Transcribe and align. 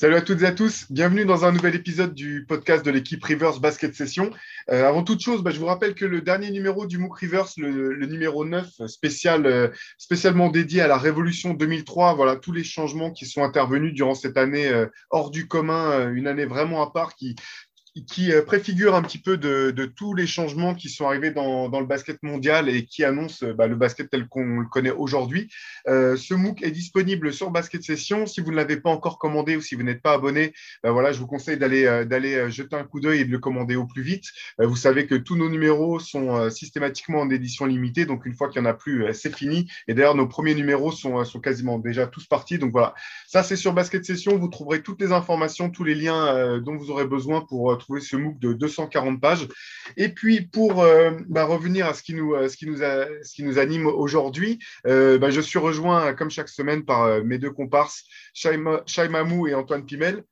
Salut 0.00 0.14
à 0.14 0.20
toutes 0.20 0.42
et 0.42 0.46
à 0.46 0.52
tous, 0.52 0.86
bienvenue 0.90 1.24
dans 1.24 1.44
un 1.44 1.50
nouvel 1.50 1.74
épisode 1.74 2.14
du 2.14 2.46
podcast 2.46 2.84
de 2.84 2.90
l'équipe 2.92 3.24
Rivers 3.24 3.58
Basket 3.58 3.92
Session. 3.92 4.30
Euh, 4.70 4.86
avant 4.86 5.02
toute 5.02 5.20
chose, 5.20 5.42
bah, 5.42 5.50
je 5.50 5.58
vous 5.58 5.66
rappelle 5.66 5.96
que 5.96 6.04
le 6.04 6.20
dernier 6.20 6.52
numéro 6.52 6.86
du 6.86 6.98
MOOC 6.98 7.18
Rivers, 7.18 7.48
le, 7.56 8.06
numéro 8.06 8.44
9, 8.44 8.86
spécial, 8.86 9.44
euh, 9.46 9.70
spécialement 9.96 10.50
dédié 10.50 10.82
à 10.82 10.86
la 10.86 10.98
Révolution 10.98 11.52
2003, 11.52 12.14
voilà 12.14 12.36
tous 12.36 12.52
les 12.52 12.62
changements 12.62 13.10
qui 13.10 13.26
sont 13.26 13.42
intervenus 13.42 13.92
durant 13.92 14.14
cette 14.14 14.36
année 14.36 14.68
euh, 14.68 14.86
hors 15.10 15.32
du 15.32 15.48
commun, 15.48 16.12
une 16.12 16.28
année 16.28 16.46
vraiment 16.46 16.80
à 16.80 16.92
part 16.92 17.16
qui, 17.16 17.34
qui 18.04 18.32
euh, 18.32 18.42
préfigure 18.42 18.94
un 18.94 19.02
petit 19.02 19.18
peu 19.18 19.36
de, 19.36 19.72
tous 19.96 20.14
les 20.14 20.26
changements 20.26 20.74
qui 20.74 20.88
sont 20.88 21.06
arrivés 21.06 21.30
dans, 21.30 21.68
le 21.68 21.86
basket 21.86 22.22
mondial 22.22 22.68
et 22.68 22.84
qui 22.84 23.04
annonce 23.04 23.42
bah, 23.42 23.66
le 23.66 23.76
basket 23.76 24.10
tel 24.10 24.28
qu'on 24.28 24.60
le 24.60 24.66
connaît 24.66 24.90
aujourd'hui. 24.90 25.48
Euh, 25.86 26.16
ce 26.16 26.34
MOOC 26.34 26.62
est 26.62 26.70
disponible 26.70 27.32
sur 27.32 27.50
Basket 27.50 27.82
Session. 27.82 28.26
Si 28.26 28.40
vous 28.40 28.50
ne 28.50 28.56
l'avez 28.56 28.78
pas 28.78 28.90
encore 28.90 29.18
commandé 29.18 29.56
ou 29.56 29.60
si 29.60 29.74
vous 29.74 29.82
n'êtes 29.82 30.02
pas 30.02 30.12
abonné, 30.12 30.52
bah, 30.82 30.90
voilà, 30.90 31.12
je 31.12 31.18
vous 31.18 31.26
conseille 31.26 31.56
d'aller 31.56 31.86
euh, 31.86 32.04
d'aller 32.04 32.50
jeter 32.50 32.76
un 32.76 32.84
coup 32.84 33.00
d'œil 33.00 33.20
et 33.20 33.24
de 33.24 33.30
le 33.30 33.38
commander 33.38 33.76
au 33.76 33.86
plus 33.86 34.02
vite. 34.02 34.26
vous 34.58 34.76
savez 34.76 35.06
que 35.06 35.14
tous 35.14 35.36
nos 35.36 35.48
numéros 35.48 35.98
sont 35.98 36.50
systématiquement 36.50 37.20
en 37.20 37.30
édition 37.30 37.66
limitée, 37.66 38.06
donc 38.06 38.26
une 38.26 38.34
fois 38.34 38.48
qu'il 38.48 38.60
n'y 38.62 38.68
en 38.68 38.70
a 38.70 38.74
plus, 38.74 39.12
c'est 39.12 39.34
fini. 39.34 39.70
Et 39.86 39.94
d'ailleurs, 39.94 40.14
nos 40.14 40.26
premiers 40.26 40.54
numéros 40.54 40.92
sont, 40.92 41.24
sont 41.24 41.40
quasiment 41.40 41.78
déjà 41.78 42.06
tous 42.06 42.26
partis. 42.26 42.58
Donc 42.58 42.72
voilà, 42.72 42.94
ça 43.26 43.42
c'est 43.42 43.56
sur 43.56 43.72
Basket 43.72 44.04
Session. 44.04 44.38
Vous 44.38 44.48
trouverez 44.48 44.82
toutes 44.82 45.00
les 45.00 45.12
informations, 45.12 45.70
tous 45.70 45.84
les 45.84 45.94
liens 45.94 46.58
dont 46.58 46.76
vous 46.76 46.90
aurez 46.90 47.06
besoin 47.06 47.40
pour 47.40 47.78
ce 47.98 48.16
MOOC 48.16 48.38
de 48.38 48.52
240 48.52 49.20
pages. 49.20 49.48
Et 49.96 50.08
puis, 50.10 50.42
pour 50.42 50.82
euh, 50.82 51.12
bah, 51.28 51.44
revenir 51.44 51.86
à 51.86 51.94
ce 51.94 52.02
qui 52.02 52.14
nous, 52.14 52.34
nous 52.34 53.58
anime 53.58 53.86
aujourd'hui, 53.86 54.58
euh, 54.86 55.18
bah, 55.18 55.30
je 55.30 55.40
suis 55.40 55.58
rejoint, 55.58 56.14
comme 56.14 56.30
chaque 56.30 56.48
semaine, 56.48 56.84
par 56.84 57.02
euh, 57.04 57.22
mes 57.22 57.38
deux 57.38 57.50
comparses, 57.50 58.04
Shai 58.34 58.58
Mamou 59.08 59.46
et 59.46 59.54
Antoine 59.54 59.86
Pimel. 59.86 60.24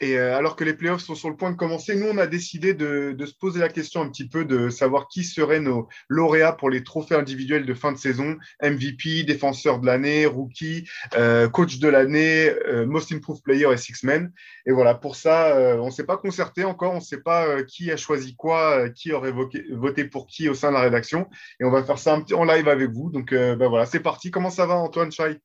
Et 0.00 0.18
euh, 0.18 0.36
alors 0.36 0.56
que 0.56 0.64
les 0.64 0.72
playoffs 0.72 1.02
sont 1.02 1.14
sur 1.14 1.28
le 1.28 1.36
point 1.36 1.50
de 1.50 1.56
commencer, 1.56 1.94
nous, 1.94 2.06
on 2.06 2.18
a 2.18 2.26
décidé 2.26 2.72
de, 2.72 3.14
se 3.24 3.34
poser 3.34 3.60
la 3.60 3.68
question 3.68 4.00
un 4.00 4.08
petit 4.08 4.26
peu 4.26 4.44
de 4.44 4.68
savoir 4.68 5.06
qui 5.06 5.22
seraient 5.22 5.60
nos 5.60 5.88
lauréats 6.08 6.52
pour 6.52 6.70
les 6.70 6.82
trophées 6.82 7.14
individuels 7.14 7.66
de 7.66 7.74
fin 7.74 7.92
de 7.92 7.98
saison, 7.98 8.36
MVP, 8.62 9.22
défenseur 9.24 9.80
de 9.80 9.86
l'année, 9.86 10.26
rookie, 10.26 10.88
euh, 11.14 11.48
coach 11.48 11.78
de 11.78 11.88
l'année, 11.88 12.50
euh, 12.66 12.86
most 12.86 13.12
improved 13.12 13.42
player 13.42 13.70
et 13.70 13.76
six 13.76 14.02
men. 14.02 14.32
Et 14.66 14.72
voilà, 14.72 14.94
pour 14.94 15.14
ça, 15.14 15.56
on 15.78 15.86
ne 15.86 15.90
s'est 15.90 16.06
pas 16.06 16.16
concerté 16.16 16.64
encore, 16.64 16.92
on 16.92 16.96
ne 16.96 17.00
sait 17.00 17.20
pas 17.20 17.62
qui 17.62 17.90
a 17.92 17.96
choisi 17.96 18.34
quoi, 18.34 18.88
qui 18.90 19.12
aurait 19.12 19.32
voté 19.32 20.04
pour 20.04 20.26
qui 20.26 20.48
au 20.48 20.54
sein 20.54 20.70
de 20.70 20.74
la 20.74 20.80
rédaction. 20.80 21.28
Et 21.60 21.64
on 21.64 21.70
va 21.70 21.84
faire 21.84 21.98
ça 21.98 22.14
un 22.14 22.20
petit 22.22 22.34
en 22.34 22.44
live 22.44 22.68
avec 22.68 22.90
vous. 22.90 23.10
Donc 23.10 23.32
ben 23.32 23.68
voilà, 23.68 23.86
c'est 23.86 24.00
parti. 24.00 24.30
Comment 24.30 24.50
ça 24.50 24.66
va, 24.66 24.74
Antoine 24.74 25.12
Chai 25.12 25.40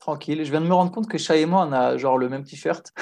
Tranquille. 0.00 0.44
Je 0.44 0.50
viens 0.50 0.60
de 0.60 0.66
me 0.66 0.74
rendre 0.74 0.92
compte 0.92 1.08
que 1.08 1.18
Chai 1.18 1.40
et 1.42 1.46
moi, 1.46 1.66
on 1.68 1.72
a 1.72 1.96
genre 1.96 2.18
le 2.18 2.28
même 2.28 2.44
t-shirt. 2.44 2.92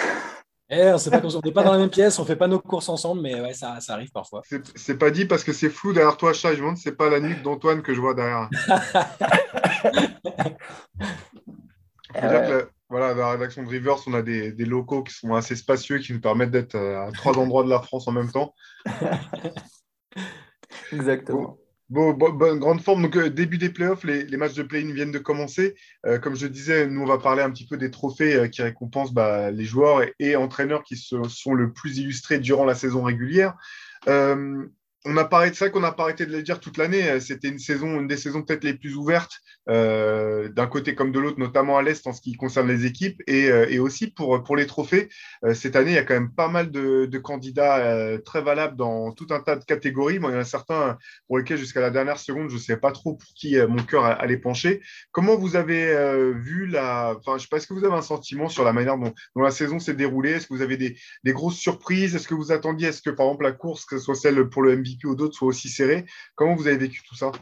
Eh, 0.69 0.91
on 0.91 0.97
n'est 1.45 1.53
pas 1.53 1.63
dans 1.63 1.73
la 1.73 1.79
même 1.79 1.91
pièce, 1.91 2.19
on 2.19 2.25
fait 2.25 2.35
pas 2.35 2.49
nos 2.49 2.59
courses 2.59 2.89
ensemble, 2.89 3.23
mais 3.23 3.41
ouais, 3.41 3.53
ça, 3.55 3.79
ça 3.81 3.93
arrive 3.93 4.11
parfois. 4.11 4.43
C'est 4.75 4.99
pas 4.99 5.13
dit 5.13 5.25
parce 5.25 5.45
que 5.45 5.53
c'est 5.53 5.71
flou 5.71 5.93
derrière 5.93 6.17
toi, 6.17 6.33
Chai. 6.33 6.49
Je 6.49 6.55
me 6.55 6.59
demande 6.63 6.77
c'est 6.77 6.97
pas 6.97 7.09
la 7.09 7.21
nuque 7.21 7.43
d'Antoine 7.43 7.83
que 7.83 7.95
je 7.95 8.01
vois 8.01 8.15
derrière. 8.15 8.51
voilà, 12.89 13.15
dans 13.15 13.21
la 13.21 13.31
rédaction 13.31 13.63
de 13.63 13.69
Rivers, 13.69 13.99
on 14.09 14.15
a 14.15 14.23
des, 14.23 14.51
des, 14.51 14.65
locaux 14.65 15.05
qui 15.05 15.15
sont 15.15 15.35
assez 15.35 15.55
spacieux, 15.55 15.99
qui 15.99 16.13
nous 16.13 16.21
permettent 16.21 16.51
d'être 16.51 16.75
euh, 16.75 17.07
à 17.07 17.13
trois 17.13 17.39
endroits 17.39 17.63
de 17.63 17.71
la 17.71 17.81
France 17.81 18.09
en 18.09 18.13
même 18.13 18.33
temps. 18.33 18.53
Exactement. 20.93 21.43
Bon, 21.43 21.59
bonne 21.89 22.59
grande 22.59 22.81
forme. 22.81 23.03
Donc, 23.03 23.17
euh, 23.17 23.31
début 23.31 23.59
des 23.59 23.71
playoffs, 23.71 24.05
les, 24.05 24.25
les 24.25 24.37
matchs 24.37 24.55
de 24.55 24.63
play-in 24.63 24.93
viennent 24.93 25.13
de 25.13 25.19
commencer. 25.19 25.75
Euh, 26.07 26.19
comme 26.19 26.37
je 26.37 26.47
disais, 26.47 26.87
nous, 26.87 27.03
on 27.03 27.07
va 27.07 27.19
parler 27.19 27.43
un 27.43 27.51
petit 27.51 27.67
peu 27.67 27.77
des 27.77 27.91
trophées 27.91 28.35
euh, 28.35 28.49
qui 28.49 28.63
récompensent 28.63 29.13
bah, 29.13 29.51
les 29.51 29.65
joueurs 29.65 30.03
et, 30.19 30.37
entraîneurs 30.37 30.83
qui 30.85 30.97
se, 30.97 31.17
sont 31.29 31.55
le 31.55 31.73
plus 31.73 31.99
illustrés 31.99 32.39
durant 32.39 32.65
la 32.65 32.75
saison 32.75 33.03
régulière 33.03 33.55
on 35.07 35.17
a 35.17 35.25
parlé 35.25 35.51
de 35.51 35.55
ça 35.55 35.71
qu'on 35.71 35.81
n'a 35.81 35.93
pas 35.93 36.03
arrêté 36.05 36.27
de 36.27 36.33
le 36.33 36.43
dire 36.43 36.61
toute 36.61 36.77
l'année. 36.77 37.09
Euh, 37.09 37.21
c'était 37.21 37.49
une 37.49 37.59
saison, 37.59 38.01
une 38.01 38.09
des 38.09 38.17
saisons 38.17 38.43
peut-être 38.43 38.65
les 38.65 38.75
plus 38.75 38.95
ouvertes 38.97 39.41
euh, 39.69 40.49
d'un 40.49 40.67
côté 40.67 40.95
comme 40.95 41.13
de 41.13 41.21
l'autre, 41.21 41.39
notamment 41.39 41.79
à 41.79 41.83
l'est 41.83 42.07
en 42.07 42.13
ce 42.13 42.21
qui 42.21 42.35
concerne 42.35 42.69
les 42.69 42.87
équipes 42.87 43.23
et, 43.27 43.51
euh, 43.51 43.83
aussi 43.83 44.09
pour, 44.09 44.43
pour 44.43 44.57
les 44.57 44.67
trophées. 44.67 45.09
cette 45.55 45.77
année, 45.77 45.93
il 45.93 45.95
y 45.95 45.99
a 45.99 46.05
quand 46.05 46.15
même 46.15 46.33
pas 46.33 46.49
mal 46.49 46.71
de, 46.71 47.19
candidats 47.19 48.19
très 48.25 48.43
valables 48.43 48.77
dans 48.77 49.13
tout 49.13 49.27
un 49.31 49.41
tas 49.41 49.57
de 49.57 49.65
catégories. 49.65 50.19
Moi, 50.19 50.31
il 50.31 50.35
y 50.35 50.37
en 50.37 50.41
a 50.41 50.45
certains 50.45 50.99
pour 51.27 51.39
lesquels 51.39 51.57
jusqu'à 51.57 51.81
la 51.81 51.91
dernière 51.91 52.19
seconde, 52.19 52.51
je 52.51 52.55
ne 52.55 52.61
sais 52.61 52.77
pas 52.77 52.93
trop 52.93 53.15
pour 53.15 53.29
qui 53.35 53.57
mon 53.69 53.83
cœur 53.83 54.05
allait 54.05 54.37
pencher. 54.37 54.83
Comment 55.13 55.37
vous 55.37 55.57
avez 55.57 55.95
vu 56.35 56.67
la, 56.67 57.17
enfin, 57.19 57.39
je 57.39 57.43
sais 57.43 57.49
pas, 57.51 57.57
est-ce 57.57 57.67
que 57.67 57.75
vous 57.75 57.85
avez 57.85 57.95
un 57.95 58.03
sentiment 58.03 58.49
sur 58.49 58.65
la 58.65 58.73
manière 58.73 58.99
dont, 58.99 59.15
la 59.37 59.51
saison 59.51 59.79
s'est 59.79 59.95
déroulée? 59.95 60.33
Est-ce 60.33 60.47
que 60.47 60.55
vous 60.55 60.63
avez 60.63 60.77
des, 60.77 60.97
des 61.25 61.33
grosses 61.33 61.57
surprises? 61.57 62.15
Est-ce 62.15 62.29
que 62.29 62.35
vous 62.35 62.53
attendiez, 62.53 62.89
est-ce 62.89 63.03
que 63.03 63.11
par 63.11 63.27
exemple 63.27 63.45
la 63.45 63.53
course, 63.53 63.85
que 63.85 63.99
ce 63.99 64.05
soit 64.05 64.15
celle 64.15 64.49
pour 64.49 64.63
le 64.63 64.77
MVP 64.77 64.96
aussi. 65.43 65.83
Comment 66.35 66.55
vous 66.55 66.67
avez 66.67 66.79
vécu 66.79 67.03
tout 67.07 67.15
ça? 67.15 67.33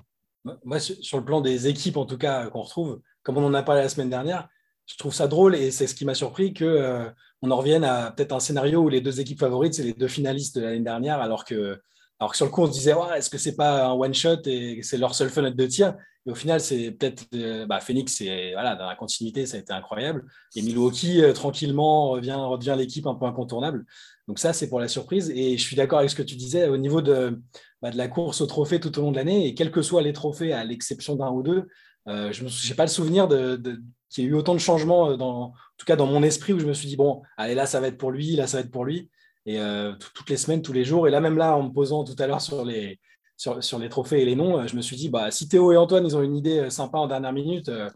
Moi, 0.64 0.78
sur 0.78 1.18
le 1.18 1.24
plan 1.24 1.40
des 1.40 1.68
équipes, 1.68 1.96
en 1.96 2.06
tout 2.06 2.18
cas, 2.18 2.48
qu'on 2.48 2.62
retrouve, 2.62 3.00
comme 3.22 3.38
on 3.38 3.44
en 3.44 3.54
a 3.54 3.62
parlé 3.62 3.82
la 3.82 3.88
semaine 3.88 4.10
dernière, 4.10 4.48
je 4.86 4.96
trouve 4.96 5.14
ça 5.14 5.26
drôle 5.26 5.54
et 5.54 5.70
c'est 5.70 5.86
ce 5.86 5.94
qui 5.94 6.04
m'a 6.04 6.14
surpris 6.14 6.52
qu'on 6.52 6.64
euh, 6.66 7.08
on 7.40 7.50
en 7.50 7.56
revienne 7.56 7.84
à 7.84 8.10
peut-être 8.10 8.32
un 8.32 8.40
scénario 8.40 8.80
où 8.80 8.88
les 8.88 9.00
deux 9.00 9.20
équipes 9.20 9.40
favorites, 9.40 9.74
c'est 9.74 9.82
les 9.82 9.94
deux 9.94 10.08
finalistes 10.08 10.58
de 10.58 10.64
l'année 10.64 10.80
dernière, 10.80 11.20
alors 11.20 11.44
que, 11.44 11.80
alors 12.24 12.30
que 12.30 12.38
sur 12.38 12.46
le 12.46 12.52
coup, 12.52 12.62
on 12.62 12.66
se 12.66 12.72
disait, 12.72 12.94
est-ce 13.18 13.28
que 13.28 13.36
c'est 13.36 13.54
pas 13.54 13.84
un 13.84 13.92
one-shot 13.92 14.46
et 14.46 14.80
c'est 14.82 14.96
leur 14.96 15.14
seule 15.14 15.28
fenêtre 15.28 15.58
de 15.58 15.66
tir? 15.66 15.94
Et 16.26 16.30
au 16.30 16.34
final, 16.34 16.58
c'est 16.58 16.90
peut-être 16.92 17.26
euh, 17.34 17.66
bah, 17.66 17.80
Phoenix, 17.80 18.14
c'est, 18.14 18.52
voilà, 18.54 18.76
dans 18.76 18.86
la 18.86 18.96
continuité, 18.96 19.44
ça 19.44 19.58
a 19.58 19.60
été 19.60 19.74
incroyable. 19.74 20.24
Et 20.56 20.62
Milwaukee, 20.62 21.22
euh, 21.22 21.34
tranquillement, 21.34 22.12
revient, 22.12 22.74
l'équipe 22.78 23.06
un 23.06 23.14
peu 23.14 23.26
incontournable. 23.26 23.84
Donc 24.26 24.38
ça, 24.38 24.54
c'est 24.54 24.70
pour 24.70 24.80
la 24.80 24.88
surprise. 24.88 25.28
Et 25.36 25.58
je 25.58 25.62
suis 25.62 25.76
d'accord 25.76 25.98
avec 25.98 26.10
ce 26.10 26.16
que 26.16 26.22
tu 26.22 26.36
disais 26.36 26.66
au 26.66 26.78
niveau 26.78 27.02
de, 27.02 27.42
bah, 27.82 27.90
de 27.90 27.98
la 27.98 28.08
course 28.08 28.40
au 28.40 28.46
trophée 28.46 28.80
tout 28.80 28.98
au 28.98 29.02
long 29.02 29.10
de 29.10 29.16
l'année. 29.16 29.46
Et 29.46 29.54
quels 29.54 29.70
que 29.70 29.82
soient 29.82 30.00
les 30.00 30.14
trophées, 30.14 30.54
à 30.54 30.64
l'exception 30.64 31.16
d'un 31.16 31.28
ou 31.30 31.42
deux, 31.42 31.68
euh, 32.08 32.32
je 32.32 32.42
n'ai 32.42 32.74
pas 32.74 32.84
le 32.84 32.90
souvenir 32.90 33.28
qu'il 33.28 34.24
y 34.24 34.26
ait 34.26 34.30
eu 34.30 34.34
autant 34.34 34.54
de 34.54 34.60
changements, 34.60 35.08
en 35.10 35.52
tout 35.76 35.84
cas 35.84 35.96
dans 35.96 36.06
mon 36.06 36.22
esprit, 36.22 36.54
où 36.54 36.58
je 36.58 36.64
me 36.64 36.72
suis 36.72 36.88
dit, 36.88 36.96
bon, 36.96 37.20
allez, 37.36 37.54
là, 37.54 37.66
ça 37.66 37.80
va 37.80 37.88
être 37.88 37.98
pour 37.98 38.12
lui, 38.12 38.34
là, 38.34 38.46
ça 38.46 38.56
va 38.56 38.60
être 38.62 38.70
pour 38.70 38.86
lui. 38.86 39.10
Et 39.46 39.60
euh, 39.60 39.92
toutes 40.14 40.30
les 40.30 40.36
semaines, 40.36 40.62
tous 40.62 40.72
les 40.72 40.84
jours. 40.84 41.06
Et 41.06 41.10
là, 41.10 41.20
même 41.20 41.36
là, 41.36 41.56
en 41.56 41.64
me 41.64 41.72
posant 41.72 42.04
tout 42.04 42.16
à 42.18 42.26
l'heure 42.26 42.40
sur 42.40 42.64
les, 42.64 42.98
sur, 43.36 43.62
sur, 43.62 43.78
les 43.78 43.88
trophées 43.88 44.22
et 44.22 44.24
les 44.24 44.36
noms, 44.36 44.58
euh, 44.58 44.66
je 44.66 44.76
me 44.76 44.82
suis 44.82 44.96
dit, 44.96 45.08
bah, 45.08 45.30
si 45.30 45.48
Théo 45.48 45.72
et 45.72 45.76
Antoine, 45.76 46.06
ils 46.06 46.16
ont 46.16 46.22
une 46.22 46.36
idée 46.36 46.58
euh, 46.60 46.70
sympa 46.70 46.98
en 46.98 47.06
dernière 47.06 47.32
minute, 47.32 47.68
euh, 47.68 47.90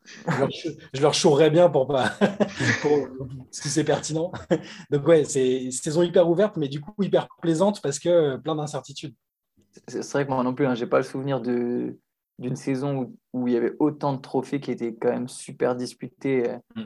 je 0.92 1.00
leur, 1.00 1.12
je 1.12 1.48
bien 1.48 1.70
pour 1.70 1.86
pas, 1.86 2.12
si 3.50 3.68
c'est 3.68 3.84
pertinent. 3.84 4.32
Donc 4.90 5.06
ouais, 5.06 5.24
c'est 5.24 5.64
une 5.64 5.72
saison 5.72 6.02
hyper 6.02 6.28
ouverte, 6.28 6.56
mais 6.56 6.68
du 6.68 6.80
coup 6.80 6.92
hyper 7.02 7.28
plaisante 7.40 7.80
parce 7.82 7.98
que 7.98 8.36
plein 8.36 8.56
d'incertitudes. 8.56 9.14
C'est 9.86 10.12
vrai 10.12 10.26
que 10.26 10.30
moi 10.30 10.42
non 10.42 10.54
plus, 10.54 10.66
hein, 10.66 10.74
j'ai 10.74 10.86
pas 10.86 10.98
le 10.98 11.04
souvenir 11.04 11.40
de 11.40 11.98
d'une 12.40 12.54
saison 12.54 13.12
où, 13.32 13.48
il 13.48 13.54
y 13.54 13.56
avait 13.56 13.74
autant 13.80 14.12
de 14.12 14.20
trophées 14.20 14.60
qui 14.60 14.70
étaient 14.70 14.94
quand 14.94 15.10
même 15.10 15.28
super 15.28 15.74
disputés. 15.74 16.56
Mm. 16.76 16.82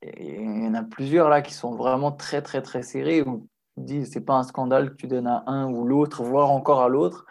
Et 0.00 0.40
il 0.40 0.64
y 0.64 0.68
en 0.68 0.72
a 0.72 0.82
plusieurs 0.82 1.28
là 1.28 1.42
qui 1.42 1.52
sont 1.52 1.74
vraiment 1.74 2.12
très 2.12 2.40
très 2.40 2.62
très 2.62 2.82
serrés 2.82 3.20
où 3.20 3.46
dis 3.80 4.06
c'est 4.06 4.20
pas 4.20 4.34
un 4.34 4.42
scandale 4.42 4.90
que 4.90 4.96
tu 4.96 5.06
donnes 5.06 5.26
à 5.26 5.44
un 5.46 5.70
ou 5.70 5.84
l'autre, 5.84 6.22
voire 6.22 6.50
encore 6.50 6.82
à 6.82 6.88
l'autre. 6.88 7.26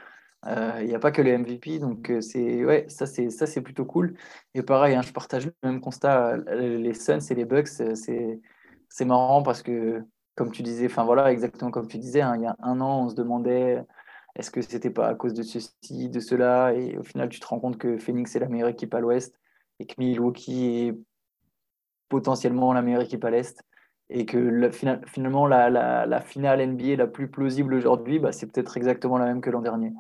Euh, 0.48 0.78
il 0.82 0.88
n'y 0.88 0.96
a 0.96 1.00
pas 1.00 1.12
que 1.12 1.22
les 1.22 1.38
MVP, 1.38 1.80
donc 1.80 2.12
euh, 2.12 2.22
c'est 2.22 2.64
ouais, 2.66 2.86
ça 2.88 3.08
c'est 3.08 3.30
ça 3.32 3.48
c'est 3.48 3.62
plutôt 3.62 3.86
cool. 3.86 4.16
Et 4.54 4.62
pareil, 4.62 4.96
hein, 4.96 5.02
je 5.02 5.12
partage 5.12 5.48
le 5.48 5.54
même 5.64 5.82
constat. 5.82 6.34
Euh, 6.48 6.78
les 6.78 6.94
Suns 6.94 7.20
et 7.30 7.36
les 7.36 7.46
Bucks, 7.46 7.68
c'est 7.68 8.42
c'est 8.90 9.06
marrant 9.06 9.44
parce 9.44 9.62
que 9.64 10.04
comme 10.36 10.52
tu 10.52 10.62
disais, 10.64 10.86
enfin 10.86 11.04
voilà, 11.04 11.32
exactement 11.32 11.72
comme 11.72 11.88
tu 11.88 11.98
disais, 11.98 12.22
hein, 12.22 12.36
il 12.36 12.44
y 12.44 12.46
a 12.46 12.56
un 12.60 12.82
an, 12.82 13.06
on 13.06 13.10
se 13.10 13.16
demandait 13.16 13.84
est-ce 14.36 14.52
que 14.52 14.62
c'était 14.62 14.90
pas 14.90 15.08
à 15.08 15.16
cause 15.16 15.34
de 15.34 15.44
ceci, 15.44 16.10
de 16.10 16.20
cela, 16.20 16.74
et 16.74 16.98
au 16.98 17.04
final, 17.04 17.30
tu 17.30 17.40
te 17.40 17.48
rends 17.48 17.60
compte 17.60 17.78
que 17.78 17.98
Phoenix 17.98 18.36
est 18.36 18.40
la 18.40 18.50
meilleure 18.50 18.70
équipe 18.70 18.94
à 18.94 19.00
l'Ouest 19.00 19.40
et 19.80 19.86
que 19.86 19.96
Milwaukee 19.98 20.88
est 20.90 21.00
potentiellement 22.10 22.74
la 22.74 22.82
meilleure 22.82 23.02
équipe 23.02 23.24
à 23.26 23.32
l'Est 23.32 23.64
et 24.10 24.26
que 24.26 24.70
finalement 25.06 25.48
la, 25.48 25.70
la, 25.70 26.06
la, 26.06 26.22
finale 26.22 26.66
NBA 26.66 26.96
la 26.96 27.08
plus 27.08 27.28
plausible 27.28 27.74
aujourd'hui, 27.74 28.20
bah, 28.20 28.32
c'est 28.32 28.52
peut-être 28.52 28.78
exactement 28.78 29.18
la 29.18 29.26
même 29.26 29.42
que 29.42 29.50
l'an 29.50 29.62
dernier. 29.62 29.92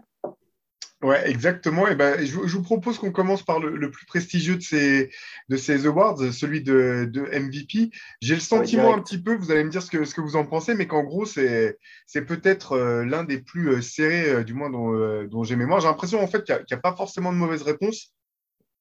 Ouais, 1.05 1.29
exactement. 1.29 1.87
Et 1.87 1.95
ben, 1.95 2.25
je, 2.25 2.33
vous 2.33 2.63
propose 2.63 2.97
qu'on 2.97 3.11
commence 3.11 3.43
par 3.43 3.59
le, 3.59 3.91
plus 3.91 4.05
prestigieux 4.07 4.55
de 4.55 4.61
ces, 4.61 5.11
de 5.49 5.57
ces 5.57 5.85
awards, 5.85 6.17
celui 6.33 6.63
de, 6.63 7.07
de 7.11 7.21
MVP. 7.21 7.91
J'ai 8.21 8.33
le 8.33 8.41
sentiment 8.41 8.95
un 8.95 9.01
petit 9.01 9.21
peu, 9.21 9.35
vous 9.35 9.51
allez 9.51 9.63
me 9.63 9.69
dire 9.69 9.83
ce 9.83 9.91
que, 9.91 10.05
ce 10.05 10.15
que 10.15 10.21
vous 10.21 10.35
en 10.35 10.45
pensez, 10.45 10.73
mais 10.73 10.87
qu'en 10.87 11.03
gros, 11.03 11.25
c'est, 11.25 11.77
c'est 12.07 12.25
peut-être 12.25 12.71
euh, 12.71 13.05
l'un 13.05 13.23
des 13.23 13.39
plus 13.39 13.69
euh, 13.69 13.81
serrés, 13.81 14.29
euh, 14.29 14.43
du 14.43 14.53
moins 14.53 14.71
dont, 14.71 15.25
dont 15.25 15.43
j'ai 15.43 15.55
mémoire. 15.55 15.79
J'ai 15.79 15.87
l'impression 15.87 16.23
en 16.23 16.27
fait 16.27 16.43
qu'il 16.43 16.55
n'y 16.55 16.73
a, 16.73 16.77
a, 16.77 16.81
pas 16.81 16.95
forcément 16.95 17.31
de 17.31 17.37
mauvaise 17.37 17.61
réponse. 17.61 18.15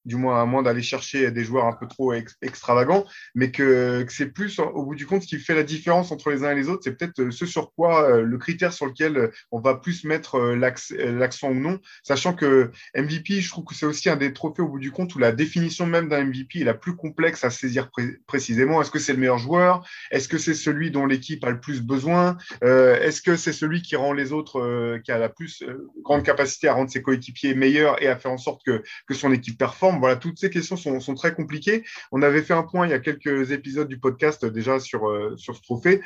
Du 0.05 0.17
moins 0.17 0.43
à 0.43 0.45
moins 0.45 0.63
d'aller 0.63 0.83
chercher 0.83 1.31
des 1.31 1.45
joueurs 1.45 1.67
un 1.67 1.73
peu 1.73 1.87
trop 1.87 2.13
extravagants, 2.43 3.05
mais 3.35 3.51
que, 3.51 4.05
c'est 4.09 4.27
plus 4.27 4.59
au 4.59 4.85
bout 4.85 4.95
du 4.95 5.07
compte 5.07 5.23
ce 5.23 5.27
qui 5.27 5.39
fait 5.39 5.55
la 5.55 5.63
différence 5.63 6.13
entre 6.13 6.31
les 6.31 6.45
uns 6.45 6.53
et 6.53 6.55
les 6.55 6.69
autres, 6.69 6.83
c'est 6.85 6.97
peut-être 6.97 7.31
ce 7.31 7.47
sur 7.47 7.73
quoi 7.75 8.21
le 8.21 8.39
critère 8.39 8.73
sur 8.73 8.87
lequel 8.87 9.31
on 9.51 9.61
va 9.61 9.75
plus 9.75 10.05
mettre 10.05 10.39
l'accent 10.41 11.51
ou 11.51 11.55
non, 11.55 11.81
sachant 12.03 12.35
que 12.35 12.71
MVP, 12.95 13.41
je 13.41 13.49
trouve 13.49 13.65
que 13.65 13.75
c'est 13.75 13.87
aussi 13.87 14.09
un 14.09 14.17
des 14.17 14.33
trophées 14.33 14.63
au 14.63 14.69
bout 14.69 14.79
du 14.79 14.91
compte 14.91 15.15
où 15.15 15.19
la 15.19 15.33
définition 15.33 15.87
même 15.87 16.09
d'un 16.09 16.25
MVP 16.25 16.61
est 16.61 16.65
la 16.65 16.75
plus 16.75 16.97
complexe 16.97 17.45
à 17.45 17.51
saisir 17.51 17.91
précisément. 18.27 18.81
Est-ce 18.81 18.91
que 18.91 18.99
c'est 18.99 19.13
le 19.13 19.19
meilleur 19.19 19.39
joueur? 19.39 19.87
Est-ce 20.11 20.29
que 20.29 20.39
c'est 20.39 20.55
celui 20.55 20.91
dont 20.91 21.07
l'équipe 21.07 21.45
a 21.45 21.51
le 21.51 21.61
plus 21.61 21.83
besoin? 21.83 22.37
Euh, 22.63 22.99
Est-ce 23.01 23.23
que 23.23 23.37
c'est 23.37 23.53
celui 23.53 23.83
qui 23.83 23.97
rend 23.97 24.13
les 24.13 24.33
autres, 24.33 24.61
euh, 24.61 24.99
qui 24.99 25.13
a 25.13 25.19
la 25.19 25.29
plus 25.29 25.63
euh, 25.63 25.91
grande 26.03 26.23
capacité 26.23 26.69
à 26.69 26.75
rendre 26.75 26.91
ses 26.91 27.03
coéquipiers 27.03 27.55
meilleurs 27.55 28.03
et 28.03 28.09
à 28.09 28.17
faire 28.17 28.33
en 28.33 28.39
sorte 28.39 28.63
que, 28.65 28.83
que 29.07 29.15
son 29.15 29.33
équipe 29.33 29.59
performe? 29.59 29.94
Voilà, 29.99 30.17
toutes 30.17 30.39
ces 30.39 30.51
questions 30.51 30.77
sont, 30.77 31.15
très 31.15 31.35
compliquées. 31.35 31.85
On 32.13 32.23
avait 32.23 32.43
fait 32.43 32.55
un 32.55 32.63
point 32.63 32.87
il 32.87 32.91
y 32.91 32.95
a 32.95 33.01
quelques 33.01 33.51
épisodes 33.51 33.89
du 33.89 33.99
podcast 33.99 34.45
déjà 34.45 34.81
sur, 34.81 35.09
sur 35.37 35.57
ce 35.57 35.63
trophée. 35.63 36.03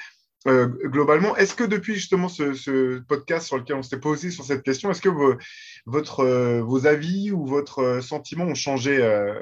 globalement, 0.47 1.37
est-ce 1.37 1.55
que 1.55 1.65
depuis 1.65 1.95
justement 1.95 2.29
ce, 2.29 2.99
podcast 3.01 3.47
sur 3.47 3.57
lequel 3.57 3.77
on 3.77 3.83
s'était 3.83 4.01
posé 4.01 4.31
sur 4.31 4.45
cette 4.45 4.63
question, 4.63 4.91
est-ce 4.91 5.03
que 5.03 5.09
vos, 5.87 6.87
avis 6.87 7.31
ou 7.31 7.47
votre 7.47 8.01
sentiment 8.03 8.45
ont 8.45 8.55
changé 8.55 8.99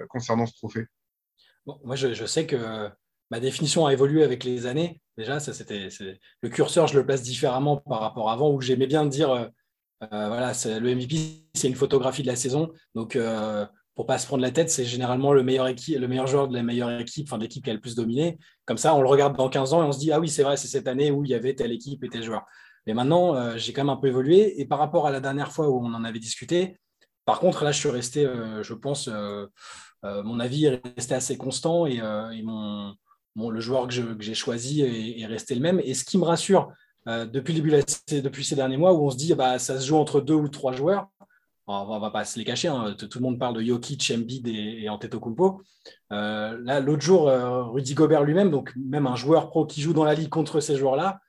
concernant 0.08 0.46
ce 0.46 0.54
trophée? 0.54 0.86
Moi, 1.84 1.96
je, 1.96 2.26
sais 2.26 2.46
que 2.46 2.88
ma 3.30 3.40
définition 3.40 3.86
a 3.86 3.92
évolué 3.92 4.22
avec 4.22 4.44
les 4.44 4.66
années. 4.66 5.00
Déjà, 5.16 5.40
c'était, 5.40 5.88
le 6.42 6.48
curseur, 6.48 6.86
je 6.86 6.98
le 6.98 7.04
place 7.04 7.22
différemment 7.22 7.78
par 7.78 8.00
rapport 8.00 8.28
à 8.30 8.34
avant, 8.34 8.52
où 8.52 8.60
j'aimais 8.60 8.86
bien 8.86 9.06
dire, 9.06 9.30
euh, 9.30 9.46
euh, 10.02 10.28
voilà, 10.28 10.52
le 10.78 10.94
MVP, 10.94 11.46
c'est 11.54 11.68
une 11.68 11.74
photographie 11.74 12.22
de 12.22 12.26
la 12.26 12.36
saison. 12.36 12.70
Donc, 12.94 13.16
euh, 13.16 13.66
pour 13.96 14.06
pas 14.06 14.18
se 14.18 14.26
prendre 14.26 14.42
la 14.42 14.50
tête, 14.50 14.70
c'est 14.70 14.84
généralement 14.84 15.32
le 15.32 15.42
meilleur, 15.42 15.66
équipe, 15.66 15.98
le 15.98 16.06
meilleur 16.06 16.26
joueur 16.26 16.48
de 16.48 16.54
la 16.54 16.62
meilleure 16.62 17.00
équipe, 17.00 17.26
enfin, 17.28 17.38
l'équipe 17.38 17.64
qui 17.64 17.70
a 17.70 17.74
le 17.74 17.80
plus 17.80 17.96
dominé. 17.96 18.38
Comme 18.66 18.76
ça, 18.76 18.94
on 18.94 19.00
le 19.00 19.08
regarde 19.08 19.36
dans 19.36 19.48
15 19.48 19.72
ans 19.72 19.82
et 19.82 19.86
on 19.86 19.92
se 19.92 19.98
dit, 19.98 20.12
ah 20.12 20.20
oui, 20.20 20.28
c'est 20.28 20.42
vrai, 20.42 20.56
c'est 20.56 20.68
cette 20.68 20.86
année 20.86 21.10
où 21.10 21.24
il 21.24 21.30
y 21.30 21.34
avait 21.34 21.54
telle 21.54 21.72
équipe 21.72 22.04
et 22.04 22.08
tel 22.08 22.22
joueur. 22.22 22.44
Mais 22.86 22.94
maintenant, 22.94 23.56
j'ai 23.56 23.72
quand 23.72 23.82
même 23.82 23.90
un 23.90 23.96
peu 23.96 24.08
évolué. 24.08 24.60
Et 24.60 24.66
par 24.66 24.78
rapport 24.78 25.06
à 25.06 25.10
la 25.10 25.20
dernière 25.20 25.50
fois 25.50 25.68
où 25.68 25.84
on 25.84 25.92
en 25.92 26.04
avait 26.04 26.20
discuté, 26.20 26.78
par 27.24 27.40
contre, 27.40 27.64
là, 27.64 27.72
je 27.72 27.78
suis 27.78 27.88
resté, 27.88 28.28
je 28.62 28.74
pense, 28.74 29.08
mon 30.02 30.40
avis 30.40 30.66
est 30.66 30.82
resté 30.96 31.14
assez 31.14 31.36
constant 31.36 31.86
et, 31.86 32.00
mon, 32.42 32.94
le 33.50 33.60
joueur 33.60 33.88
que 33.88 33.94
j'ai 34.20 34.34
choisi 34.34 34.82
est, 34.82 35.26
resté 35.26 35.54
le 35.54 35.62
même. 35.62 35.80
Et 35.82 35.94
ce 35.94 36.04
qui 36.04 36.18
me 36.18 36.24
rassure 36.24 36.70
euh, 37.08 37.24
depuis, 37.24 37.54
le 37.54 37.60
début, 37.60 38.22
depuis 38.22 38.44
ces 38.44 38.56
derniers 38.56 38.76
mois, 38.76 38.92
où 38.92 39.06
on 39.06 39.10
se 39.10 39.16
dit 39.16 39.32
bah, 39.34 39.58
ça 39.58 39.78
se 39.80 39.86
joue 39.86 39.96
entre 39.96 40.20
deux 40.20 40.34
ou 40.34 40.48
trois 40.48 40.72
joueurs, 40.72 41.08
on 41.66 41.94
ne 41.94 42.00
va 42.00 42.10
pas 42.10 42.24
se 42.24 42.38
les 42.38 42.44
cacher, 42.44 42.68
hein, 42.68 42.94
tout 42.98 43.18
le 43.18 43.22
monde 43.22 43.38
parle 43.38 43.56
de 43.56 43.62
Jokic, 43.62 44.12
Embiid 44.14 44.46
et, 44.48 44.82
et 44.82 44.88
Antetokounmpo. 44.88 45.62
Euh, 46.12 46.58
là, 46.62 46.80
l'autre 46.80 47.02
jour, 47.02 47.28
euh, 47.28 47.64
Rudy 47.64 47.94
Gobert 47.94 48.24
lui-même, 48.24 48.50
donc 48.50 48.72
même 48.76 49.06
un 49.06 49.16
joueur 49.16 49.48
pro 49.48 49.66
qui 49.66 49.80
joue 49.80 49.92
dans 49.92 50.04
la 50.04 50.14
ligue 50.14 50.28
contre 50.28 50.60
ces 50.60 50.76
joueurs-là, 50.76 51.20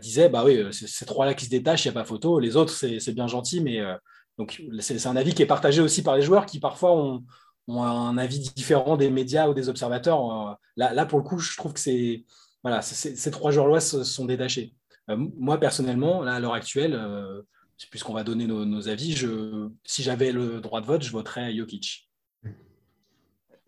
disait 0.00 0.28
bah 0.28 0.42
oui, 0.44 0.60
ces 0.72 1.06
trois-là 1.06 1.34
qui 1.34 1.44
se 1.44 1.50
détachent, 1.50 1.84
il 1.84 1.88
n'y 1.88 1.96
a 1.96 2.00
pas 2.00 2.04
photo. 2.04 2.40
Les 2.40 2.56
autres, 2.56 2.72
c'est 2.72 3.12
bien 3.12 3.28
gentil, 3.28 3.60
mais 3.60 3.80
donc 4.36 4.60
c'est 4.80 5.06
un 5.06 5.14
avis 5.14 5.34
qui 5.34 5.42
est 5.42 5.46
partagé 5.46 5.80
aussi 5.80 6.02
par 6.02 6.16
les 6.16 6.22
joueurs 6.22 6.46
qui 6.46 6.58
parfois 6.58 6.96
ont, 6.96 7.24
ont 7.68 7.82
un 7.82 8.16
avis 8.18 8.38
différent 8.38 8.96
des 8.96 9.10
médias 9.10 9.48
ou 9.48 9.54
des 9.54 9.68
observateurs. 9.68 10.48
Euh, 10.48 10.54
là, 10.76 10.94
là 10.94 11.06
pour 11.06 11.18
le 11.18 11.24
coup, 11.24 11.38
je 11.38 11.56
trouve 11.56 11.74
que 11.74 11.80
c'est 11.80 12.24
voilà, 12.64 12.82
ces 12.82 13.30
trois 13.30 13.52
joueurs-là 13.52 13.80
se 13.80 14.02
sont 14.02 14.24
détachés. 14.24 14.74
Euh, 15.10 15.16
moi, 15.38 15.58
personnellement, 15.58 16.22
là, 16.22 16.34
à 16.34 16.40
l'heure 16.40 16.54
actuelle, 16.54 16.94
euh, 16.94 17.42
puisqu'on 17.90 18.14
va 18.14 18.24
donner 18.24 18.46
nos, 18.46 18.88
avis, 18.88 19.12
je, 19.12 19.68
si 19.84 20.02
j'avais 20.02 20.32
le 20.32 20.60
droit 20.60 20.80
de 20.80 20.86
vote, 20.86 21.02
je 21.02 21.12
voterais 21.12 21.54
Jokic. 21.54 22.08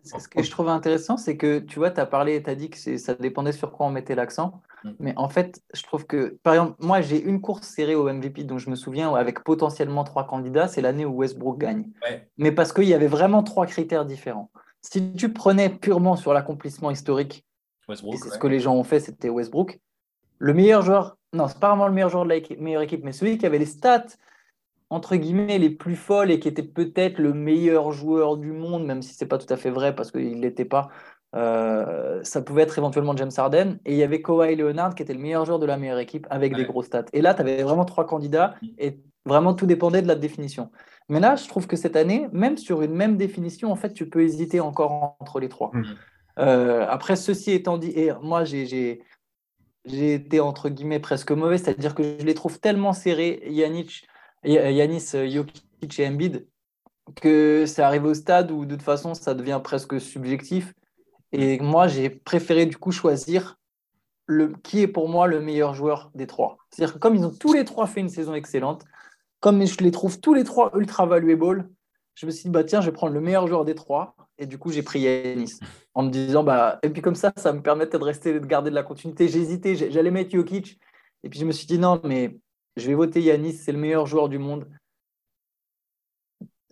Ce 0.03 0.27
que 0.27 0.41
je 0.41 0.49
trouve 0.49 0.67
intéressant, 0.69 1.17
c'est 1.17 1.37
que 1.37 1.59
tu 1.59 1.77
vois, 1.77 1.91
tu 1.91 1.99
as 1.99 2.05
parlé, 2.05 2.41
tu 2.41 2.49
as 2.49 2.55
dit 2.55 2.69
que 2.69 2.97
ça 2.97 3.13
dépendait 3.13 3.51
sur 3.51 3.71
quoi 3.71 3.85
on 3.85 3.91
mettait 3.91 4.15
l'accent. 4.15 4.61
Mm. 4.83 4.89
Mais 4.99 5.13
en 5.15 5.29
fait, 5.29 5.61
je 5.73 5.83
trouve 5.83 6.05
que, 6.05 6.39
par 6.43 6.53
exemple, 6.53 6.75
moi, 6.79 7.01
j'ai 7.01 7.21
une 7.21 7.39
course 7.39 7.67
serrée 7.67 7.95
au 7.95 8.11
MVP 8.11 8.43
dont 8.43 8.57
je 8.57 8.69
me 8.69 8.75
souviens 8.75 9.13
avec 9.13 9.43
potentiellement 9.43 10.03
trois 10.03 10.25
candidats. 10.25 10.67
C'est 10.67 10.81
l'année 10.81 11.05
où 11.05 11.13
Westbrook 11.13 11.59
gagne. 11.59 11.89
Mais 12.37 12.51
parce 12.51 12.73
qu'il 12.73 12.85
y 12.85 12.93
avait 12.93 13.07
vraiment 13.07 13.43
trois 13.43 13.67
critères 13.67 14.05
différents. 14.05 14.49
Si 14.81 15.13
tu 15.13 15.31
prenais 15.31 15.69
purement 15.69 16.15
sur 16.15 16.33
l'accomplissement 16.33 16.89
historique, 16.89 17.45
c'est 17.87 18.29
ce 18.29 18.39
que 18.39 18.47
les 18.47 18.59
gens 18.59 18.75
ont 18.75 18.83
fait, 18.83 18.99
c'était 18.99 19.29
Westbrook. 19.29 19.79
Le 20.39 20.53
meilleur 20.53 20.81
joueur, 20.81 21.17
non, 21.33 21.47
c'est 21.47 21.59
pas 21.59 21.69
vraiment 21.69 21.87
le 21.87 21.93
meilleur 21.93 22.09
joueur 22.09 22.25
de 22.25 22.29
la 22.29 22.39
meilleure 22.59 22.81
équipe, 22.81 23.03
mais 23.03 23.11
celui 23.11 23.37
qui 23.37 23.45
avait 23.45 23.59
les 23.59 23.65
stats 23.65 24.07
entre 24.91 25.15
guillemets 25.15 25.57
les 25.57 25.69
plus 25.69 25.95
folles 25.95 26.31
et 26.31 26.39
qui 26.39 26.49
était 26.49 26.63
peut-être 26.63 27.17
le 27.17 27.33
meilleur 27.33 27.91
joueur 27.93 28.35
du 28.35 28.51
monde, 28.51 28.85
même 28.85 29.01
si 29.01 29.13
c'est 29.13 29.25
pas 29.25 29.37
tout 29.37 29.51
à 29.51 29.55
fait 29.55 29.69
vrai 29.69 29.95
parce 29.95 30.11
qu'il 30.11 30.35
ne 30.35 30.41
l'était 30.41 30.65
pas. 30.65 30.89
Euh, 31.33 32.19
ça 32.23 32.41
pouvait 32.41 32.63
être 32.63 32.77
éventuellement 32.77 33.15
James 33.15 33.31
Harden. 33.35 33.79
Et 33.85 33.93
il 33.93 33.97
y 33.97 34.03
avait 34.03 34.21
Kawhi 34.21 34.57
Leonard 34.57 34.93
qui 34.93 35.03
était 35.03 35.13
le 35.13 35.19
meilleur 35.19 35.45
joueur 35.45 35.59
de 35.59 35.65
la 35.65 35.77
meilleure 35.77 35.99
équipe 35.99 36.27
avec 36.29 36.53
des 36.53 36.65
gros 36.65 36.83
stats. 36.83 37.05
Et 37.13 37.21
là, 37.21 37.33
tu 37.33 37.39
avais 37.39 37.63
vraiment 37.63 37.85
trois 37.85 38.05
candidats 38.05 38.55
et 38.77 38.99
vraiment 39.25 39.53
tout 39.53 39.65
dépendait 39.65 40.01
de 40.01 40.09
la 40.09 40.15
définition. 40.15 40.71
Mais 41.07 41.21
là, 41.21 41.37
je 41.37 41.47
trouve 41.47 41.67
que 41.67 41.77
cette 41.77 41.95
année, 41.95 42.27
même 42.33 42.57
sur 42.57 42.81
une 42.81 42.93
même 42.93 43.15
définition, 43.15 43.71
en 43.71 43.77
fait, 43.77 43.93
tu 43.93 44.09
peux 44.09 44.21
hésiter 44.23 44.59
encore 44.59 45.15
entre 45.19 45.39
les 45.39 45.47
trois. 45.47 45.71
Mmh. 45.73 45.83
Euh, 46.39 46.85
après, 46.89 47.15
ceci 47.15 47.51
étant 47.51 47.77
dit, 47.77 47.91
et 47.95 48.11
moi, 48.21 48.43
j'ai 48.43 49.01
été 49.85 50.39
entre 50.39 50.69
guillemets 50.69 50.99
presque 50.99 51.31
mauvais, 51.31 51.57
c'est-à-dire 51.57 51.95
que 51.95 52.03
je 52.03 52.25
les 52.25 52.33
trouve 52.33 52.59
tellement 52.59 52.93
serrés, 52.93 53.41
Yanis, 53.47 54.01
Jokic 54.43 55.99
et 55.99 56.07
Embiid, 56.07 56.47
que 57.15 57.65
c'est 57.65 57.81
arrivé 57.81 58.07
au 58.07 58.13
stade 58.13 58.51
où 58.51 58.65
de 58.65 58.75
toute 58.75 58.83
façon 58.83 59.13
ça 59.13 59.33
devient 59.33 59.59
presque 59.63 59.99
subjectif 59.99 60.73
et 61.31 61.59
moi, 61.59 61.87
j'ai 61.87 62.09
préféré 62.09 62.65
du 62.65 62.77
coup 62.77 62.91
choisir 62.91 63.57
le, 64.25 64.53
qui 64.63 64.81
est 64.81 64.87
pour 64.87 65.09
moi 65.09 65.27
le 65.27 65.39
meilleur 65.39 65.73
joueur 65.73 66.11
des 66.13 66.27
trois. 66.27 66.57
C'est-à-dire 66.69 66.95
que 66.95 66.99
comme 66.99 67.15
ils 67.15 67.25
ont 67.25 67.31
tous 67.31 67.53
les 67.53 67.65
trois 67.65 67.87
fait 67.87 68.01
une 68.01 68.09
saison 68.09 68.33
excellente, 68.33 68.83
comme 69.39 69.65
je 69.65 69.77
les 69.77 69.91
trouve 69.91 70.19
tous 70.19 70.33
les 70.33 70.43
trois 70.43 70.71
ultra 70.75 71.05
valuable, 71.05 71.69
je 72.15 72.25
me 72.25 72.31
suis 72.31 72.43
dit, 72.43 72.49
bah, 72.49 72.63
tiens, 72.63 72.81
je 72.81 72.87
vais 72.87 72.91
prendre 72.91 73.13
le 73.13 73.21
meilleur 73.21 73.47
joueur 73.47 73.65
des 73.65 73.75
trois. 73.75 74.15
Et 74.41 74.47
du 74.47 74.57
coup, 74.57 74.71
j'ai 74.71 74.81
pris 74.81 75.01
Yanis 75.01 75.59
en 75.93 76.03
me 76.03 76.09
disant, 76.09 76.43
bah, 76.43 76.79
et 76.83 76.89
puis 76.89 77.01
comme 77.01 77.15
ça, 77.15 77.31
ça 77.37 77.53
me 77.53 77.61
permettait 77.61 77.99
de 77.99 78.03
rester, 78.03 78.39
de 78.39 78.45
garder 78.45 78.69
de 78.69 78.75
la 78.75 78.83
continuité. 78.83 79.27
J'ai 79.29 79.39
hésité, 79.39 79.75
j'allais 79.75 80.11
mettre 80.11 80.31
Jokic. 80.31 80.79
Et 81.23 81.29
puis 81.29 81.39
je 81.39 81.45
me 81.45 81.51
suis 81.51 81.67
dit, 81.67 81.77
non, 81.77 82.01
mais 82.03 82.37
je 82.75 82.87
vais 82.87 82.95
voter 82.95 83.21
Yanis, 83.21 83.53
c'est 83.53 83.71
le 83.71 83.77
meilleur 83.77 84.05
joueur 84.07 84.27
du 84.27 84.39
monde 84.39 84.67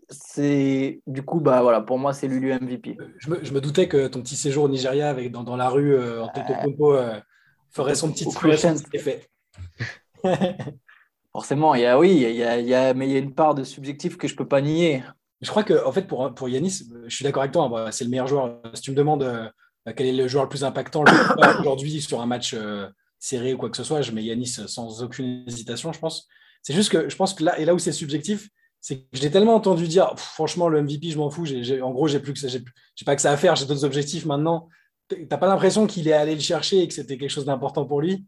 c'est 0.09 1.01
du 1.07 1.23
coup, 1.23 1.39
bah 1.39 1.61
voilà, 1.61 1.81
pour 1.81 1.99
moi, 1.99 2.13
c'est 2.13 2.27
Lulu 2.27 2.51
MVP. 2.53 2.97
Je 3.17 3.29
me, 3.29 3.43
je 3.43 3.53
me, 3.53 3.61
doutais 3.61 3.87
que 3.87 4.07
ton 4.07 4.21
petit 4.21 4.35
séjour 4.35 4.65
au 4.65 4.69
Nigeria 4.69 5.09
avec 5.09 5.31
dans, 5.31 5.43
dans 5.43 5.55
la 5.55 5.69
rue 5.69 5.93
euh, 5.93 6.23
en 6.23 6.27
Toto 6.29 6.53
Compo 6.63 6.93
euh, 6.95 7.19
ferait 7.69 7.95
son 7.95 8.11
petit 8.11 8.27
effet. 8.93 9.29
Forcément, 11.31 11.75
il 11.75 11.81
y 11.81 11.85
a 11.85 11.99
oui, 11.99 12.11
il 12.11 12.35
y 12.35 12.43
a, 12.43 12.59
il 12.59 12.67
y 12.67 12.73
a, 12.73 12.93
mais 12.93 13.07
il 13.07 13.11
y 13.11 13.15
a 13.15 13.19
une 13.19 13.35
part 13.35 13.53
de 13.53 13.63
subjectif 13.63 14.17
que 14.17 14.27
je 14.27 14.35
peux 14.35 14.47
pas 14.47 14.61
nier. 14.61 15.03
Je 15.41 15.49
crois 15.49 15.63
que 15.63 15.85
en 15.85 15.91
fait 15.91 16.03
pour 16.03 16.33
pour 16.33 16.49
Yanis, 16.49 16.83
je 17.05 17.15
suis 17.15 17.23
d'accord 17.23 17.43
avec 17.43 17.53
toi. 17.53 17.69
Bah, 17.69 17.91
c'est 17.91 18.03
le 18.03 18.09
meilleur 18.09 18.27
joueur. 18.27 18.59
Si 18.73 18.81
tu 18.81 18.91
me 18.91 18.95
demandes 18.95 19.23
euh, 19.23 19.49
quel 19.95 20.07
est 20.07 20.13
le 20.13 20.27
joueur 20.27 20.43
le 20.43 20.49
plus 20.49 20.63
impactant 20.63 21.03
aujourd'hui 21.59 22.01
sur 22.01 22.21
un 22.21 22.25
match 22.25 22.55
serré 23.19 23.53
ou 23.53 23.57
quoi 23.57 23.69
que 23.69 23.77
ce 23.77 23.83
soit, 23.83 24.01
je 24.01 24.11
mets 24.11 24.23
Yanis 24.23 24.59
sans 24.67 25.03
aucune 25.03 25.43
hésitation. 25.47 25.93
Je 25.93 25.99
pense. 25.99 26.27
C'est 26.61 26.73
juste 26.73 26.91
que 26.91 27.09
je 27.09 27.15
pense 27.15 27.33
que 27.33 27.43
là 27.43 27.57
et 27.59 27.65
là 27.65 27.73
où 27.73 27.79
c'est 27.79 27.91
subjectif, 27.91 28.49
c'est 28.81 29.01
que 29.01 29.05
je 29.13 29.21
l'ai 29.21 29.31
tellement 29.31 29.55
entendu 29.55 29.87
dire, 29.87 30.13
franchement, 30.17 30.69
le 30.69 30.81
MVP, 30.81 31.11
je 31.11 31.17
m'en 31.17 31.29
fous. 31.29 31.45
en 31.81 31.91
gros, 31.91 32.07
j'ai 32.07 32.19
plus 32.19 32.33
que 32.33 32.47
j'ai 32.47 33.05
pas 33.05 33.15
que 33.15 33.21
ça 33.21 33.31
à 33.31 33.37
faire, 33.37 33.55
j'ai 33.55 33.65
d'autres 33.65 33.85
objectifs 33.85 34.25
maintenant. 34.25 34.69
T'as 35.29 35.37
pas 35.37 35.47
l'impression 35.47 35.87
qu'il 35.87 36.07
est 36.07 36.13
allé 36.13 36.35
le 36.35 36.41
chercher 36.41 36.83
et 36.83 36.87
que 36.87 36.93
c'était 36.93 37.17
quelque 37.17 37.31
chose 37.31 37.45
d'important 37.45 37.85
pour 37.85 38.01
lui? 38.01 38.25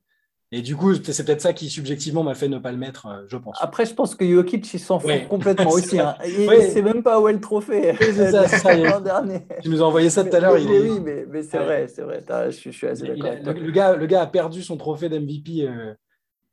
Et 0.53 0.61
du 0.61 0.75
coup, 0.75 0.93
c'est 0.95 1.25
peut-être 1.25 1.39
ça 1.39 1.53
qui 1.53 1.69
subjectivement 1.69 2.23
m'a 2.23 2.35
fait 2.35 2.49
ne 2.49 2.57
pas 2.57 2.73
le 2.73 2.77
mettre, 2.77 3.05
euh, 3.05 3.23
je 3.27 3.37
pense. 3.37 3.57
Après, 3.61 3.85
je 3.85 3.93
pense 3.93 4.15
que 4.15 4.29
Jokic, 4.29 4.73
il 4.73 4.79
s'en 4.81 4.99
fout 4.99 5.27
complètement 5.29 5.69
aussi. 5.71 5.97
Hein. 5.97 6.17
Il 6.25 6.45
ne 6.45 6.81
même 6.81 7.03
pas 7.03 7.21
où 7.21 7.29
est 7.29 7.33
le 7.33 7.39
trophée. 7.39 7.95
C'est 7.99 8.31
ça, 8.31 8.47
ça 8.49 8.99
dernier. 8.99 9.47
Tu 9.63 9.69
nous 9.69 9.81
as 9.81 9.85
envoyé 9.85 10.09
ça 10.09 10.25
tout 10.25 10.35
à 10.35 10.41
l'heure. 10.41 10.55
Oui, 10.55 10.99
mais, 11.01 11.25
mais 11.29 11.43
c'est 11.43 11.57
vrai, 11.57 11.87
c'est 11.87 12.01
vrai. 12.01 12.21
Je, 12.27 12.51
je, 12.51 12.69
suis 12.69 12.87
assez 12.87 13.07
d'accord. 13.07 13.53
Le, 13.53 13.71
gars, 13.71 13.95
le 13.95 14.05
gars 14.07 14.21
a 14.23 14.27
perdu 14.27 14.61
son 14.61 14.75
trophée 14.75 15.07
d'MVP 15.07 15.61
euh, 15.61 15.93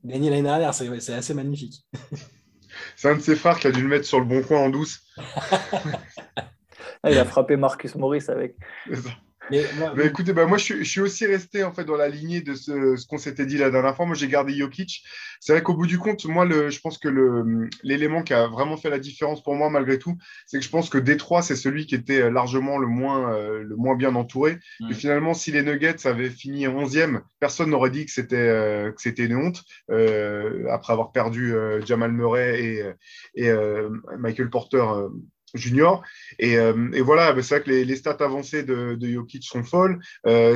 gagné 0.04 0.30
l'année 0.30 0.42
dernière. 0.42 0.72
C'est 0.74 1.14
assez 1.14 1.34
magnifique. 1.34 1.84
C'est 2.94 3.08
un 3.08 3.16
de 3.16 3.20
ses 3.20 3.34
frères 3.34 3.58
qui 3.58 3.66
a 3.66 3.72
dû 3.72 3.82
le 3.82 3.88
mettre 3.88 4.04
sur 4.04 4.20
le 4.20 4.26
bon 4.26 4.42
coin 4.42 4.60
en 4.60 4.70
douce. 4.70 5.00
Ah, 7.04 7.12
il 7.12 7.18
a 7.18 7.24
frappé 7.24 7.56
Marcus 7.56 7.94
Morris 7.94 8.24
avec. 8.26 8.56
Mais, 9.50 10.06
écoutez, 10.06 10.32
bah, 10.32 10.46
moi, 10.46 10.58
je 10.58 10.82
suis, 10.82 11.00
aussi 11.00 11.26
resté 11.26 11.64
en 11.64 11.72
fait 11.72 11.84
dans 11.84 11.96
la 11.96 12.08
lignée 12.08 12.40
de 12.40 12.54
ce, 12.54 13.06
qu'on 13.06 13.18
s'était 13.18 13.46
dit 13.46 13.58
la 13.58 13.70
dernière 13.70 13.96
fois. 13.96 14.06
Moi, 14.06 14.14
j'ai 14.14 14.28
gardé 14.28 14.54
Jokic. 14.54 15.04
C'est 15.40 15.52
vrai 15.52 15.62
qu'au 15.62 15.74
bout 15.74 15.86
du 15.86 15.98
compte, 15.98 16.24
moi, 16.24 16.44
le, 16.44 16.70
je 16.70 16.80
pense 16.80 16.98
que 16.98 17.08
l'élément 17.82 18.22
qui 18.22 18.34
a 18.34 18.48
vraiment 18.48 18.76
fait 18.76 18.90
la 18.90 18.98
différence 18.98 19.42
pour 19.42 19.54
moi, 19.54 19.70
malgré 19.70 19.98
tout, 19.98 20.16
c'est 20.46 20.58
que 20.58 20.64
je 20.64 20.70
pense 20.70 20.90
que 20.90 20.98
Détroit, 20.98 21.42
c'est 21.42 21.56
celui 21.56 21.86
qui 21.86 21.94
était 21.94 22.30
largement 22.30 22.78
le 22.78 22.86
moins, 22.86 23.32
euh, 23.32 23.62
le 23.62 23.76
moins 23.76 23.94
bien 23.94 24.14
entouré. 24.14 24.58
Et 24.90 24.94
finalement, 24.94 25.34
si 25.34 25.52
les 25.52 25.62
Nuggets 25.62 26.06
avaient 26.06 26.30
fini 26.30 26.66
11e, 26.66 27.20
personne 27.40 27.70
n'aurait 27.70 27.90
dit 27.90 28.04
que 28.04 28.12
c'était 28.12 28.36
euh, 28.36 28.92
c'était 28.96 29.26
une 29.26 29.36
honte 29.36 29.64
euh, 29.90 30.66
après 30.70 30.92
avoir 30.92 31.12
perdu 31.12 31.54
Jamal 31.84 32.12
Murray 32.12 32.62
et, 33.34 33.46
et 33.46 33.52
Michael 34.18 34.50
Porter 34.50 34.84
junior. 35.54 36.02
Et, 36.38 36.56
voilà, 37.00 37.32
bah, 37.32 37.42
c'est 37.42 37.56
vrai 37.56 37.64
que 37.64 37.70
les, 37.70 37.96
stats 37.96 38.18
avancées 38.20 38.62
de, 38.62 38.94
de, 38.94 39.08
Jokic 39.08 39.44
sont 39.44 39.64
folles. 39.64 39.98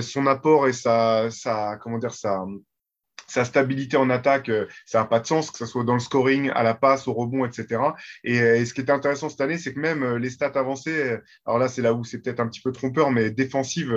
son 0.01 0.27
apport 0.27 0.69
et 0.69 0.73
sa, 0.73 1.31
sa 1.31 1.77
comment 1.77 1.99
dire, 1.99 2.15
sa, 2.15 2.45
sa 3.33 3.45
stabilité 3.47 3.97
en 3.97 4.11
attaque, 4.11 4.51
euh, 4.51 4.67
ça 4.85 4.99
n'a 4.99 5.05
pas 5.07 5.19
de 5.19 5.27
sens, 5.27 5.51
que 5.51 5.57
ce 5.57 5.65
soit 5.65 5.85
dans 5.85 5.95
le 5.95 6.01
scoring, 6.01 6.51
à 6.51 6.63
la 6.63 6.75
passe, 6.75 7.09
au 7.09 7.15
rebond, 7.15 7.47
etc. 7.47 7.81
Euh, 8.27 8.55
et, 8.57 8.65
ce 8.67 8.75
qui 8.75 8.83
est 8.83 8.91
intéressant 8.91 9.31
cette 9.31 9.41
année, 9.41 9.57
c'est 9.57 9.73
que 9.73 9.81
même 9.81 10.03
euh, 10.03 10.19
les 10.19 10.29
stats 10.29 10.53
avancées, 10.55 11.17
alors 11.47 11.59
là, 11.59 11.69
c'est 11.69 11.81
là 11.81 11.95
où 11.95 12.05
c'est 12.05 12.19
peut-être 12.19 12.41
un 12.41 12.49
petit 12.49 12.61
peu 12.61 12.73
trompeur, 12.73 13.11
mais 13.11 13.31
défensive 13.31 13.95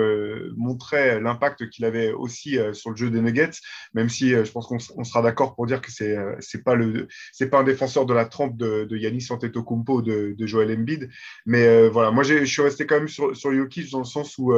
montrait 0.56 1.20
l'impact 1.20 1.68
qu'il 1.68 1.84
avait 1.84 2.12
aussi 2.12 2.58
sur 2.72 2.90
le 2.90 2.96
jeu 2.96 3.10
des 3.10 3.20
Nuggets, 3.20 3.58
même 3.94 4.08
si 4.08 4.30
je 4.30 4.50
pense 4.50 4.66
qu'on 4.66 5.04
sera 5.04 5.22
d'accord 5.22 5.54
pour 5.54 5.66
dire 5.66 5.80
que 5.80 5.92
c'est 5.92 6.16
c'est 6.40 6.64
pas 6.64 6.74
le 6.74 7.08
c'est 7.32 7.48
pas 7.48 7.60
un 7.60 7.64
défenseur 7.64 8.06
de 8.06 8.14
la 8.14 8.24
trempe 8.24 8.56
de, 8.56 8.84
de 8.84 8.96
Yanis 8.96 9.26
Antetokounmpo 9.30 10.02
de, 10.02 10.34
de 10.36 10.46
Joel 10.46 10.76
Embiid. 10.76 11.10
Mais 11.44 11.88
voilà, 11.88 12.10
moi 12.10 12.22
je 12.22 12.44
suis 12.44 12.62
resté 12.62 12.86
quand 12.86 12.96
même 12.96 13.08
sur, 13.08 13.36
sur 13.36 13.52
Jokic 13.52 13.90
dans 13.90 14.00
le 14.00 14.04
sens 14.04 14.36
où 14.38 14.52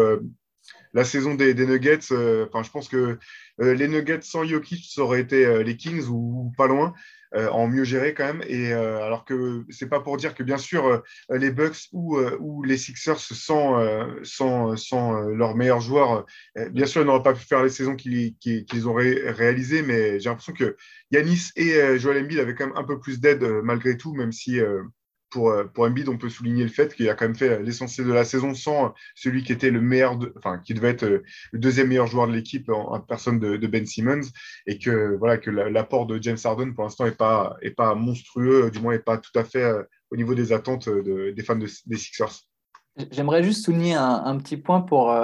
la 0.95 1.04
saison 1.04 1.35
des, 1.35 1.54
Nuggets, 1.54 2.12
enfin 2.12 2.62
je 2.62 2.71
pense 2.71 2.88
que 2.88 3.18
euh, 3.61 3.75
les 3.75 3.88
Nuggets 3.88 4.23
sans 4.23 4.45
Jokic, 4.45 4.85
ça 4.90 5.02
aurait 5.02 5.21
été 5.21 5.45
euh, 5.45 5.62
les 5.62 5.76
Kings 5.76 6.07
ou, 6.09 6.52
pas 6.57 6.66
loin. 6.66 6.95
Euh, 7.35 7.50
en 7.50 7.68
mieux 7.68 7.85
géré 7.85 8.14
quand 8.14 8.25
même. 8.25 8.42
Et 8.49 8.73
alors 8.73 9.26
que 9.26 9.62
c'est 9.68 9.90
pas 9.90 10.00
pour 10.00 10.16
dire 10.16 10.35
que 10.35 10.42
bien 10.42 10.57
sûr 10.57 11.02
les 11.28 11.50
Bucks 11.50 11.88
ou, 11.92 12.62
les 12.62 12.78
Sixers 12.78 13.21
sans 13.21 13.76
leurs 14.25 15.54
meilleurs 15.54 15.83
joueurs, 15.83 16.25
bien 16.71 16.87
sûr 16.87 17.02
ils 17.02 17.04
n'auraient 17.04 17.23
pas 17.23 17.35
pu 17.35 17.45
faire 17.45 17.62
les 17.62 17.68
saisons 17.68 17.97
qu'ils 17.97 18.88
ont 18.88 18.95
réalisées, 18.95 19.83
mais 19.83 20.18
j'ai 20.18 20.30
l'impression 20.30 20.54
que 20.54 20.75
Yanis 21.11 21.50
et 21.57 21.99
Joel 21.99 22.25
Embiid 22.25 22.38
avaient 22.38 22.54
quand 22.54 22.68
même 22.68 22.78
un 22.78 22.85
peu 22.85 22.99
plus 22.99 23.21
d'aide 23.21 23.45
malgré 23.62 23.99
tout, 23.99 24.14
même 24.14 24.33
si 24.33 24.59
pour, 25.31 25.51
euh, 25.51 25.65
pour 25.65 25.85
Embiid, 25.85 26.09
on 26.09 26.19
peut 26.19 26.29
souligner 26.29 26.63
le 26.63 26.71
fait 26.71 26.95
qu'il 26.95 27.09
a 27.09 27.15
quand 27.15 27.27
même 27.27 27.35
fait 27.35 27.63
l'essentiel 27.63 28.07
de 28.07 28.13
la 28.13 28.25
saison 28.25 28.55
sans 28.55 28.95
celui 29.15 29.43
qui 29.43 29.53
était 29.53 29.71
le 29.71 29.81
meilleur, 29.81 30.19
enfin, 30.37 30.59
qui 30.59 30.75
devait 30.75 30.91
être 30.91 31.05
euh, 31.05 31.23
le 31.53 31.59
deuxième 31.59 31.89
meilleur 31.89 32.07
joueur 32.07 32.27
de 32.29 32.33
l'équipe 32.33 32.69
en, 32.69 33.01
personne 33.01 33.39
de, 33.39 33.67
Ben 33.67 33.87
Simmons, 33.87 34.29
et 34.67 34.79
que 34.79 35.17
voilà 35.17 35.39
que 35.39 35.51
l'apport 35.51 36.07
de 36.07 36.21
James 36.23 36.39
Harden 36.43 36.73
pour 36.75 36.85
l'instant 36.85 37.05
n'est 37.05 37.13
pas, 37.13 37.57
est 37.63 37.71
pas 37.71 37.95
monstrueux, 37.95 38.71
du 38.71 38.81
moins 38.81 38.95
n'est 38.95 38.99
pas 38.99 39.19
tout 39.19 39.37
à 39.37 39.45
fait 39.45 39.63
euh, 39.63 39.83
au 40.11 40.17
niveau 40.17 40.35
des 40.35 40.53
attentes 40.53 40.89
des 40.89 41.43
fans 41.43 41.57
des 41.57 41.97
Sixers. 41.97 42.41
J'aimerais 43.11 43.45
juste 43.45 43.65
souligner 43.65 43.95
un, 43.95 44.37
petit 44.39 44.57
point 44.57 44.81
pour, 44.81 45.15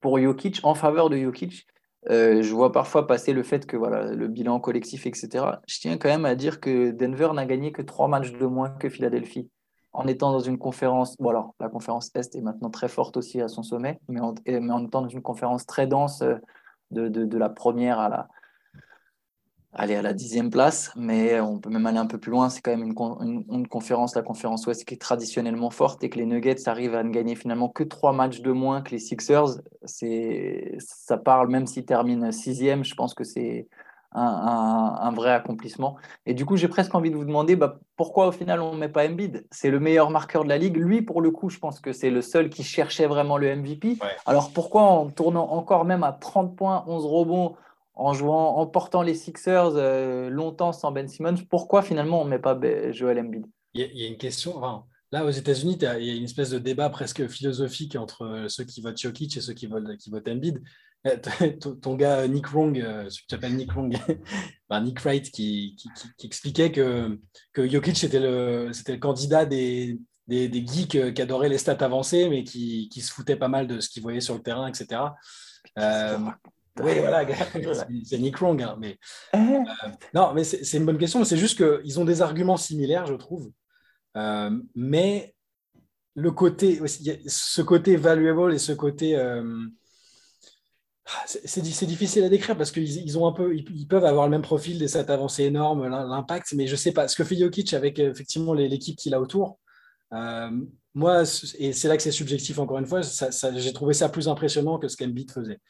pour 0.00 0.18
Jokic, 0.18 0.60
en 0.62 0.74
faveur 0.74 1.10
de 1.10 1.18
Jokic. 1.18 1.66
Euh, 2.10 2.42
je 2.42 2.54
vois 2.54 2.72
parfois 2.72 3.06
passer 3.06 3.32
le 3.32 3.42
fait 3.42 3.66
que 3.66 3.76
voilà, 3.76 4.12
le 4.12 4.28
bilan 4.28 4.60
collectif, 4.60 5.06
etc. 5.06 5.60
Je 5.66 5.80
tiens 5.80 5.98
quand 5.98 6.08
même 6.08 6.24
à 6.24 6.34
dire 6.34 6.60
que 6.60 6.90
Denver 6.90 7.30
n'a 7.34 7.46
gagné 7.46 7.72
que 7.72 7.82
trois 7.82 8.08
matchs 8.08 8.32
de 8.32 8.46
moins 8.46 8.70
que 8.70 8.88
Philadelphie 8.88 9.50
en 9.92 10.06
étant 10.06 10.30
dans 10.30 10.40
une 10.40 10.58
conférence. 10.58 11.16
Bon, 11.18 11.30
alors, 11.30 11.54
la 11.58 11.68
conférence 11.68 12.10
Est 12.14 12.36
est 12.36 12.42
maintenant 12.42 12.70
très 12.70 12.88
forte 12.88 13.16
aussi 13.16 13.40
à 13.40 13.48
son 13.48 13.62
sommet, 13.62 13.98
mais 14.08 14.20
en, 14.20 14.34
étant 14.84 15.02
dans 15.02 15.08
une 15.08 15.22
conférence 15.22 15.66
très 15.66 15.86
dense 15.86 16.22
euh, 16.22 16.36
de, 16.90 17.08
de 17.08 17.38
la 17.38 17.48
première 17.48 17.98
à 17.98 18.08
la, 18.08 18.28
aller 19.76 19.94
à 19.94 20.02
la 20.02 20.12
dixième 20.12 20.50
place, 20.50 20.90
mais 20.96 21.38
on 21.40 21.58
peut 21.58 21.70
même 21.70 21.86
aller 21.86 21.98
un 21.98 22.06
peu 22.06 22.18
plus 22.18 22.30
loin. 22.30 22.48
C'est 22.48 22.62
quand 22.62 22.76
même 22.76 22.84
une, 22.84 23.44
une, 23.50 23.68
conférence, 23.68 24.14
la 24.14 24.22
conférence 24.22 24.66
Ouest, 24.66 24.84
qui 24.84 24.94
est 24.94 25.00
traditionnellement 25.00 25.70
forte 25.70 26.02
et 26.02 26.10
que 26.10 26.18
les 26.18 26.26
Nuggets 26.26 26.68
arrivent 26.68 26.94
à 26.94 27.02
ne 27.02 27.10
gagner 27.10 27.34
finalement 27.34 27.68
que 27.68 27.84
trois 27.84 28.12
matchs 28.12 28.40
de 28.40 28.52
moins 28.52 28.80
que 28.80 28.90
les 28.90 28.98
Sixers. 28.98 29.60
Ça 29.84 31.16
parle, 31.18 31.48
même 31.48 31.66
s'ils 31.66 31.84
terminent 31.84 32.32
sixième, 32.32 32.84
je 32.84 32.94
pense 32.94 33.14
que 33.14 33.24
c'est 33.24 33.68
un, 34.12 34.96
un, 35.02 35.12
vrai 35.12 35.32
accomplissement. 35.32 35.96
Et 36.24 36.32
du 36.32 36.46
coup, 36.46 36.56
j'ai 36.56 36.68
presque 36.68 36.94
envie 36.94 37.10
de 37.10 37.16
vous 37.16 37.24
demander 37.24 37.54
bah, 37.54 37.78
pourquoi 37.96 38.28
au 38.28 38.32
final 38.32 38.62
on 38.62 38.72
ne 38.72 38.78
met 38.78 38.88
pas 38.88 39.06
Embiid? 39.06 39.46
C'est 39.50 39.70
le 39.70 39.78
meilleur 39.78 40.10
marqueur 40.10 40.44
de 40.44 40.48
la 40.48 40.56
ligue. 40.56 40.76
Lui, 40.78 41.02
pour 41.02 41.20
le 41.20 41.30
coup, 41.30 41.50
je 41.50 41.58
pense 41.58 41.80
que 41.80 41.92
c'est 41.92 42.08
le 42.08 42.22
seul 42.22 42.48
qui 42.48 42.62
cherchait 42.62 43.06
vraiment 43.06 43.36
le 43.36 43.54
MVP. 43.54 43.98
Alors 44.24 44.52
pourquoi 44.52 44.82
en 44.82 45.10
tournant 45.10 45.50
encore 45.50 45.84
même 45.84 46.02
à 46.02 46.12
30 46.12 46.56
points, 46.56 46.84
11 46.86 47.04
rebonds, 47.04 47.56
en 47.96 48.12
jouant, 48.12 48.56
en 48.56 48.66
portant 48.66 49.02
les 49.02 49.14
Sixers 49.14 49.72
euh, 49.74 50.28
longtemps 50.28 50.72
sans 50.72 50.92
Ben 50.92 51.08
Simmons, 51.08 51.36
pourquoi 51.48 51.82
finalement 51.82 52.20
on 52.20 52.24
ne 52.26 52.30
met 52.30 52.38
pas 52.38 52.58
Joel 52.92 53.18
Embiid? 53.18 53.46
Il 53.72 53.80
y, 53.80 54.04
a, 54.04 54.08
une 54.08 54.16
question. 54.16 54.60
là, 55.12 55.24
aux 55.24 55.30
États-Unis, 55.30 55.78
il 55.80 56.04
y 56.04 56.10
a 56.10 56.14
une 56.14 56.24
espèce 56.24 56.50
de 56.50 56.58
débat 56.58 56.88
presque 56.88 57.26
philosophique 57.26 57.96
entre 57.96 58.24
euh, 58.24 58.48
ceux 58.48 58.64
qui 58.64 58.80
votent 58.80 58.98
Jokic 58.98 59.36
et 59.36 59.40
ceux 59.40 59.54
qui 59.54 59.66
votent, 59.66 59.96
qui 59.96 60.10
votent 60.10 60.28
Embiid. 60.28 60.62
Euh, 61.06 61.16
ton 61.82 61.94
gars 61.94 62.26
Nick 62.28 62.48
Wrong, 62.48 62.74
celui 62.74 63.10
qui 63.10 63.26
s'appelle 63.30 63.56
Nick 63.56 63.72
Wrong, 63.72 63.94
Nick 64.82 65.00
Wright, 65.00 65.30
qui, 65.30 65.76
qui, 66.18 66.26
expliquait 66.26 66.72
que, 66.72 67.18
que 67.52 67.68
Jokic 67.68 67.96
c'était 67.96 68.20
le, 68.20 68.70
le 68.88 68.96
candidat 68.96 69.46
des, 69.46 69.98
des, 70.26 70.48
des, 70.48 70.66
geeks 70.66 71.14
qui 71.14 71.22
adoraient 71.22 71.48
les 71.48 71.58
stats 71.58 71.84
avancées, 71.84 72.28
mais 72.28 72.44
qui, 72.44 72.88
qui 72.90 73.00
se 73.00 73.12
foutaient 73.12 73.36
pas 73.36 73.48
mal 73.48 73.66
de 73.66 73.80
ce 73.80 73.88
qu'ils 73.88 74.02
voyaient 74.02 74.20
sur 74.20 74.34
le 74.34 74.42
terrain, 74.42 74.66
etc. 74.66 75.00
Oui, 76.82 76.98
voilà, 76.98 77.26
c'est 78.04 78.18
Nick 78.18 78.38
Wrong. 78.38 78.60
Hein, 78.62 78.76
mais, 78.78 78.98
eh. 79.32 79.36
euh, 79.36 79.60
non, 80.14 80.32
mais 80.34 80.44
c'est 80.44 80.76
une 80.76 80.84
bonne 80.84 80.98
question. 80.98 81.24
C'est 81.24 81.36
juste 81.36 81.56
qu'ils 81.56 82.00
ont 82.00 82.04
des 82.04 82.22
arguments 82.22 82.56
similaires, 82.56 83.06
je 83.06 83.14
trouve. 83.14 83.50
Euh, 84.16 84.50
mais 84.74 85.34
le 86.14 86.30
côté, 86.30 86.80
ce 87.26 87.62
côté 87.62 87.96
valuable 87.96 88.54
et 88.54 88.58
ce 88.58 88.72
côté. 88.72 89.16
Euh, 89.16 89.66
c'est 91.24 91.86
difficile 91.86 92.24
à 92.24 92.28
décrire 92.28 92.56
parce 92.56 92.72
qu'ils 92.72 92.96
ils 92.96 93.16
ont 93.16 93.28
un 93.28 93.32
peu, 93.32 93.54
ils, 93.54 93.86
peuvent 93.86 94.04
avoir 94.04 94.26
le 94.26 94.30
même 94.32 94.42
profil, 94.42 94.76
des 94.76 94.88
stats 94.88 95.12
avancées 95.12 95.44
énormes, 95.44 95.86
l'impact, 95.86 96.52
mais 96.54 96.66
je 96.66 96.74
sais 96.74 96.90
pas. 96.90 97.06
Ce 97.06 97.14
que 97.14 97.22
fait 97.22 97.36
Jokic 97.36 97.74
avec 97.74 98.00
effectivement 98.00 98.54
l'équipe 98.54 98.96
qu'il 98.96 99.14
a 99.14 99.20
autour, 99.20 99.60
moi, 100.94 101.22
et 101.58 101.72
c'est 101.72 101.86
là 101.86 101.96
que 101.96 102.02
c'est 102.02 102.10
subjectif 102.10 102.58
encore 102.58 102.78
une 102.78 102.86
fois, 102.86 103.02
j'ai 103.02 103.72
trouvé 103.72 103.94
ça 103.94 104.08
plus 104.08 104.26
impressionnant 104.26 104.80
que 104.80 104.88
ce 104.88 104.96
qu'Embiid 104.96 105.30
faisait 105.30 105.60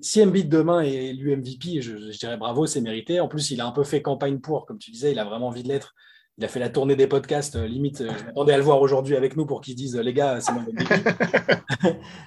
si 0.00 0.22
Embiid 0.22 0.48
demain 0.48 0.80
est 0.80 1.10
élu 1.10 1.36
MVP, 1.36 1.80
je, 1.80 2.18
dirais 2.18 2.36
bravo, 2.36 2.66
c'est 2.66 2.80
mérité. 2.80 3.20
En 3.20 3.28
plus, 3.28 3.52
il 3.52 3.60
a 3.60 3.66
un 3.66 3.70
peu 3.70 3.84
fait 3.84 4.02
campagne 4.02 4.40
pour, 4.40 4.66
comme 4.66 4.78
tu 4.78 4.90
disais, 4.90 5.12
il 5.12 5.18
a 5.20 5.24
vraiment 5.24 5.48
envie 5.48 5.62
de 5.62 5.68
l'être. 5.68 5.94
Il 6.38 6.44
a 6.44 6.48
fait 6.48 6.58
la 6.58 6.70
tournée 6.70 6.96
des 6.96 7.06
podcasts, 7.06 7.56
euh, 7.56 7.66
limite, 7.68 8.00
euh, 8.00 8.10
je 8.18 8.24
m'attendais 8.24 8.54
à 8.54 8.56
le 8.56 8.62
voir 8.62 8.80
aujourd'hui 8.80 9.16
avec 9.16 9.36
nous 9.36 9.44
pour 9.44 9.60
qu'il 9.60 9.74
dise 9.76 9.94
les 9.96 10.14
gars, 10.14 10.40
c'est 10.40 10.52
mon 10.52 10.62
MVP. 10.62 10.84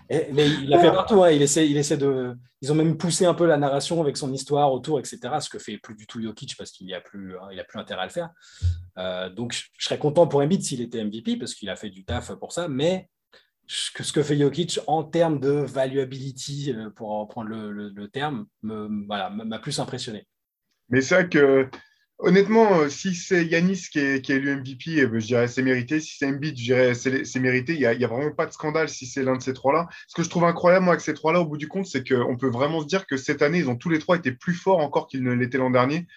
mais 0.32 0.48
il 0.48 0.70
l'a 0.70 0.80
fait 0.80 0.92
partout. 0.92 1.24
Hein. 1.24 1.32
Il, 1.32 1.42
essaie, 1.42 1.68
il 1.68 1.75
essaie 1.75 1.98
de. 1.98 2.36
Ils 2.62 2.72
ont 2.72 2.75
même 2.75 2.98
poussé 2.98 3.25
un 3.25 3.34
peu 3.34 3.46
la 3.46 3.58
narration 3.58 4.00
avec 4.01 4.15
son 4.15 4.32
histoire 4.32 4.72
autour, 4.72 5.00
etc. 5.00 5.20
Ce 5.42 5.50
que 5.50 5.58
fait 5.58 5.77
plus 5.80 5.96
du 5.96 6.06
tout 6.06 6.22
Jokic 6.22 6.56
parce 6.56 6.72
qu'il 6.72 6.86
n'y 6.86 6.94
a 6.94 7.01
plus, 7.01 7.36
hein, 7.36 7.48
il 7.51 7.60
a 7.60 7.63
plus 7.63 7.80
intérêt 7.80 8.04
à 8.04 8.06
le 8.06 8.12
faire. 8.12 8.30
Euh, 9.00 9.30
donc, 9.30 9.54
je, 9.54 9.63
je 9.77 9.86
serais 9.86 9.98
content 9.98 10.27
pour 10.27 10.39
Embiid 10.39 10.62
s'il 10.62 10.82
était 10.82 11.04
MVP 11.04 11.38
parce 11.38 11.56
qu'il 11.56 11.70
a 11.70 11.75
fait 11.75 11.89
du 11.89 12.06
taf 12.06 12.32
pour 12.36 12.54
ça. 12.54 12.68
Mais 12.68 13.10
ce 13.68 14.12
que 14.12 14.24
fait 14.24 14.38
Jokic 14.38 14.80
en 14.88 15.04
termes 15.04 15.40
de 15.40 15.50
valuability, 15.50 16.74
euh, 16.74 16.90
pour 16.90 17.10
reprendre 17.20 17.50
le, 17.50 17.90
le, 17.90 18.08
terme, 18.08 18.46
m'a 18.62 19.60
plus 19.60 19.80
impressionné. 19.80 20.28
Mais 20.90 21.02
vrai 21.16 21.30
que 21.30 21.70
Honnêtement, 22.20 22.80
euh, 22.80 22.88
si 22.88 23.14
c'est 23.14 23.46
Yanis 23.46 23.88
qui 23.92 24.00
est, 24.00 24.30
élu 24.30 24.56
MVP, 24.56 25.00
eh 25.00 25.06
ben, 25.06 25.20
je 25.20 25.28
dirais 25.28 25.50
c'est 25.50 25.62
mérité. 25.62 26.00
Si 26.00 26.16
c'est 26.18 26.26
Embiid, 26.26 26.58
je 26.58 26.64
dirais 26.64 26.94
c'est 26.94 27.40
mérité. 27.42 27.74
Il 27.74 27.80
n'y 27.80 28.06
a, 28.06 28.08
vraiment 28.08 28.32
pas 28.32 28.46
de 28.46 28.54
scandale 28.54 28.88
si 28.88 29.06
c'est 29.06 29.22
l'un 29.22 29.36
de 29.36 29.42
ces 29.42 29.54
trois-là. 29.54 29.90
Ce 30.08 30.16
que 30.16 30.24
je 30.24 30.30
trouve 30.30 30.46
incroyable, 30.46 30.86
moi, 30.86 30.94
avec 30.94 31.02
ces 31.02 31.14
trois-là, 31.14 31.42
au 31.42 31.46
bout 31.46 31.58
du 31.58 31.68
compte, 31.68 31.88
c'est 31.88 32.08
qu'on 32.08 32.38
peut 32.38 32.48
vraiment 32.48 32.80
se 32.80 32.88
dire 32.88 33.06
que 33.06 33.18
cette 33.18 33.42
année, 33.42 33.58
ils 33.58 33.70
ont 33.70 33.76
tous 33.76 33.90
les 33.90 34.00
trois 34.00 34.16
été 34.16 34.32
plus 34.32 34.54
forts 34.54 34.80
encore 34.80 35.08
qu'ils 35.08 35.24
ne 35.24 35.34
l'étaient 35.34 35.58
l'an 35.58 35.70
dernier. 35.70 36.08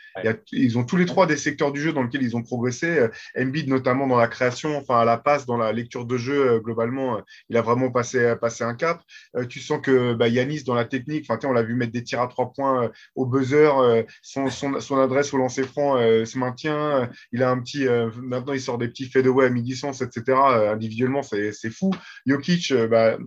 ils 0.53 0.79
ont 0.79 0.85
tous 0.85 0.97
les 0.97 1.05
trois 1.05 1.27
des 1.27 1.37
secteurs 1.37 1.73
du 1.73 1.81
jeu 1.81 1.93
dans 1.93 2.05
lesquels 2.05 2.23
ils 2.23 2.37
ont 2.37 2.43
progressé. 2.43 2.87
Euh, 2.87 3.09
Embiid, 3.37 3.69
notamment 3.69 4.07
dans 4.07 4.19
la 4.19 4.29
création, 4.29 4.77
enfin 4.77 5.01
à 5.01 5.05
la 5.05 5.17
passe, 5.19 5.47
dans 5.47 5.57
la 5.57 5.73
lecture 5.73 6.05
de 6.05 6.17
jeu, 6.17 6.49
euh, 6.49 6.61
globalement, 6.61 7.21
il 7.49 7.57
a 7.57 7.63
vraiment 7.63 7.91
passé, 7.91 8.37
un 8.61 8.75
cap. 8.75 9.03
tu 9.49 9.59
sens 9.59 9.81
que 9.83 10.15
bah, 10.15 10.29
Yanis, 10.29 10.63
dans 10.63 10.75
la 10.75 10.85
technique, 10.85 11.27
on 11.45 11.53
l'a 11.53 11.63
vu 11.63 11.75
mettre 11.75 11.93
des 11.93 12.05
tirs 12.05 12.23
à 12.23 12.29
trois 12.29 12.53
points 12.53 12.91
au 13.17 13.27
buzzer, 13.27 14.05
son 14.23 15.01
adresse 15.01 15.35
au 15.35 15.39
lancer 15.39 15.65
franc 15.65 15.88
euh, 15.97 16.25
se 16.25 16.39
maintient. 16.39 17.03
Euh, 17.03 17.07
il 17.33 17.43
a 17.43 17.51
un 17.51 17.61
petit. 17.61 17.87
Euh, 17.87 18.11
maintenant, 18.23 18.53
il 18.53 18.61
sort 18.61 18.79
des 18.79 18.89
petits 18.89 19.07
fadeaway 19.07 19.47
à 19.47 19.51
mi-distance, 19.51 20.03
etc. 20.03 20.39
individuellement, 20.73 21.23
c'est 21.23 21.71
fou. 21.71 21.91
Jokic, 22.27 22.73
bah, 22.91 23.19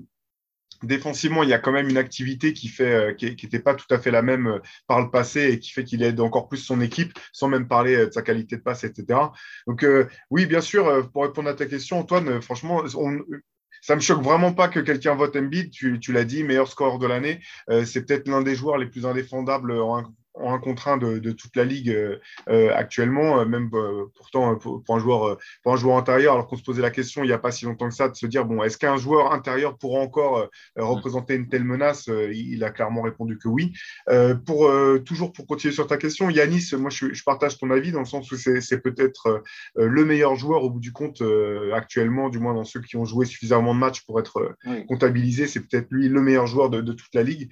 défensivement, 0.84 1.44
il 1.44 1.50
y 1.50 1.54
a 1.54 1.60
quand 1.60 1.72
même 1.72 1.90
une 1.90 1.98
activité 1.98 2.54
qui 2.54 2.68
fait 2.68 3.16
qui 3.18 3.26
n'était 3.26 3.60
pas 3.60 3.76
tout 3.76 3.92
à 3.94 4.00
fait 4.00 4.12
la 4.12 4.22
même 4.22 4.60
par 4.88 5.02
le 5.02 5.12
passé 5.12 5.52
et 5.52 5.60
qui 5.60 5.72
fait 5.72 5.84
qu'il 5.84 6.04
aide 6.04 6.20
encore 6.20 6.48
plus 6.48 6.58
son 6.58 6.82
équipe, 6.82 7.18
sans 7.34 7.48
même 7.48 7.68
parler 7.68 8.08
de 8.08 8.12
sa 8.12 8.22
qualité 8.22 8.58
de 8.58 8.62
passe, 8.62 8.84
etc. 8.84 9.20
Donc 9.68 9.86
oui, 10.30 10.46
bien 10.46 10.62
sûr, 10.62 11.10
pour 11.12 11.24
répondre 11.24 11.50
à 11.50 11.54
ta 11.54 11.66
question, 11.66 12.00
Antoine, 12.00 12.42
franchement, 12.42 12.84
ça 13.82 13.96
me 13.96 14.02
choque 14.02 14.22
vraiment 14.22 14.54
pas 14.54 14.68
que 14.68 14.80
quelqu'un 14.80 15.16
vote 15.16 15.36
Embiid. 15.36 15.72
Tu, 15.72 16.00
tu 16.00 16.14
l'as 16.14 16.26
dit, 16.26 16.44
meilleur 16.44 16.68
score 16.68 17.00
de 17.00 17.08
l'année. 17.08 17.42
c'est 17.86 18.06
peut-être 18.06 18.28
l'un 18.28 18.42
des 18.42 18.56
joueurs 18.56 18.78
les 18.78 18.88
plus 18.88 19.06
indéfendables 19.06 19.72
en, 19.72 20.04
en 20.34 20.54
un 20.54 20.60
contre 20.60 20.88
un 20.88 20.98
de, 20.98 21.32
toute 21.32 21.56
la 21.56 21.64
ligue 21.64 21.96
actuellement, 22.48 23.46
même 23.46 23.70
pourtant 24.16 24.56
pour, 24.56 24.84
un 24.90 25.00
joueur, 25.00 25.38
pour 25.64 25.74
un 25.74 25.78
joueur 25.78 25.98
intérieur, 25.98 26.34
alors 26.34 26.48
qu'on 26.48 26.58
se 26.58 26.64
posait 26.64 26.82
la 26.82 26.92
question 26.92 27.24
il 27.24 27.28
n'y 27.28 27.34
a 27.34 27.38
pas 27.38 27.52
si 27.52 27.66
longtemps 27.66 27.90
que 27.90 27.96
ça 27.96 28.10
de 28.10 28.16
se 28.16 28.26
dire 28.26 28.46
bon, 28.46 28.64
est-ce 28.64 28.78
qu'un 28.78 28.98
joueur 28.98 29.34
intérieur 29.34 29.78
pourra 29.78 30.00
encore 30.00 30.50
représenter 30.76 31.36
une 31.36 31.50
telle 31.50 31.64
menace 31.64 32.08
il, 32.08 32.64
a 32.64 32.72
clairement 32.72 33.02
répondu 33.02 33.38
que 33.38 33.48
oui. 33.48 33.74
pour, 34.46 34.72
toujours 35.06 35.34
pour 35.34 35.48
continuer 35.48 35.74
sur 35.74 35.88
ta 35.88 35.98
question, 35.98 36.30
Yanis, 36.30 36.72
moi 36.78 36.90
je, 36.90 37.14
je 37.14 37.24
partage 37.24 37.58
ton 37.58 37.70
avis 37.72 37.92
dans 37.92 38.00
le 38.00 38.06
sens 38.06 38.32
où 38.32 38.36
c'est 38.38 38.82
peut-être 38.82 39.44
le 39.76 40.06
meilleur 40.06 40.36
joueur 40.36 40.64
au 40.64 40.70
bout 40.70 40.80
du 40.80 40.92
compte 40.92 41.22
actuellement, 41.74 42.30
du 42.30 42.40
moins 42.40 42.54
dans 42.54 42.64
ceux 42.64 42.82
qui 42.82 42.98
ont 42.98 43.06
joué 43.06 43.26
suffisamment 43.26 43.74
de 43.74 43.80
matchs 43.80 44.06
pour 44.06 44.20
être 44.20 44.56
comptabilisés. 44.88 45.48
C'est 45.48 45.62
peut-être 45.62 45.88
lui 45.92 46.10
le 46.10 46.22
meilleur 46.22 46.48
joueur 46.48 46.70
de, 46.70 46.82
de 46.82 46.94
toute 46.94 47.14
la 47.14 47.24
ligue. 47.24 47.50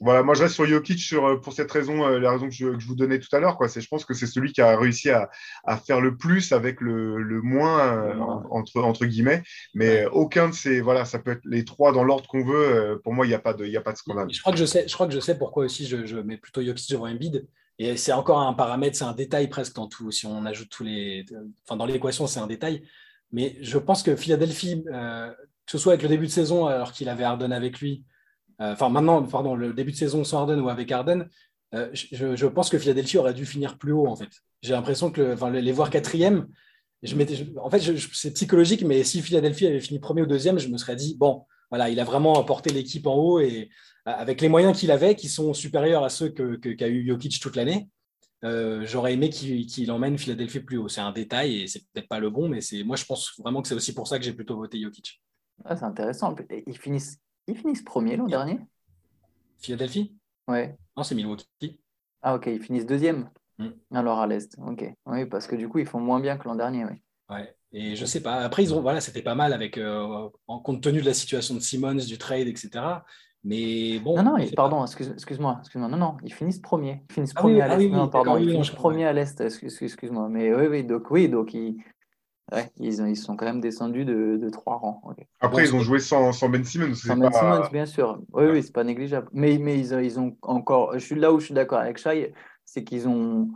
Voilà, 0.00 0.22
moi 0.22 0.34
je 0.34 0.42
reste 0.42 0.54
sur 0.54 0.66
Jokic 0.66 0.98
sur, 0.98 1.24
euh, 1.24 1.36
pour 1.36 1.54
cette 1.54 1.72
raison, 1.72 2.06
euh, 2.06 2.18
la 2.18 2.32
raison 2.32 2.48
que 2.48 2.54
je, 2.54 2.66
vous 2.66 2.94
donnais 2.94 3.18
tout 3.18 3.34
à 3.34 3.40
l'heure. 3.40 3.56
Quoi. 3.56 3.68
Je 3.68 3.86
pense 3.88 4.04
que 4.04 4.12
c'est 4.12 4.26
celui 4.26 4.52
qui 4.52 4.60
a 4.60 4.76
réussi 4.76 5.10
à, 5.10 5.30
à, 5.64 5.78
faire 5.78 6.00
le 6.00 6.16
plus 6.16 6.52
avec 6.52 6.80
le, 6.80 7.22
le 7.22 7.40
moins, 7.40 7.80
euh, 7.80 8.14
entre, 8.50 8.82
entre 8.82 9.06
guillemets. 9.06 9.42
Mais 9.74 10.04
aucun 10.06 10.48
de 10.48 10.54
ces, 10.54 10.80
voilà, 10.80 11.06
ça 11.06 11.18
peut 11.18 11.30
être 11.32 11.44
les 11.46 11.64
trois 11.64 11.92
dans 11.92 12.04
l'ordre 12.04 12.26
qu'on 12.28 12.44
veut. 12.44 13.00
pour 13.02 13.14
moi, 13.14 13.24
il 13.24 13.30
n'y 13.30 13.34
a, 13.34 13.38
pas 13.38 13.54
de, 13.54 13.64
y 13.64 13.76
a 13.76 13.80
pas 13.80 13.92
de 13.92 13.98
scandale. 13.98 14.28
Je 14.30 14.40
crois, 14.40 14.52
que 14.52 14.58
je, 14.58 14.66
sais, 14.66 14.86
je 14.86 14.92
crois 14.92 15.06
que 15.06 15.14
je 15.14 15.20
sais 15.20 15.38
pourquoi 15.38 15.64
aussi 15.64 15.86
je, 15.86 16.04
je 16.04 16.18
mets 16.18 16.36
plutôt 16.36 16.62
Jokic 16.62 16.90
devant 16.90 17.08
Embiid. 17.08 17.46
Et 17.78 17.96
c'est 17.96 18.12
encore 18.12 18.40
un 18.40 18.54
paramètre, 18.54 18.96
c'est 18.96 19.04
un 19.04 19.12
détail 19.12 19.48
presque 19.48 19.76
dans 19.76 19.86
tout. 19.86 20.10
Si 20.10 20.26
on 20.26 20.44
ajoute 20.44 20.68
tous 20.68 20.84
les. 20.84 21.24
Enfin, 21.64 21.76
dans 21.76 21.86
l'équation, 21.86 22.26
c'est 22.26 22.40
un 22.40 22.46
détail. 22.46 22.82
Mais 23.32 23.56
je 23.60 23.78
pense 23.78 24.02
que 24.02 24.14
Philadelphie, 24.16 24.82
que 24.84 25.72
ce 25.72 25.78
soit 25.78 25.92
avec 25.92 26.02
le 26.02 26.08
début 26.08 26.26
de 26.26 26.30
saison, 26.30 26.66
alors 26.66 26.92
qu'il 26.92 27.08
avait 27.08 27.24
Harden 27.24 27.52
avec 27.52 27.80
lui, 27.80 28.04
enfin 28.58 28.88
maintenant, 28.88 29.22
pardon, 29.22 29.54
le 29.54 29.72
début 29.72 29.92
de 29.92 29.96
saison 29.96 30.24
sans 30.24 30.40
Harden 30.40 30.60
ou 30.60 30.68
avec 30.68 30.90
Harden, 30.90 31.28
euh, 31.74 31.90
je, 31.92 32.46
pense 32.46 32.70
que 32.70 32.78
Philadelphie 32.78 33.18
aurait 33.18 33.34
dû 33.34 33.44
finir 33.44 33.76
plus 33.78 33.92
haut 33.92 34.06
en 34.06 34.16
fait. 34.16 34.30
J'ai 34.62 34.72
l'impression 34.72 35.10
que 35.10 35.34
enfin, 35.34 35.50
les 35.50 35.72
voir 35.72 35.90
quatrième, 35.90 36.48
en 37.58 37.70
fait, 37.70 37.98
c'est 38.12 38.32
psychologique, 38.34 38.82
mais 38.82 39.04
si 39.04 39.20
Philadelphie 39.20 39.66
avait 39.66 39.80
fini 39.80 39.98
premier 39.98 40.22
ou 40.22 40.26
deuxième, 40.26 40.58
je 40.58 40.68
me 40.68 40.78
serais 40.78 40.96
dit 40.96 41.16
bon, 41.18 41.44
voilà, 41.70 41.90
il 41.90 42.00
a 42.00 42.04
vraiment 42.04 42.42
porté 42.44 42.70
l'équipe 42.70 43.06
en 43.06 43.14
haut 43.14 43.40
et 43.40 43.68
euh, 44.08 44.12
avec 44.12 44.40
les 44.40 44.48
moyens 44.48 44.78
qu'il 44.78 44.90
avait, 44.90 45.14
qui 45.14 45.28
sont 45.28 45.52
supérieurs 45.54 46.04
à 46.04 46.08
ceux 46.08 46.28
qu'a 46.30 46.56
que, 46.56 46.84
eu 46.88 47.06
Jokic 47.06 47.40
toute 47.40 47.56
l'année, 47.56 47.88
j'aurais 48.42 49.14
aimé 49.14 49.28
qu'il 49.28 49.90
emmène 49.90 50.16
Philadelphie 50.16 50.60
plus 50.60 50.78
haut. 50.78 50.88
C'est 50.88 51.00
un 51.00 51.12
détail 51.12 51.62
et 51.62 51.66
c'est 51.66 51.80
peut-être 51.92 52.08
pas 52.08 52.20
le 52.20 52.30
bon, 52.30 52.48
mais 52.48 52.60
moi 52.84 52.96
je 52.96 53.04
pense 53.04 53.32
vraiment 53.38 53.60
que 53.60 53.68
c'est 53.68 53.74
aussi 53.74 53.92
pour 53.92 54.06
ça 54.06 54.18
que 54.18 54.24
j'ai 54.24 54.32
plutôt 54.32 54.56
voté 54.56 54.80
Jokic. 54.80 55.20
c'est 55.68 55.82
intéressant. 55.82 56.34
Ils 56.66 56.78
finissent 56.78 57.18
ils 57.46 57.56
finissent 57.56 57.82
premier 57.82 58.16
l'an 58.16 58.26
dernier 58.26 58.58
Philadelphie? 59.58 60.14
Ouais. 60.48 60.76
Non, 60.96 61.02
c'est 61.02 61.14
Milwaukee. 61.14 61.80
Ah, 62.22 62.34
ok, 62.34 62.46
ils 62.46 62.60
finissent 62.60 62.86
deuxième. 62.86 63.30
Hmm. 63.58 63.70
Alors 63.92 64.20
à 64.20 64.26
l'Est, 64.26 64.56
ok. 64.58 64.84
Oui, 65.06 65.26
parce 65.26 65.46
que 65.46 65.56
du 65.56 65.68
coup, 65.68 65.78
ils 65.78 65.86
font 65.86 66.00
moins 66.00 66.20
bien 66.20 66.36
que 66.36 66.46
l'an 66.46 66.54
dernier, 66.54 66.84
oui. 66.84 67.02
Ouais. 67.30 67.54
Et 67.72 67.96
je 67.96 68.04
sais 68.04 68.22
pas. 68.22 68.36
Après, 68.36 68.62
ils 68.62 68.74
ont, 68.74 68.80
voilà, 68.80 69.00
c'était 69.00 69.22
pas 69.22 69.34
mal 69.34 69.52
avec, 69.52 69.78
euh, 69.78 70.28
en 70.46 70.58
compte 70.60 70.82
tenu 70.82 71.00
de 71.00 71.06
la 71.06 71.14
situation 71.14 71.54
de 71.54 71.60
Simmons, 71.60 71.94
du 71.94 72.18
trade, 72.18 72.46
etc. 72.46 72.70
Mais 73.44 73.98
bon. 73.98 74.16
Non, 74.22 74.36
non, 74.38 74.46
pardon, 74.56 74.84
excuse-moi, 74.84 75.58
excuse 75.60 75.80
moi 75.80 75.88
non, 75.88 75.96
non, 75.96 76.16
ils 76.24 76.32
finissent 76.32 76.60
premier. 76.60 77.02
Ils 77.10 77.14
finissent 77.14 77.32
ah 77.36 77.40
premier 77.40 77.60
à 77.60 77.72
ah 77.72 77.76
l'Est. 77.76 77.88
non, 77.88 78.08
pardon, 78.08 78.36
ils 78.36 78.50
finissent 78.50 78.70
premier 78.70 79.06
à 79.06 79.12
l'Est, 79.12 79.40
excuse-moi. 79.40 80.28
Mais 80.28 80.54
oui, 80.54 80.66
oui, 80.66 80.84
donc 80.84 81.10
oui, 81.10 81.28
donc 81.28 81.54
ils, 81.54 81.76
Ouais, 82.52 82.70
ils, 82.78 83.00
ils, 83.08 83.16
sont 83.16 83.36
quand 83.36 83.46
même 83.46 83.60
descendus 83.60 84.04
de, 84.04 84.36
de 84.36 84.48
trois 84.50 84.76
rangs. 84.76 85.02
Après, 85.40 85.64
ils 85.64 85.74
ont 85.74 85.80
joué 85.80 85.98
sans, 85.98 86.30
sans 86.32 86.48
Ben 86.48 86.64
Simmons. 86.64 86.94
Sans 86.94 87.16
Ben 87.16 87.32
Simmons, 87.32 87.68
bien 87.72 87.86
sûr. 87.86 88.20
Oui, 88.32 88.44
oui, 88.44 88.62
c'est 88.62 88.72
pas 88.72 88.84
négligeable. 88.84 89.28
Mais, 89.32 89.58
mais 89.58 89.80
ils, 89.80 89.92
ils, 90.04 90.20
ont 90.20 90.36
encore. 90.42 90.92
Je 90.94 91.04
suis 91.04 91.16
là 91.16 91.32
où 91.32 91.40
je 91.40 91.46
suis 91.46 91.54
d'accord 91.54 91.80
avec 91.80 91.98
Shai, 91.98 92.32
c'est 92.64 92.84
qu'ils 92.84 93.08
ont. 93.08 93.48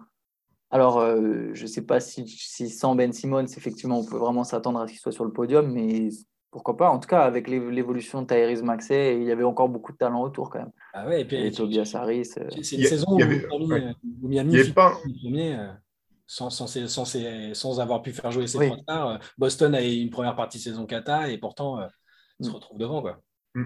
Alors, 0.72 0.98
euh, 0.98 1.50
je 1.52 1.62
ne 1.62 1.66
sais 1.68 1.82
pas 1.82 2.00
si, 2.00 2.26
si, 2.26 2.68
sans 2.68 2.96
Ben 2.96 3.12
Simmons, 3.12 3.46
effectivement, 3.56 4.00
on 4.00 4.04
peut 4.04 4.16
vraiment 4.16 4.42
s'attendre 4.42 4.80
à 4.80 4.88
ce 4.88 4.92
qu'il 4.92 5.00
soit 5.00 5.12
sur 5.12 5.24
le 5.24 5.32
podium, 5.32 5.70
mais 5.70 6.08
pourquoi 6.50 6.76
pas. 6.76 6.90
En 6.90 6.98
tout 6.98 7.08
cas, 7.08 7.20
avec 7.20 7.48
l'évolution 7.48 8.22
de 8.22 8.26
Tyrese 8.26 8.64
Maxey, 8.64 9.20
il 9.20 9.26
y 9.28 9.30
avoir 9.30 9.50
encore 9.50 9.68
beaucoup 9.68 9.92
de 9.92 9.98
talent 9.98 10.22
autour 10.22 10.50
quand 10.50 10.58
même. 10.58 10.72
Ah 10.94 11.06
ouais, 11.06 11.20
et 11.20 11.24
puis. 11.24 11.50
Tobias 11.52 11.92
Harris. 11.94 12.32
Euh, 12.38 12.48
c'est 12.60 12.76
une 12.76 12.84
saison 12.86 13.06
où, 13.08 13.22
avait, 13.22 13.46
Miami, 14.20 14.54
il 14.54 14.74
pas... 14.74 14.96
premier. 15.22 15.56
Euh, 16.30 16.48
sans, 16.48 17.54
sans, 17.54 17.80
avoir 17.80 18.02
pu 18.02 18.12
faire 18.12 18.30
jouer 18.30 18.46
ses 18.46 18.58
oui. 18.58 18.70
Euh, 18.88 19.18
Boston 19.36 19.74
a 19.74 19.82
une 19.82 20.10
première 20.10 20.36
partie 20.36 20.58
de 20.58 20.62
saison 20.62 20.86
kata 20.86 21.28
et 21.28 21.38
pourtant 21.38 21.80
euh, 21.80 21.86
se 22.40 22.48
mm. 22.48 22.52
retrouve 22.52 22.78
devant. 22.78 23.02
Quoi. 23.02 23.20
Mm. 23.54 23.64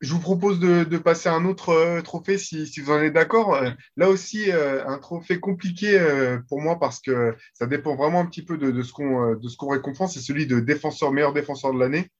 Je 0.00 0.12
vous 0.12 0.20
propose 0.20 0.60
de, 0.60 0.98
passer 0.98 1.28
à 1.28 1.34
un 1.34 1.44
autre 1.44 1.70
euh, 1.70 2.02
trophée 2.02 2.38
si, 2.38 2.64
vous 2.80 2.92
en 2.92 3.00
êtes 3.00 3.12
d'accord. 3.12 3.58
là 3.96 4.08
aussi, 4.08 4.50
un 4.52 4.98
trophée 4.98 5.38
compliqué 5.38 5.98
pour 6.48 6.60
moi 6.60 6.78
parce 6.78 7.00
que 7.00 7.36
ça 7.52 7.66
dépend 7.66 7.94
vraiment 7.96 8.20
un 8.20 8.26
petit 8.26 8.44
peu 8.44 8.56
de, 8.58 8.70
de 8.70 8.82
ce 8.82 8.92
qu'on 8.92 9.68
récompense. 9.68 10.14
C'est 10.14 10.20
celui 10.20 10.46
de 10.46 10.60
défenseur, 10.60 11.12
meilleur 11.12 11.32
défenseur 11.32 11.72
de 11.72 11.78
l'année. 11.78 12.10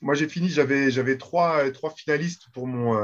moi, 0.00 0.14
j'ai 0.14 0.28
fini, 0.28 0.48
j'avais 0.48 1.18
trois, 1.18 1.70
trois 1.70 1.90
finalistes 1.90 2.46
pour 2.52 2.66
mon, 2.66 2.96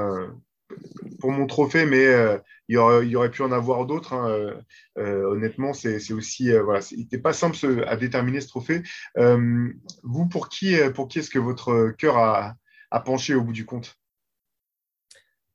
pour 1.20 1.32
mon 1.32 1.46
trophée, 1.46 1.86
mais 1.86 2.06
euh, 2.06 2.38
il, 2.68 2.74
y 2.74 2.76
aurait, 2.78 3.06
il, 3.06 3.10
y 3.10 3.16
aurait, 3.16 3.30
pu 3.30 3.42
en 3.42 3.52
avoir 3.52 3.86
d'autres. 3.86 4.12
Hein, 4.12 4.28
euh, 4.30 4.54
euh, 4.98 5.24
honnêtement, 5.32 5.72
c'est 5.72 6.12
aussi. 6.12 6.50
voilà, 6.52 6.80
il 6.92 6.98
n'était 6.98 7.18
pas 7.18 7.32
simple 7.32 7.56
à 7.86 7.96
déterminer 7.96 8.40
ce 8.40 8.48
trophée. 8.48 8.82
vous, 9.16 10.28
pour 10.28 10.48
qui, 10.48 10.76
pour 10.94 11.08
qui 11.08 11.20
est-ce 11.20 11.30
que 11.30 11.38
votre 11.38 11.90
cœur 11.98 12.18
a, 12.18 12.54
a, 12.90 13.00
penché 13.00 13.34
au 13.34 13.42
bout 13.42 13.52
du 13.52 13.66
compte? 13.66 13.96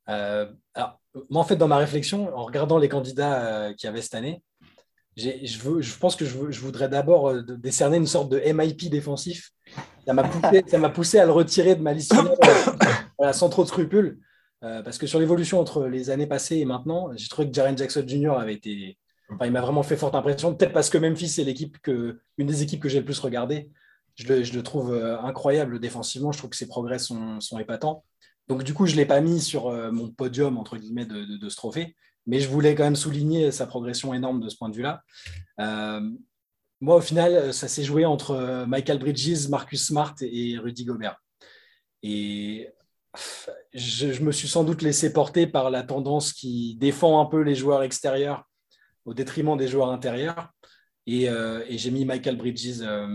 Alors, 0.05 0.99
moi, 1.29 1.41
en 1.41 1.45
fait, 1.45 1.55
dans 1.55 1.67
ma 1.67 1.77
réflexion, 1.77 2.35
en 2.35 2.43
regardant 2.43 2.77
les 2.77 2.89
candidats 2.89 3.73
qu'il 3.73 3.87
y 3.87 3.89
avait 3.89 4.01
cette 4.01 4.15
année, 4.15 4.43
je, 5.15 5.59
veux, 5.59 5.81
je, 5.81 5.95
pense 5.95 6.15
que 6.15 6.25
je, 6.25 6.51
je 6.51 6.59
voudrais 6.59 6.89
d'abord 6.89 7.33
décerner 7.43 7.97
une 7.97 8.07
sorte 8.07 8.29
de 8.29 8.39
MIP 8.51 8.89
défensif. 8.89 9.51
Ça 10.05 10.13
m'a 10.13 10.23
poussé, 10.23 10.63
poussé, 10.93 11.19
à 11.19 11.25
le 11.25 11.31
retirer 11.31 11.75
de 11.75 11.81
ma 11.81 11.93
liste 11.93 12.13
sans 13.31 13.49
trop 13.49 13.63
de 13.63 13.69
scrupules. 13.69 14.19
Euh, 14.63 14.81
parce 14.81 14.97
que 14.97 15.07
sur 15.07 15.19
l'évolution 15.19 15.59
entre 15.59 15.87
les 15.87 16.09
années 16.09 16.27
passées 16.27 16.57
et 16.57 16.65
maintenant, 16.65 17.09
j'ai 17.15 17.27
trouvé 17.27 17.49
que 17.49 17.53
Jaren 17.53 17.77
Jackson 17.77 18.03
Jr. 18.07 18.31
avait 18.31 18.53
été. 18.53 18.97
il 19.41 19.51
m'a 19.51 19.61
vraiment 19.61 19.83
fait 19.83 19.97
forte 19.97 20.15
impression. 20.15 20.55
Peut-être 20.55 20.73
parce 20.73 20.89
que 20.89 20.97
Memphis, 20.97 21.29
c'est 21.29 21.43
l'équipe 21.43 21.77
que, 21.79 22.21
une 22.37 22.47
des 22.47 22.63
équipes 22.63 22.81
que 22.81 22.89
j'ai 22.89 22.99
le 22.99 23.05
plus 23.05 23.19
regardé. 23.19 23.69
Je 24.15 24.27
le, 24.27 24.63
trouve 24.63 24.93
euh, 24.93 25.19
incroyable 25.19 25.79
défensivement. 25.79 26.31
Je 26.31 26.37
trouve 26.37 26.51
que 26.51 26.55
ses 26.55 26.67
progrès 26.67 26.99
sont, 26.99 27.39
épatants. 27.59 28.05
Donc, 28.47 28.63
du 28.63 28.73
coup, 28.73 28.85
je 28.85 28.93
ne 28.93 28.97
l'ai 28.97 29.05
pas 29.05 29.21
mis 29.21 29.41
sur 29.41 29.67
euh, 29.67 29.91
mon 29.91 30.09
podium, 30.09 30.57
entre 30.57 30.77
guillemets, 30.77 31.05
de, 31.05 31.49
ce 31.49 31.55
trophée. 31.55 31.95
Mais 32.25 32.39
je 32.39 32.47
voulais 32.47 32.73
quand 32.75 32.83
même 32.83 32.95
souligner 32.95 33.51
sa 33.51 33.65
progression 33.65 34.13
énorme 34.13 34.39
de 34.39 34.47
ce 34.47 34.55
point 34.55 34.69
de 34.69 34.75
vue-là. 34.75 35.03
moi, 36.79 36.95
au 36.95 37.01
final, 37.01 37.53
ça 37.53 37.67
s'est 37.67 37.83
joué 37.83 38.05
entre 38.05 38.65
Michael 38.65 38.99
Bridges, 38.99 39.49
Marcus 39.49 39.87
Smart 39.87 40.15
et 40.21 40.57
Rudy 40.57 40.85
Gobert. 40.85 41.21
Et 42.01 42.69
je, 43.73 44.23
me 44.23 44.31
suis 44.31 44.47
sans 44.47 44.63
doute 44.63 44.81
laissé 44.81 45.13
porter 45.13 45.47
par 45.47 45.69
la 45.69 45.83
tendance 45.83 46.33
qui 46.33 46.75
défend 46.75 47.21
un 47.21 47.25
peu 47.25 47.41
les 47.41 47.55
joueurs 47.55 47.83
extérieurs 47.83 48.49
au 49.05 49.13
détriment 49.13 49.57
des 49.57 49.67
joueurs 49.67 49.89
intérieurs. 49.89 50.49
Et, 51.05 51.29
euh, 51.29 51.63
j'ai 51.69 51.91
mis 51.91 52.05
Michael 52.05 52.37
Bridges 52.37 52.81
euh, 52.81 53.07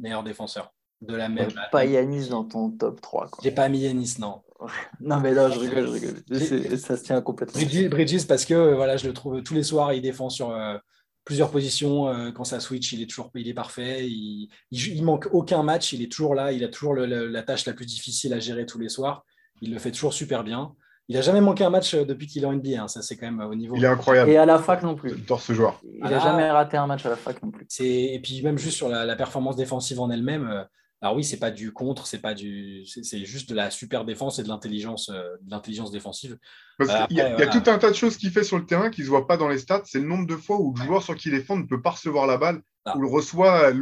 meilleur 0.00 0.22
défenseur 0.22 0.72
de 1.00 1.14
la 1.14 1.28
même. 1.28 1.50
Pas 1.72 1.84
Yanis 1.84 2.28
dans 2.28 2.44
ton 2.44 2.70
top 2.70 3.00
3. 3.00 3.30
J'ai 3.42 3.50
pas 3.50 3.68
mis 3.68 3.80
Yanis, 3.80 4.16
non. 4.18 4.42
non, 5.00 5.18
mais 5.18 5.32
là, 5.32 5.50
je 5.50 5.58
rigole, 5.58 5.86
je 5.86 5.92
rigole. 5.92 6.78
Ça 6.78 6.96
se 6.96 7.02
tient 7.02 7.20
complètement. 7.20 7.60
Bridges, 7.88 8.26
parce 8.26 8.44
que 8.44 8.74
voilà, 8.74 8.96
je 8.96 9.08
le 9.08 9.12
trouve 9.12 9.42
tous 9.42 9.54
les 9.54 9.64
soirs, 9.64 9.92
il 9.92 10.02
défend 10.02 10.30
sur 10.30 10.50
euh, 10.50 10.76
plusieurs 11.24 11.50
positions. 11.50 12.32
quand 12.32 12.44
ça 12.44 12.60
switch, 12.60 12.92
il 12.92 13.02
est 13.02 13.06
toujours 13.06 13.30
il 13.34 13.48
est 13.48 13.54
parfait. 13.54 14.06
Il, 14.06 14.50
il, 14.70 15.02
manque 15.02 15.28
aucun 15.32 15.62
match, 15.64 15.92
il 15.92 16.02
est 16.02 16.12
toujours 16.12 16.34
là. 16.34 16.52
Il 16.52 16.62
a 16.62 16.68
toujours 16.68 16.94
la 16.94 17.42
tâche 17.42 17.66
la 17.66 17.72
plus 17.72 17.86
difficile 17.86 18.32
à 18.34 18.38
gérer 18.38 18.66
tous 18.66 18.78
les 18.78 18.88
soirs. 18.88 19.24
Il 19.62 19.72
le 19.72 19.78
fait 19.78 19.92
toujours 19.92 20.12
super 20.12 20.44
bien. 20.44 20.74
Il 21.08 21.16
n'a 21.16 21.22
jamais 21.22 21.40
manqué 21.40 21.64
un 21.64 21.70
match 21.70 21.94
euh, 21.94 22.04
depuis 22.04 22.26
qu'il 22.26 22.42
est 22.42 22.46
en 22.46 22.52
NBA. 22.52 22.82
Hein. 22.82 22.88
Ça, 22.88 23.00
c'est 23.00 23.16
quand 23.16 23.26
même 23.26 23.40
euh, 23.40 23.46
au 23.46 23.54
niveau. 23.54 23.76
Il 23.76 23.84
est 23.84 23.88
incroyable. 23.88 24.30
Et 24.30 24.36
à 24.36 24.44
la 24.44 24.58
fac 24.58 24.82
non 24.82 24.94
plus. 24.94 25.10
J'adore 25.10 25.40
ce 25.40 25.52
joueur. 25.52 25.80
Il 25.84 26.00
n'a 26.00 26.18
jamais 26.18 26.50
raté 26.50 26.76
un 26.76 26.86
match 26.86 27.06
à 27.06 27.10
la 27.10 27.16
fac 27.16 27.42
non 27.42 27.50
plus. 27.50 27.66
Et 27.80 28.20
puis, 28.22 28.42
même 28.42 28.58
juste 28.58 28.76
sur 28.76 28.88
la, 28.88 29.16
performance 29.16 29.56
défensive 29.56 30.00
en 30.00 30.10
elle-même. 30.10 30.48
Euh, 30.48 30.64
alors 31.00 31.16
oui, 31.16 31.24
c'est 31.24 31.38
pas 31.38 31.50
du 31.50 31.72
contre, 31.72 32.06
c'est 32.06 32.20
pas 32.20 32.32
du, 32.32 32.86
c'est 32.86 33.24
juste 33.24 33.48
de 33.50 33.56
la 33.56 33.72
super 33.72 34.04
défense 34.04 34.38
et 34.38 34.44
de 34.44 34.48
l'intelligence, 34.48 35.10
de 35.10 35.50
l'intelligence 35.50 35.90
défensive. 35.90 36.38
il 36.78 37.16
y 37.16 37.20
a, 37.20 37.46
tout 37.48 37.68
un 37.68 37.78
tas 37.78 37.90
de 37.90 37.96
choses 37.96 38.16
qu'il 38.16 38.30
fait 38.30 38.44
sur 38.44 38.56
le 38.56 38.66
terrain 38.66 38.88
qui 38.88 39.02
se 39.02 39.08
voient 39.08 39.26
pas 39.26 39.36
dans 39.36 39.48
les 39.48 39.58
stats. 39.58 39.82
C'est 39.84 39.98
le 39.98 40.06
nombre 40.06 40.28
de 40.28 40.36
fois 40.36 40.60
où 40.60 40.72
le 40.76 40.84
joueur 40.84 41.02
sur 41.02 41.16
qui 41.16 41.28
il 41.28 41.32
défend 41.32 41.56
ne 41.56 41.64
peut 41.64 41.82
pas 41.82 41.90
recevoir 41.90 42.28
la 42.28 42.36
balle, 42.36 42.62
ah. 42.84 42.96
ou 42.96 43.00
le 43.00 43.08
reçoit 43.08 43.72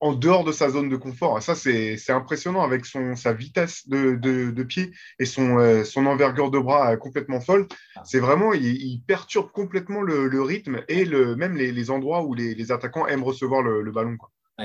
en 0.00 0.14
dehors 0.14 0.44
de 0.44 0.52
sa 0.52 0.70
zone 0.70 0.88
de 0.88 0.96
confort. 0.96 1.42
Ça, 1.42 1.54
c'est 1.54 2.10
impressionnant 2.10 2.62
avec 2.62 2.86
son, 2.86 3.16
sa 3.16 3.32
vitesse 3.34 3.86
de, 3.86 4.62
pied 4.62 4.92
et 5.18 5.26
son, 5.26 5.58
euh, 5.58 5.84
son 5.84 6.06
envergure 6.06 6.50
de 6.50 6.58
bras 6.58 6.96
complètement 6.96 7.40
folle. 7.40 7.66
C'est 8.04 8.18
vraiment, 8.18 8.52
il, 8.54 9.02
perturbe 9.06 9.50
complètement 9.52 10.00
le, 10.00 10.42
rythme 10.42 10.82
et 10.88 11.04
le, 11.04 11.36
même 11.36 11.56
les, 11.56 11.90
endroits 11.90 12.24
où 12.24 12.34
les, 12.34 12.72
attaquants 12.72 13.06
aiment 13.06 13.24
recevoir 13.24 13.62
le, 13.62 13.90
ballon. 13.92 14.16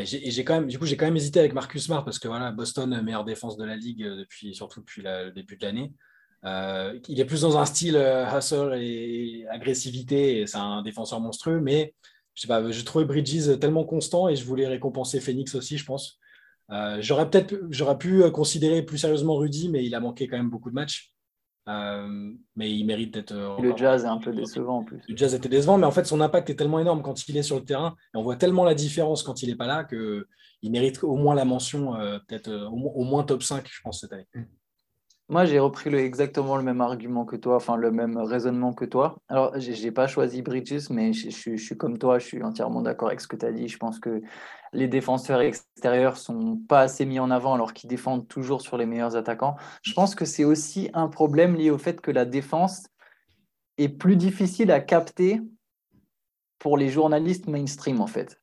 J'ai 0.04 0.44
quand 0.44 0.56
même, 0.56 0.68
du 0.68 0.80
coup, 0.80 0.86
j'ai 0.86 0.98
quand 0.98 1.06
même 1.06 1.16
hésité 1.16 1.40
avec 1.40 1.54
Marcus 1.54 1.86
Smart 1.86 2.04
parce 2.04 2.20
que 2.20 2.28
voilà, 2.28 2.52
Boston, 2.52 3.02
meilleure 3.02 3.26
défense 3.26 3.58
de 3.58 3.66
la 3.66 3.76
ligue 3.76 4.04
depuis, 4.04 4.56
surtout 4.56 4.80
depuis 4.82 5.02
le 5.02 5.32
début 5.32 5.58
de 5.58 5.66
l'année. 5.66 5.92
il 7.10 7.20
est 7.20 7.26
plus 7.26 7.42
dans 7.42 7.58
un 7.58 7.66
style 7.66 7.96
hustle 7.96 8.74
et 8.78 9.46
agressivité, 9.50 10.48
c'est 10.48 10.58
un 10.58 10.82
défenseur 10.82 11.20
monstrueux, 11.20 11.60
mais 11.60 11.94
je 12.36 12.42
sais 12.42 12.48
pas, 12.48 12.70
j'ai 12.70 12.84
trouvé 12.84 13.06
Bridges 13.06 13.60
tellement 13.60 13.86
constant 13.86 14.30
et 14.30 14.36
je 14.36 14.46
voulais 14.46 14.68
récompenser 14.68 15.20
Phoenix 15.20 15.56
aussi, 15.56 15.78
je 15.78 15.86
pense. 15.86 16.20
j'aurais 17.00 17.30
peut-être 17.30 17.56
j'aurais 17.70 17.98
pu 17.98 18.30
considérer 18.32 18.84
plus 18.84 18.98
sérieusement 18.98 19.36
Rudy, 19.36 19.70
mais 19.70 19.86
il 19.86 19.96
a 19.96 20.00
manqué 20.00 20.28
quand 20.28 20.38
même 20.38 20.50
beaucoup 20.50 20.70
de 20.70 20.76
matchs. 20.76 21.16
Euh, 21.68 22.32
mais 22.56 22.72
il 22.72 22.86
mérite 22.86 23.14
d'être. 23.14 23.32
Euh, 23.32 23.58
le 23.60 23.76
jazz 23.76 24.04
est 24.04 24.08
un 24.08 24.20
peu 24.20 24.32
décevant 24.32 24.80
en 24.80 24.84
plus. 24.84 25.02
Le 25.08 25.18
jazz 25.18 25.34
était 25.34 25.50
décevant, 25.50 25.78
mais 25.78 25.88
en 25.88 25.92
fait, 25.92 26.06
son 26.06 26.22
impact 26.22 26.50
est 26.52 26.56
tellement 26.56 26.80
énorme 26.80 27.02
quand 27.02 27.28
il 27.28 27.38
est 27.38 27.44
sur 27.44 27.56
le 27.56 27.66
terrain. 27.66 27.96
Et 28.14 28.18
on 28.18 28.22
voit 28.22 28.36
tellement 28.36 28.64
la 28.64 28.76
différence 28.76 29.24
quand 29.24 29.42
il 29.42 29.50
n'est 29.50 29.56
pas 29.56 29.66
là 29.66 29.84
qu'il 29.84 30.72
mérite 30.72 31.04
au 31.04 31.16
moins 31.16 31.34
la 31.34 31.46
mention, 31.46 31.96
euh, 31.96 32.20
peut-être 32.28 32.52
au, 32.72 33.04
moins 33.04 33.24
top 33.24 33.42
5, 33.42 33.68
je 33.68 33.82
pense, 33.84 34.02
cette 34.02 34.14
année. 34.14 34.28
Moi, 35.28 35.46
j'ai 35.46 35.58
repris 35.58 35.90
le, 35.90 36.00
exactement 36.00 36.56
le 36.56 36.62
même 36.62 36.82
argument 36.82 37.26
que 37.26 37.36
toi, 37.36 37.56
enfin 37.56 37.78
le 37.78 37.92
même 37.92 38.16
raisonnement 38.16 38.74
que 38.74 38.86
toi. 38.86 39.18
Alors, 39.28 39.60
je 39.60 39.72
n'ai 39.72 39.92
pas 39.92 40.08
choisi 40.08 40.44
Bridges, 40.44 40.90
mais 40.92 41.14
je, 41.14 41.32
je, 41.32 41.56
suis 41.56 41.76
comme 41.76 41.98
toi, 41.98 42.20
je 42.20 42.26
suis 42.26 42.44
entièrement 42.44 42.84
d'accord 42.84 43.08
avec 43.08 43.22
ce 43.22 43.28
que 43.28 43.36
tu 43.36 43.46
as 43.46 43.52
dit. 43.52 43.68
Je 43.68 43.78
pense 43.78 44.00
que 44.00 44.22
les 44.72 44.88
défenseurs 44.88 45.42
extérieurs 45.42 46.18
sont 46.18 46.58
pas 46.70 46.82
assez 46.82 47.06
mis 47.06 47.20
en 47.20 47.32
avant 47.32 47.56
alors 47.56 47.74
qu'ils 47.74 47.90
défendent 47.90 48.28
toujours 48.28 48.62
sur 48.62 48.78
les 48.78 48.86
meilleurs 48.86 49.16
attaquants. 49.16 49.56
Je 49.82 49.94
pense 49.94 50.14
que 50.14 50.26
c'est 50.26 50.44
aussi 50.44 50.92
un 50.94 51.08
problème 51.08 51.56
lié 51.56 51.72
au 51.72 51.80
fait 51.80 52.02
que 52.02 52.12
la 52.12 52.26
défense 52.26 52.84
est 53.80 53.90
plus 53.90 54.18
difficile 54.18 54.72
à 54.72 54.80
capter 54.80 55.42
pour 56.60 56.78
les 56.78 56.90
journalistes 56.90 57.48
mainstream, 57.48 58.00
en 58.00 58.08
fait. 58.08 58.40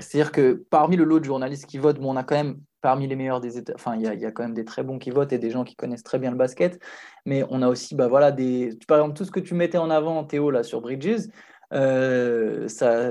C'est-à-dire 0.00 0.32
que 0.32 0.64
parmi 0.70 0.96
le 0.96 1.04
lot 1.04 1.20
de 1.20 1.24
journalistes 1.24 1.66
qui 1.66 1.76
votent, 1.76 2.00
bon, 2.00 2.12
on 2.12 2.16
a 2.16 2.24
quand 2.24 2.36
même 2.36 2.58
parmi 2.82 3.06
les 3.06 3.16
meilleurs 3.16 3.40
des 3.40 3.56
États. 3.56 3.72
Enfin, 3.74 3.96
il 3.96 4.02
y, 4.02 4.26
a 4.26 4.30
quand 4.32 4.42
même 4.42 4.54
des 4.54 4.64
très 4.64 4.82
bons 4.82 4.98
qui 4.98 5.10
votent 5.10 5.32
et 5.32 5.38
des 5.38 5.50
gens 5.50 5.64
qui 5.64 5.76
connaissent 5.76 6.02
très 6.02 6.18
bien 6.18 6.30
le 6.30 6.36
basket. 6.36 6.78
Mais 7.24 7.44
on 7.48 7.62
a 7.62 7.68
aussi, 7.68 7.94
bah 7.94 8.08
voilà, 8.08 8.32
des. 8.32 8.76
Par 8.86 8.98
exemple, 8.98 9.16
tout 9.16 9.24
ce 9.24 9.30
que 9.30 9.40
tu 9.40 9.54
mettais 9.54 9.78
en 9.78 9.88
avant, 9.88 10.24
Théo, 10.24 10.50
là, 10.50 10.62
sur 10.62 10.82
Bridges, 10.82 11.28
euh, 11.72 12.68
ça, 12.68 13.08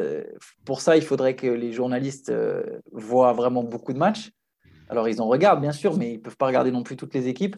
pour 0.66 0.82
ça, 0.82 0.98
il 0.98 1.04
faudrait 1.04 1.36
que 1.36 1.48
les 1.48 1.72
journalistes 1.72 2.30
euh, 2.30 2.80
voient 2.92 3.34
vraiment 3.34 3.64
beaucoup 3.64 3.94
de 3.94 3.98
matchs. 3.98 4.32
Alors, 4.90 5.08
ils 5.08 5.22
en 5.22 5.28
regardent, 5.28 5.62
bien 5.62 5.72
sûr, 5.72 5.98
mais 5.98 6.12
ils 6.12 6.18
ne 6.18 6.22
peuvent 6.22 6.38
pas 6.38 6.48
regarder 6.48 6.72
non 6.72 6.84
plus 6.84 6.98
toutes 6.98 7.16
les 7.16 7.28
équipes. 7.28 7.56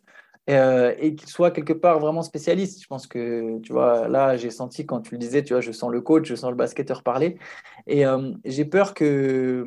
Euh, 0.49 0.93
et 0.99 1.15
qu'ils 1.15 1.30
soient 1.30 1.52
quelque 1.52 1.73
part 1.73 1.99
vraiment 1.99 2.21
spécialistes. 2.21 2.82
Je 2.82 2.88
pense 2.88 3.08
que, 3.08 3.60
tu 3.62 3.71
vois, 3.71 4.08
là, 4.10 4.36
j'ai 4.36 4.49
senti 4.49 4.86
quand 4.86 5.02
tu 5.02 5.15
le 5.15 5.17
disais, 5.17 5.41
tu 5.41 5.54
vois, 5.54 5.62
je 5.62 5.71
sens 5.71 5.89
le 5.89 6.02
coach, 6.02 6.28
je 6.28 6.36
sens 6.36 6.49
le 6.49 6.58
basketteur 6.58 7.02
parler. 7.02 7.38
Et 7.88 8.04
j'ai 8.43 8.65
peur 8.65 8.93
que 8.93 9.65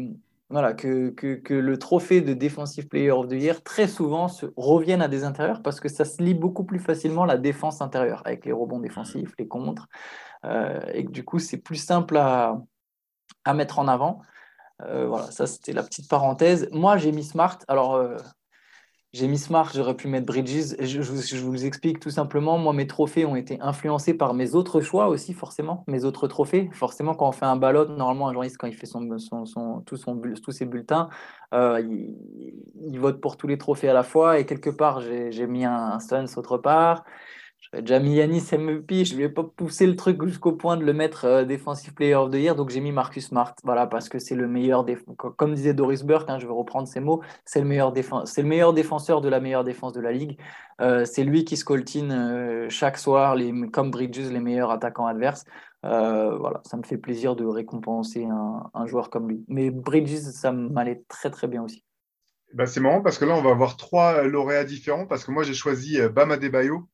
voilà, 0.48 0.74
que, 0.74 1.10
que, 1.10 1.54
le 1.54 1.78
trophée 1.78 2.20
de 2.20 2.32
Defensive 2.32 2.86
Player 2.86 3.10
of 3.10 3.26
the 3.28 3.32
Year, 3.32 3.62
très 3.62 3.88
souvent, 3.88 4.28
se, 4.28 4.46
revienne 4.56 5.02
à 5.02 5.08
des 5.08 5.24
intérieurs 5.24 5.60
parce 5.60 5.80
que 5.80 5.88
ça 5.88 6.04
se 6.04 6.22
lit 6.22 6.34
beaucoup 6.34 6.64
plus 6.64 6.78
facilement 6.78 7.24
la 7.24 7.36
défense 7.36 7.80
intérieure 7.80 8.22
avec 8.24 8.44
les 8.44 8.52
rebonds 8.52 8.78
défensifs, 8.78 9.32
les 9.38 9.48
contres, 9.48 9.88
euh, 10.44 10.80
et 10.92 11.04
que 11.04 11.10
du 11.10 11.24
coup, 11.24 11.40
c'est 11.40 11.58
plus 11.58 11.76
simple 11.76 12.16
à, 12.16 12.62
à, 13.44 13.54
mettre 13.54 13.80
en 13.80 13.88
avant. 13.88 14.22
Euh, 14.82 15.08
voilà, 15.08 15.30
ça 15.32 15.46
c'était 15.46 15.72
la 15.72 15.82
petite 15.82 16.08
parenthèse. 16.08 16.68
Moi, 16.70 16.96
j'ai 16.96 17.10
mis 17.10 17.24
Smart. 17.24 17.58
Alors, 17.66 17.96
euh, 17.96 18.16
j'ai 19.16 19.28
mis 19.28 19.38
Smart, 19.38 19.70
j'aurais 19.74 19.94
pu 19.94 20.08
mettre 20.08 20.26
Bridges. 20.26 20.76
Je, 20.78 21.00
vous 21.40 21.64
explique 21.64 22.00
tout 22.00 22.10
simplement. 22.10 22.58
Moi, 22.58 22.74
mes 22.74 22.86
trophées 22.86 23.24
ont 23.24 23.34
été 23.34 23.58
influencés 23.62 24.12
par 24.12 24.34
mes 24.34 24.54
autres 24.54 24.82
choix 24.82 25.08
aussi, 25.08 25.32
forcément. 25.32 25.84
Mes 25.86 26.04
autres 26.04 26.28
trophées. 26.28 26.68
Forcément, 26.74 27.14
quand 27.14 27.26
on 27.26 27.32
fait 27.32 27.46
un 27.46 27.56
ballot, 27.56 27.86
normalement, 27.86 28.28
un 28.28 28.32
journaliste, 28.34 28.58
quand 28.58 28.66
il 28.66 28.74
fait 28.74 28.84
son, 28.84 29.18
son, 29.18 29.80
tout 29.86 29.96
son, 29.96 30.20
tous 30.20 30.52
ses 30.52 30.66
bulletins, 30.66 31.08
euh, 31.54 31.80
il, 31.80 33.00
vote 33.00 33.22
pour 33.22 33.38
tous 33.38 33.46
les 33.46 33.56
trophées 33.56 33.88
à 33.88 33.94
la 33.94 34.02
fois. 34.02 34.38
Et 34.38 34.44
quelque 34.44 34.68
part, 34.70 35.00
j'ai 35.00 35.46
mis 35.46 35.64
un, 35.64 35.96
un 36.10 36.24
autre 36.36 36.58
part. 36.58 37.04
J'avais 37.72 37.82
déjà 37.82 37.98
mis 37.98 38.14
Yanis 38.14 38.44
MVP, 38.52 39.04
je 39.04 39.14
ne 39.14 39.22
vais 39.22 39.28
pas 39.28 39.42
pousser 39.42 39.86
le 39.86 39.96
truc 39.96 40.24
jusqu'au 40.24 40.52
point 40.52 40.76
de 40.76 40.84
le 40.84 40.92
mettre 40.92 41.24
euh, 41.24 41.44
Player 41.96 42.14
of 42.14 42.30
the 42.30 42.34
Year, 42.34 42.54
donc 42.54 42.70
j'ai 42.70 42.80
mis 42.80 42.92
Marcus 42.92 43.26
Smart, 43.26 43.54
voilà, 43.64 43.86
parce 43.86 44.08
que 44.08 44.18
c'est 44.20 44.36
le 44.36 44.46
meilleur, 44.46 44.86
comme 45.36 45.54
disait 45.54 45.74
Doris 45.74 46.04
Burke, 46.04 46.30
hein, 46.30 46.38
c'est 46.38 47.00
le, 47.60 47.66
meilleur 47.66 47.92
c'est 48.24 48.74
défenseur 48.74 49.20
de 49.20 49.28
la 49.28 49.40
meilleure 49.40 49.64
défense 49.64 49.92
de 49.92 50.00
la 50.00 50.12
ligue. 50.12 50.38
Euh, 50.80 51.04
c'est 51.04 51.24
lui 51.24 51.44
qui 51.44 51.56
scoltine 51.56 52.12
euh, 52.12 52.66
chaque 52.68 52.98
soir, 52.98 53.34
les, 53.34 53.52
comme 53.70 53.90
Bridges, 53.90 54.30
les 54.30 54.40
meilleurs 54.40 54.70
attaquants 54.70 55.06
adverses. 55.06 55.44
voilà, 55.82 56.60
ça 56.64 56.76
me 56.76 56.84
fait 56.84 56.98
plaisir 56.98 57.34
de 57.34 57.44
récompenser 57.44 58.26
un, 58.26 58.86
joueur 58.86 59.10
comme 59.10 59.28
lui. 59.28 59.44
Mais 59.48 59.70
Bridges, 59.70 60.20
ça 60.20 60.52
m'allait 60.52 61.02
très 61.08 61.30
très 61.30 61.48
bien 61.48 61.62
aussi. 61.64 61.82
Bah, 62.54 62.66
c'est 62.66 62.80
marrant 62.80 63.02
parce 63.02 63.18
que 63.18 63.24
là, 63.24 63.34
on 63.34 63.42
va 63.42 63.50
avoir 63.50 63.76
trois 63.76 64.22
lauréats 64.22 64.64
différents 64.64 65.06
parce 65.06 65.24
que 65.24 65.32
moi, 65.32 65.42
j'ai 65.42 65.54
choisi 65.54 65.98
Bam 66.14 66.30
Adebayo 66.30 66.88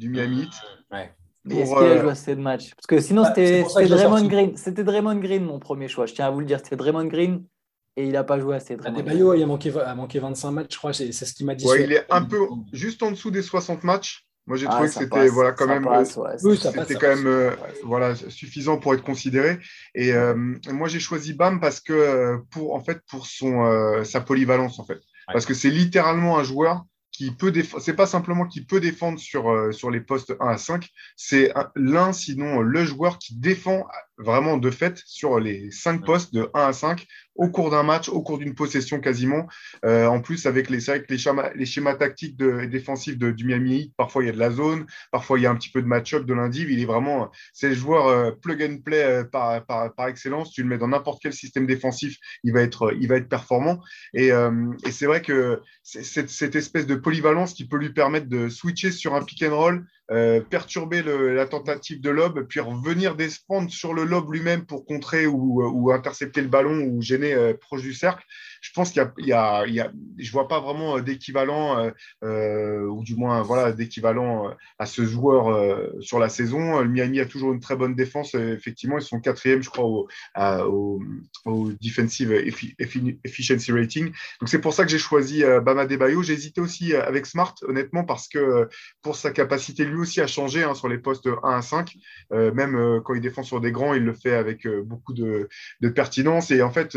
du 0.00 0.08
Miami 0.08 0.42
Heat. 0.42 0.52
Ouais. 0.90 1.12
Mais 1.44 1.56
est-ce 1.56 1.72
qu'il 1.72 1.86
a 1.86 2.00
joué 2.00 2.10
assez 2.10 2.34
de 2.34 2.40
matchs? 2.40 2.74
Parce 2.74 2.86
que 2.86 3.00
sinon, 3.00 3.24
c'était 3.24 3.62
Draymond 3.62 4.26
Green. 4.26 4.56
C'était 4.56 4.84
Draymond 4.84 5.16
Green, 5.16 5.44
mon 5.44 5.58
premier 5.58 5.88
choix. 5.88 6.06
Je 6.06 6.14
tiens 6.14 6.26
à 6.26 6.30
vous 6.30 6.40
le 6.40 6.46
dire. 6.46 6.58
C'était 6.58 6.76
Draymond 6.76 7.06
Green 7.06 7.44
et 7.96 8.06
il 8.06 8.12
n'a 8.12 8.24
pas 8.24 8.38
joué 8.38 8.56
assez. 8.56 8.76
Draymond 8.76 9.02
Bayo, 9.02 9.34
il 9.34 9.42
a 9.42 9.46
manqué, 9.46 9.72
a 9.78 9.94
manqué 9.94 10.18
25 10.18 10.50
matchs, 10.50 10.72
je 10.74 10.78
crois. 10.78 10.92
C'est 10.92 11.12
ce 11.12 11.32
qu'il 11.32 11.46
m'a 11.46 11.54
dit. 11.54 11.66
Ouais, 11.66 11.84
il 11.84 11.92
est 11.92 12.04
un 12.10 12.22
peu 12.22 12.38
juste 12.72 13.02
en 13.02 13.10
dessous 13.10 13.30
des 13.30 13.42
60 13.42 13.84
matchs. 13.84 14.26
Moi, 14.46 14.56
j'ai 14.56 14.66
ah, 14.66 14.70
trouvé 14.70 14.88
que 14.88 14.94
c'était 14.94 15.28
voilà, 15.28 15.52
quand 15.52 15.66
même, 15.66 15.86
c'était 16.04 16.94
quand 16.94 17.14
même 17.14 17.26
euh, 17.26 17.50
voilà, 17.84 18.14
suffisant 18.16 18.78
pour 18.78 18.94
être 18.94 19.02
considéré. 19.02 19.60
Et 19.94 20.12
euh, 20.12 20.34
moi, 20.70 20.88
j'ai 20.88 20.98
choisi 20.98 21.34
Bam 21.34 21.60
parce 21.60 21.80
que 21.80 21.92
euh, 21.92 22.38
pour, 22.50 22.74
en 22.74 22.80
fait, 22.80 23.00
pour 23.08 23.26
son, 23.26 24.02
sa 24.04 24.20
polyvalence, 24.20 24.78
en 24.78 24.84
fait. 24.84 24.98
Parce 25.32 25.46
que 25.46 25.54
c'est 25.54 25.70
littéralement 25.70 26.38
un 26.38 26.42
joueur 26.42 26.84
qui 27.20 27.30
peut 27.32 27.52
défendre, 27.52 27.82
c'est 27.82 27.92
pas 27.92 28.06
simplement 28.06 28.46
qui 28.46 28.64
peut 28.64 28.80
défendre 28.80 29.18
sur, 29.18 29.50
euh, 29.50 29.72
sur 29.72 29.90
les 29.90 30.00
postes 30.00 30.34
1 30.40 30.46
à 30.48 30.56
5, 30.56 30.88
c'est 31.16 31.52
l'un, 31.76 32.14
sinon 32.14 32.62
le 32.62 32.82
joueur 32.82 33.18
qui 33.18 33.36
défend 33.36 33.86
vraiment 34.20 34.56
de 34.56 34.70
fait 34.70 35.00
sur 35.04 35.40
les 35.40 35.70
5 35.70 36.04
postes 36.04 36.34
de 36.34 36.48
1 36.54 36.68
à 36.68 36.72
5 36.72 37.06
au 37.40 37.48
cours 37.48 37.70
d'un 37.70 37.82
match, 37.82 38.08
au 38.08 38.22
cours 38.22 38.38
d'une 38.38 38.54
possession 38.54 39.00
quasiment. 39.00 39.48
Euh, 39.84 40.06
en 40.06 40.20
plus, 40.20 40.46
avec 40.46 40.68
les, 40.68 40.80
les, 41.08 41.18
schémas, 41.18 41.50
les 41.54 41.64
schémas 41.64 41.94
tactiques 41.94 42.36
de, 42.36 42.66
défensifs 42.66 43.16
de, 43.16 43.30
du 43.30 43.46
Miami 43.46 43.76
Heat, 43.76 43.94
parfois 43.96 44.22
il 44.22 44.26
y 44.26 44.28
a 44.28 44.32
de 44.32 44.38
la 44.38 44.50
zone, 44.50 44.86
parfois 45.10 45.38
il 45.38 45.42
y 45.42 45.46
a 45.46 45.50
un 45.50 45.56
petit 45.56 45.70
peu 45.70 45.80
de 45.80 45.86
match-up 45.86 46.26
de 46.26 46.34
l'indiv. 46.34 46.70
Il 46.70 46.80
est 46.80 46.84
vraiment, 46.84 47.30
c'est 47.54 47.70
le 47.70 47.74
joueur 47.74 48.08
euh, 48.08 48.30
plug 48.30 48.62
and 48.62 48.78
play 48.84 49.02
euh, 49.02 49.24
par, 49.24 49.64
par, 49.64 49.94
par, 49.94 50.08
excellence. 50.08 50.52
Tu 50.52 50.62
le 50.62 50.68
mets 50.68 50.78
dans 50.78 50.88
n'importe 50.88 51.22
quel 51.22 51.32
système 51.32 51.66
défensif, 51.66 52.16
il 52.44 52.52
va 52.52 52.60
être, 52.60 52.94
il 53.00 53.08
va 53.08 53.16
être 53.16 53.28
performant. 53.28 53.80
Et, 54.12 54.28
et 54.28 54.92
c'est 54.92 55.06
vrai 55.06 55.22
que 55.22 55.60
cette, 55.82 56.30
cette 56.30 56.56
espèce 56.56 56.86
de 56.86 56.94
polyvalence 56.94 57.54
qui 57.54 57.66
peut 57.66 57.78
lui 57.78 57.92
permettre 57.92 58.28
de 58.28 58.48
switcher 58.48 58.90
sur 58.90 59.14
un 59.14 59.22
pick 59.22 59.42
and 59.42 59.56
roll, 59.56 59.86
euh, 60.10 60.40
perturber 60.40 61.02
la 61.02 61.46
tentative 61.46 62.00
de 62.00 62.10
lob, 62.10 62.46
puis 62.48 62.60
revenir 62.60 63.14
descendre 63.14 63.70
sur 63.70 63.94
le 63.94 64.04
lob 64.04 64.32
lui-même 64.32 64.66
pour 64.66 64.84
contrer 64.84 65.26
ou, 65.26 65.62
ou, 65.62 65.92
intercepter 65.92 66.40
le 66.40 66.48
ballon 66.48 66.80
ou 66.82 67.00
gêner 67.00 67.32
euh, 67.34 67.54
proche 67.54 67.82
du 67.82 67.94
cercle 67.94 68.24
je 68.60 68.70
pense 68.72 68.90
qu'il 68.92 69.02
y, 69.18 69.32
a, 69.32 69.64
je 70.18 70.32
vois 70.32 70.48
pas 70.48 70.60
vraiment 70.60 70.98
euh, 70.98 71.00
d'équivalent, 71.00 71.78
euh, 71.78 71.90
euh, 72.24 72.86
ou 72.86 73.02
du 73.02 73.16
moins 73.16 73.42
voilà 73.42 73.72
d'équivalent 73.72 74.54
à 74.78 74.86
ce 74.86 75.04
joueur 75.04 76.00
sur 76.00 76.18
la 76.18 76.28
saison. 76.28 76.80
Le 76.80 76.88
Miami 76.88 77.20
a 77.20 77.26
toujours 77.26 77.52
une 77.52 77.60
très 77.60 77.76
bonne 77.76 77.94
défense, 77.94 78.34
effectivement, 78.34 78.98
ils 78.98 79.04
sont 79.04 79.20
quatrième, 79.20 79.62
je 79.62 79.70
crois, 79.70 79.84
au, 79.84 80.08
au, 80.36 81.00
au 81.44 81.72
defensive 81.80 82.32
efficiency 82.32 83.72
rating. 83.72 84.06
Donc 84.40 84.48
c'est 84.48 84.60
pour 84.60 84.74
ça 84.74 84.84
que 84.84 84.90
j'ai 84.90 84.98
choisi 84.98 85.42
Bama 85.64 85.86
Debayo. 85.86 86.22
J'ai 86.22 86.34
hésité 86.34 86.60
aussi 86.60 86.94
avec 86.94 87.26
Smart, 87.26 87.54
honnêtement, 87.62 88.04
parce 88.04 88.28
que 88.28 88.68
pour 89.02 89.16
sa 89.16 89.30
capacité 89.30 89.84
lui 89.84 89.99
aussi 90.00 90.20
à 90.20 90.26
changer 90.26 90.64
hein, 90.64 90.74
sur 90.74 90.88
les 90.88 90.98
postes 90.98 91.28
1 91.42 91.50
à 91.50 91.62
5, 91.62 91.96
même 92.30 93.00
quand 93.04 93.14
il 93.14 93.20
défend 93.20 93.42
sur 93.42 93.60
des 93.60 93.72
grands, 93.72 93.94
il 93.94 94.04
le 94.04 94.14
fait 94.14 94.34
avec 94.34 94.66
beaucoup 94.84 95.12
de, 95.12 95.48
de 95.80 95.88
pertinence. 95.88 96.50
Et 96.50 96.62
en 96.62 96.70
fait, 96.70 96.96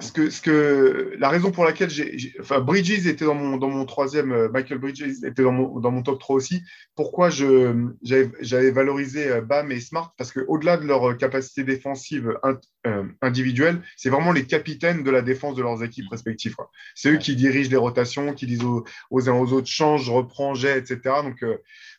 ce 0.00 0.12
que, 0.12 0.28
ce 0.28 0.42
que, 0.42 1.14
la 1.18 1.30
raison 1.30 1.50
pour 1.50 1.64
laquelle 1.64 1.88
j'ai, 1.88 2.34
enfin, 2.40 2.60
Bridges 2.60 3.06
était 3.06 3.24
dans 3.24 3.34
mon, 3.34 3.56
dans 3.56 3.70
mon 3.70 3.86
troisième, 3.86 4.32
euh, 4.32 4.48
Michael 4.50 4.78
Bridges 4.78 5.24
était 5.24 5.42
dans 5.42 5.52
mon, 5.52 5.80
dans 5.80 5.90
mon 5.90 6.02
top 6.02 6.20
3 6.20 6.36
aussi. 6.36 6.62
Pourquoi 6.94 7.30
je, 7.30 7.88
j'avais, 8.02 8.70
valorisé 8.70 9.28
euh, 9.28 9.40
Bam 9.40 9.72
et 9.72 9.80
Smart? 9.80 10.12
Parce 10.18 10.30
qu'au-delà 10.32 10.76
de 10.76 10.86
leur 10.86 11.16
capacité 11.16 11.64
défensive 11.64 12.38
euh, 12.86 13.04
individuelle, 13.22 13.80
c'est 13.96 14.10
vraiment 14.10 14.32
les 14.32 14.44
capitaines 14.44 15.04
de 15.04 15.10
la 15.10 15.22
défense 15.22 15.56
de 15.56 15.62
leurs 15.62 15.82
équipes 15.82 16.10
respectives. 16.10 16.54
C'est 16.94 17.10
eux 17.10 17.18
qui 17.18 17.34
dirigent 17.34 17.70
les 17.70 17.76
rotations, 17.76 18.34
qui 18.34 18.46
disent 18.46 18.64
aux, 18.64 18.84
aux 19.10 19.30
uns 19.30 19.38
aux 19.38 19.54
autres 19.54 19.68
change, 19.68 20.10
reprends, 20.10 20.52
jet, 20.52 20.76
etc. 20.76 21.22
Donc, 21.22 21.42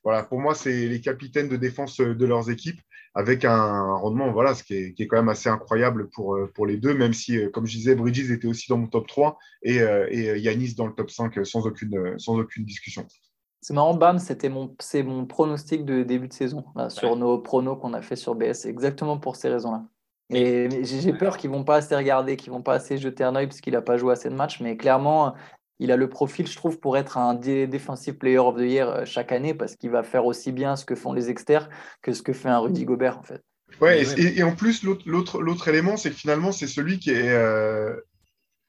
voilà, 0.03 0.21
pour 0.23 0.39
moi, 0.39 0.53
c'est 0.53 0.87
les 0.87 1.01
capitaines 1.01 1.49
de 1.49 1.57
défense 1.57 1.97
de 1.97 2.25
leurs 2.25 2.51
équipes 2.51 2.81
avec 3.15 3.45
un 3.45 3.93
rendement 3.95 4.31
voilà, 4.31 4.53
ce 4.53 4.63
qui 4.63 4.75
est, 4.75 4.93
qui 4.93 5.03
est, 5.03 5.07
quand 5.07 5.17
même 5.17 5.29
assez 5.29 5.49
incroyable 5.49 6.09
pour, 6.09 6.35
euh, 6.35 6.51
pour 6.53 6.65
les 6.65 6.77
deux, 6.77 6.93
même 6.93 7.13
si, 7.13 7.37
euh, 7.37 7.49
comme 7.49 7.65
je 7.65 7.75
disais, 7.75 7.95
Bridges 7.95 8.31
était 8.31 8.47
aussi 8.47 8.69
dans 8.69 8.77
mon 8.77 8.87
top 8.87 9.07
3 9.07 9.37
et, 9.63 9.81
euh, 9.81 10.07
et 10.09 10.39
Yanis 10.39 10.75
dans 10.75 10.87
le 10.87 10.93
top 10.93 11.09
5 11.09 11.45
sans 11.45 11.65
aucune, 11.65 12.17
sans 12.19 12.37
aucune 12.37 12.65
discussion. 12.65 13.05
C'est 13.61 13.73
marrant, 13.73 13.93
Bam, 13.93 14.19
c'était 14.19 14.49
mon, 14.49 14.75
c'est 14.79 15.03
mon 15.03 15.25
pronostic 15.25 15.83
de 15.83 16.03
début 16.03 16.27
de 16.27 16.33
saison 16.33 16.63
là, 16.75 16.89
sur 16.89 17.15
nos 17.15 17.39
pronos 17.39 17.77
qu'on 17.77 17.93
a 17.93 18.01
fait 18.01 18.15
sur 18.15 18.35
BS, 18.35 18.65
exactement 18.65 19.17
pour 19.17 19.35
ces 19.35 19.49
raisons-là. 19.49 19.83
Et 20.31 20.69
j'ai 20.83 21.11
peur 21.11 21.37
qu'ils 21.37 21.49
ne 21.49 21.55
vont 21.55 21.63
pas 21.63 21.77
assez 21.77 21.95
regarder, 21.95 22.37
qu'ils 22.37 22.51
ne 22.51 22.57
vont 22.57 22.61
pas 22.61 22.75
assez 22.75 22.97
jeter 22.97 23.23
un 23.23 23.35
œil 23.35 23.47
parce 23.47 23.61
qu'il 23.61 23.73
n'a 23.73 23.81
pas 23.81 23.97
joué 23.97 24.13
assez 24.13 24.29
de 24.29 24.35
matchs, 24.35 24.61
mais 24.61 24.77
clairement, 24.77 25.33
il 25.79 25.91
a 25.91 25.97
le 25.97 26.09
profil, 26.09 26.47
je 26.47 26.55
trouve, 26.55 26.79
pour 26.79 26.97
être 26.97 27.17
un 27.17 27.33
defensive 27.33 28.15
player 28.15 28.37
of 28.37 28.57
the 28.57 28.61
year 28.61 29.05
chaque 29.05 29.31
année 29.31 29.53
parce 29.53 29.75
qu'il 29.75 29.89
va 29.89 30.03
faire 30.03 30.25
aussi 30.25 30.51
bien 30.51 30.75
ce 30.75 30.85
que 30.85 30.95
font 30.95 31.13
les 31.13 31.29
externes 31.29 31.69
que 32.01 32.13
ce 32.13 32.21
que 32.21 32.33
fait 32.33 32.49
un 32.49 32.59
Rudy 32.59 32.85
Gobert, 32.85 33.17
en 33.17 33.23
fait. 33.23 33.41
Ouais, 33.81 34.03
et, 34.17 34.43
en 34.43 34.55
plus, 34.55 34.83
l'autre 34.83 35.67
élément, 35.67 35.95
c'est 35.95 36.09
que 36.09 36.15
finalement, 36.15 36.51
c'est 36.51 36.67
celui 36.67 36.99
qui 36.99 37.11
est. 37.11 37.33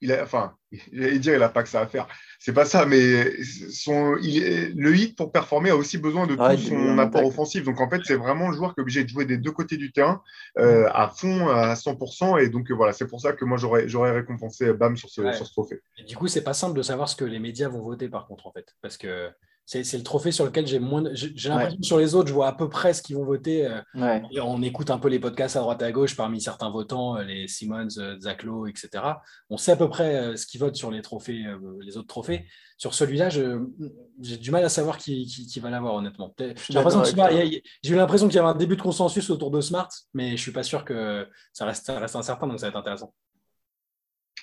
il 0.01 0.13
a, 0.13 0.23
enfin, 0.23 0.55
j'allais 0.93 1.19
dire, 1.19 1.35
il 1.35 1.41
n'a 1.41 1.49
pas 1.49 1.63
que 1.63 1.69
ça 1.69 1.81
à 1.81 1.87
faire 1.87 2.07
c'est 2.43 2.55
pas 2.55 2.65
ça, 2.65 2.87
mais 2.87 3.31
son, 3.71 4.17
il 4.23 4.73
le 4.75 4.97
hit 4.97 5.15
pour 5.15 5.31
performer 5.31 5.69
a 5.69 5.77
aussi 5.77 5.99
besoin 5.99 6.27
de 6.27 6.35
tout 6.35 6.57
son 6.57 6.99
apport 6.99 7.27
offensif. 7.27 7.65
Donc 7.65 7.83
en 7.83 7.91
fait, 7.91 8.01
c'est 8.05 8.15
vraiment 8.15 8.49
le 8.49 8.57
joueur 8.57 8.75
qui 8.75 8.81
est 8.81 8.83
obligé 8.83 9.05
de 9.05 9.11
jouer 9.11 9.27
des 9.27 9.37
deux 9.37 9.53
côtés 9.53 9.77
du 9.77 9.93
terrain 9.93 10.23
euh, 10.59 10.89
à 10.95 11.09
fond, 11.09 11.49
à 11.51 11.75
100%. 11.75 12.43
Et 12.43 12.49
donc 12.49 12.71
voilà, 12.73 12.95
c'est 12.95 13.07
pour 13.07 13.21
ça 13.21 13.35
que 13.35 13.45
moi 13.45 13.59
j'aurais, 13.59 13.89
j'aurais 13.89 14.13
récompensé 14.13 14.73
Bam 14.73 14.97
sur 14.97 15.11
ce, 15.11 15.31
sur 15.33 15.47
ce 15.47 15.53
trophée. 15.53 15.81
Et 15.99 16.05
du 16.05 16.17
coup, 16.17 16.29
c'est 16.29 16.43
pas 16.43 16.55
simple 16.55 16.75
de 16.75 16.83
savoir 16.83 17.11
ce 17.11 17.17
que 17.17 17.27
les 17.27 17.39
médias 17.39 17.69
vont 17.69 17.83
voter 17.83 18.09
par 18.09 18.27
contre, 18.27 18.47
en 18.47 18.53
fait. 18.53 18.75
Parce 18.81 18.97
que 18.97 19.29
c'est 19.71 19.97
le 19.97 20.03
trophée 20.03 20.33
sur 20.33 20.45
lequel 20.45 20.67
j'ai 20.67 20.81
moins. 20.81 21.05
J'ai 21.13 21.49
l'impression 21.49 21.79
que 21.79 21.87
sur 21.87 21.99
les 21.99 22.17
autres, 22.17 22.29
je 22.29 22.35
vois 22.35 22.49
à 22.49 22.53
peu 22.53 22.69
près 22.69 22.93
ce 22.93 23.03
qu'ils 23.03 23.15
vont 23.15 23.25
voter. 23.25 23.67
Euh, 23.67 24.21
on 24.43 24.63
écoute 24.63 24.91
un 24.91 24.99
peu 24.99 25.09
les 25.09 25.21
podcasts 25.21 25.55
à 25.55 25.61
droite 25.61 25.81
et 25.83 25.85
à 25.85 25.93
gauche 25.93 26.17
parmi 26.17 26.41
certains 26.41 26.71
votants, 26.71 27.17
euh, 27.17 27.23
les 27.23 27.47
Simmons, 27.47 27.87
euh, 27.99 28.19
Zaclo, 28.19 28.67
etc. 28.67 29.05
On 29.49 29.57
sait 29.57 29.71
à 29.71 29.77
peu 29.77 29.89
près 29.89 30.37
ce 30.37 30.45
qu'ils 30.45 30.59
votent 30.59 30.75
sur 30.75 30.91
les 30.91 31.03
trophées, 31.03 31.45
les 31.83 31.97
autres 31.97 32.09
trophées. 32.09 32.47
Sur 32.79 32.95
celui-là, 32.95 33.29
j'ai 33.29 34.37
du 34.39 34.51
mal 34.51 34.65
à 34.65 34.69
savoir 34.69 34.99
qui, 34.99 35.27
qui, 35.27 35.61
va 35.61 35.71
l'avoir, 35.71 35.95
honnêtement. 35.95 36.35
J'ai 36.37 37.93
eu 37.93 37.97
l'impression 37.97 38.27
qu'il 38.27 38.37
y 38.37 38.41
avait 38.41 38.49
un 38.49 38.55
début 38.55 38.77
de 38.77 38.83
consensus 38.83 39.31
autour 39.31 39.53
de 39.53 39.61
Smart, 39.61 39.89
mais 40.15 40.37
je 40.37 40.43
suis 40.43 40.53
pas 40.53 40.65
sûr 40.65 40.85
que 40.85 41.29
ça 41.53 41.65
reste, 41.65 41.87
ça 41.87 41.99
reste 42.01 42.17
incertain, 42.17 42.49
donc 42.49 42.59
ça 42.59 42.67
va 42.67 42.71
être 42.71 42.79
intéressant. 42.79 43.15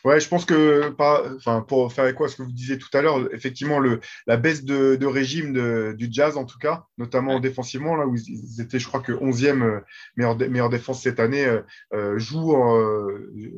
Ouais, 0.03 0.19
je 0.19 0.27
pense 0.27 0.45
que 0.45 0.93
enfin, 1.38 1.62
pour 1.62 1.91
faire 1.91 2.13
quoi 2.15 2.29
ce 2.29 2.36
que 2.36 2.43
vous 2.43 2.51
disiez 2.51 2.77
tout 2.77 2.89
à 2.93 3.01
l'heure, 3.01 3.33
effectivement, 3.33 3.79
le, 3.79 3.99
la 4.25 4.38
baisse 4.38 4.63
de, 4.63 5.05
régime 5.05 5.53
du 5.93 6.07
Jazz, 6.12 6.38
en 6.38 6.45
tout 6.45 6.60
cas, 6.60 6.86
notamment 6.97 7.39
défensivement, 7.39 7.95
là 7.95 8.05
où 8.05 8.15
ils 8.15 8.62
étaient, 8.62 8.79
je 8.79 8.88
crois 8.88 8.99
que 8.99 9.12
11e 9.12 9.62
euh, 9.62 9.79
meilleure, 10.15 10.38
meilleure 10.38 10.69
défense 10.69 11.01
cette 11.01 11.19
année, 11.19 11.45
euh, 11.45 11.62
euh, 11.93 12.19
joue, 12.19 12.55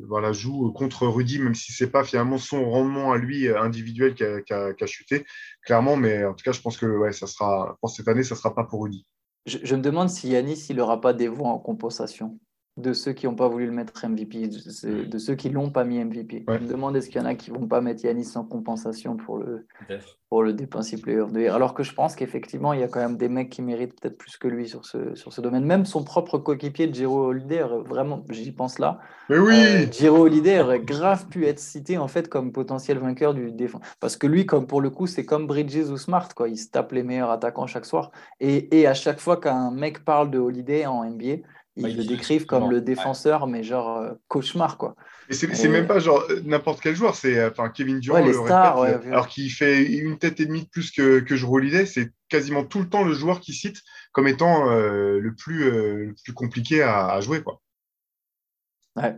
voilà, 0.08 0.32
joue 0.32 0.72
contre 0.72 1.06
Rudy, 1.06 1.38
même 1.38 1.54
si 1.54 1.72
ce 1.72 1.84
n'est 1.84 1.90
pas 1.90 2.04
finalement 2.04 2.38
son 2.38 2.68
rendement 2.70 3.12
à 3.12 3.18
lui 3.18 3.48
individuel 3.48 4.14
qui 4.14 4.24
a, 4.24 4.86
chuté, 4.86 5.26
clairement. 5.64 5.96
Mais 5.96 6.24
en 6.24 6.34
tout 6.34 6.44
cas, 6.44 6.52
je 6.52 6.60
pense 6.60 6.76
que 6.76 6.86
ouais, 6.86 7.12
ça 7.12 7.26
sera, 7.26 7.76
pour 7.80 7.90
cette 7.90 8.08
année, 8.08 8.22
ça 8.22 8.34
ne 8.34 8.38
sera 8.38 8.54
pas 8.54 8.64
pour 8.64 8.82
Rudy. 8.82 9.06
Je, 9.46 9.58
je 9.62 9.74
me 9.74 9.82
demande 9.82 10.10
si 10.10 10.28
Yanis, 10.28 10.66
il 10.68 10.76
n'aura 10.76 11.00
pas 11.00 11.12
des 11.12 11.28
voix 11.28 11.48
en 11.48 11.58
compensation 11.58 12.38
de 12.80 12.92
ceux 12.92 13.12
qui 13.12 13.26
n'ont 13.26 13.34
pas 13.34 13.48
voulu 13.48 13.66
le 13.66 13.72
mettre 13.72 14.06
MVP, 14.06 14.48
de, 14.48 15.18
ceux 15.18 15.34
qui 15.34 15.48
l'ont 15.50 15.70
pas 15.70 15.84
mis 15.84 16.02
MVP. 16.02 16.44
Je 16.48 16.52
me 16.52 16.68
demande 16.68 16.96
est-ce 16.96 17.08
qu'il 17.08 17.20
y 17.20 17.24
en 17.24 17.26
a 17.26 17.34
qui 17.34 17.50
vont 17.50 17.66
pas 17.66 17.80
mettre 17.80 18.04
Yanis 18.04 18.32
en 18.36 18.44
compensation 18.44 19.16
pour 19.16 19.38
le, 19.38 19.66
pour 20.28 20.42
le 20.42 20.52
defensive 20.52 21.00
player 21.00 21.24
de 21.30 21.48
Alors 21.48 21.74
que 21.74 21.82
je 21.82 21.92
pense 21.92 22.14
qu'effectivement, 22.14 22.72
il 22.72 22.80
y 22.80 22.82
a 22.82 22.88
quand 22.88 23.00
même 23.00 23.16
des 23.16 23.28
mecs 23.28 23.50
qui 23.50 23.62
méritent 23.62 24.00
peut-être 24.00 24.16
plus 24.16 24.36
que 24.36 24.48
lui 24.48 24.68
sur 24.68 24.84
ce, 24.84 25.14
sur 25.14 25.32
ce 25.32 25.40
domaine. 25.40 25.64
Même 25.64 25.84
son 25.84 26.04
propre 26.04 26.38
coéquipier, 26.38 26.92
Giro 26.92 27.26
Holiday, 27.26 27.64
vraiment, 27.86 28.24
j'y 28.30 28.52
pense 28.52 28.78
là. 28.78 29.00
Mais 29.28 29.38
oui 29.38 29.54
euh, 29.54 29.86
Giro 29.90 30.24
Holiday 30.26 30.60
aurait 30.60 30.80
grave 30.80 31.26
pu 31.28 31.46
être 31.46 31.58
cité 31.58 31.98
en 31.98 32.08
fait 32.08 32.28
comme 32.28 32.52
potentiel 32.52 32.98
vainqueur 32.98 33.34
du 33.34 33.50
défense. 33.50 33.82
Parce 33.98 34.16
que 34.16 34.26
lui, 34.26 34.46
comme 34.46 34.66
pour 34.66 34.80
le 34.80 34.90
coup, 34.90 35.06
c'est 35.06 35.24
comme 35.24 35.46
Bridges 35.46 35.90
ou 35.90 35.96
Smart, 35.96 36.28
quoi. 36.34 36.48
il 36.48 36.56
se 36.56 36.68
tape 36.70 36.92
les 36.92 37.02
meilleurs 37.02 37.30
attaquants 37.30 37.66
chaque 37.66 37.86
soir. 37.86 38.12
Et, 38.38 38.80
et 38.80 38.86
à 38.86 38.94
chaque 38.94 39.20
fois 39.20 39.36
qu'un 39.36 39.70
mec 39.70 40.04
parle 40.04 40.30
de 40.30 40.38
Holiday 40.38 40.86
en 40.86 41.04
NBA, 41.04 41.38
ils 41.88 41.96
le 41.96 42.04
décrivent 42.04 42.46
comme 42.46 42.70
le 42.70 42.80
défenseur, 42.80 43.46
mais 43.46 43.62
genre 43.62 43.98
euh, 43.98 44.12
cauchemar, 44.28 44.76
quoi. 44.76 44.94
Et 45.28 45.34
c'est 45.34 45.68
même 45.68 45.86
pas 45.86 45.98
genre 45.98 46.24
euh, 46.30 46.40
n'importe 46.44 46.80
quel 46.80 46.94
joueur, 46.94 47.14
c'est 47.14 47.38
euh, 47.38 47.50
enfin 47.50 47.68
Kevin 47.68 48.00
Durant 48.00 48.24
le 48.24 48.38
répète, 48.38 49.06
alors 49.06 49.28
qu'il 49.28 49.50
fait 49.50 49.84
une 49.84 50.18
tête 50.18 50.40
et 50.40 50.46
demie 50.46 50.64
de 50.64 50.68
plus 50.68 50.90
que, 50.90 51.20
que 51.20 51.36
je 51.36 51.46
relidais, 51.46 51.86
c'est 51.86 52.10
quasiment 52.28 52.64
tout 52.64 52.80
le 52.80 52.88
temps 52.88 53.04
le 53.04 53.14
joueur 53.14 53.40
qui 53.40 53.52
cite 53.52 53.80
comme 54.12 54.26
étant 54.26 54.64
le, 54.64 55.34
plus, 55.36 55.70
le 55.70 56.14
plus 56.24 56.32
compliqué 56.32 56.82
à, 56.82 57.20
jouer, 57.20 57.42
quoi. 57.42 57.60
Ouais. 58.96 59.16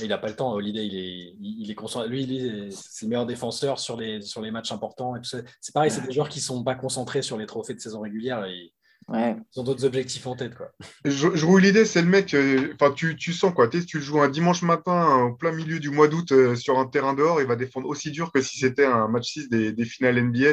Il 0.00 0.08
n'a 0.08 0.18
pas 0.18 0.28
le 0.28 0.36
temps, 0.36 0.52
Holiday, 0.52 0.86
il 0.86 0.96
est, 0.96 1.34
il 1.40 1.70
est 1.70 1.74
concentré. 1.74 2.08
Lui, 2.08 2.68
c'est 2.70 3.06
le 3.06 3.08
meilleur 3.08 3.26
défenseur 3.26 3.80
sur 3.80 3.96
les, 3.96 4.20
sur 4.20 4.40
les 4.42 4.50
matchs 4.50 4.70
importants. 4.70 5.14
C'est 5.22 5.72
pareil, 5.72 5.90
c'est 5.90 6.06
des 6.06 6.12
joueurs 6.12 6.28
qui 6.28 6.38
ne 6.38 6.44
sont 6.44 6.62
pas 6.62 6.76
concentrés 6.76 7.22
sur 7.22 7.36
les 7.36 7.46
trophées 7.46 7.74
de 7.74 7.80
saison 7.80 8.00
régulière. 8.00 8.44
Et 8.44 8.72
Ouais. 9.08 9.36
Ils 9.54 9.60
ont 9.60 9.64
d'autres 9.64 9.84
objectifs 9.84 10.26
en 10.26 10.36
tête. 10.36 10.54
Quoi. 10.54 10.70
Je, 11.04 11.34
je 11.34 11.58
l'idée, 11.58 11.86
c'est 11.86 12.02
le 12.02 12.08
mec, 12.08 12.34
euh, 12.34 12.74
enfin 12.74 12.92
tu, 12.92 13.16
tu, 13.16 13.32
sens 13.32 13.54
quoi, 13.54 13.66
tu, 13.68 13.84
tu 13.86 14.02
joues 14.02 14.20
un 14.20 14.28
dimanche 14.28 14.62
matin 14.62 15.22
au 15.22 15.32
plein 15.32 15.52
milieu 15.52 15.80
du 15.80 15.90
mois 15.90 16.08
d'août 16.08 16.30
euh, 16.32 16.54
sur 16.54 16.78
un 16.78 16.86
terrain 16.86 17.14
dehors, 17.14 17.40
il 17.40 17.46
va 17.46 17.56
défendre 17.56 17.88
aussi 17.88 18.10
dur 18.10 18.30
que 18.32 18.42
si 18.42 18.58
c'était 18.58 18.84
un 18.84 19.08
match 19.08 19.32
6 19.32 19.48
des, 19.48 19.72
des 19.72 19.84
finales 19.86 20.22
NBA. 20.22 20.52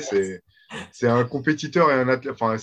C'est 0.92 1.08
un 1.08 1.24
compétiteur 1.26 1.92
et 1.92 1.94
un 1.94 2.08
athlète. 2.10 2.34
Enfin, 2.40 2.58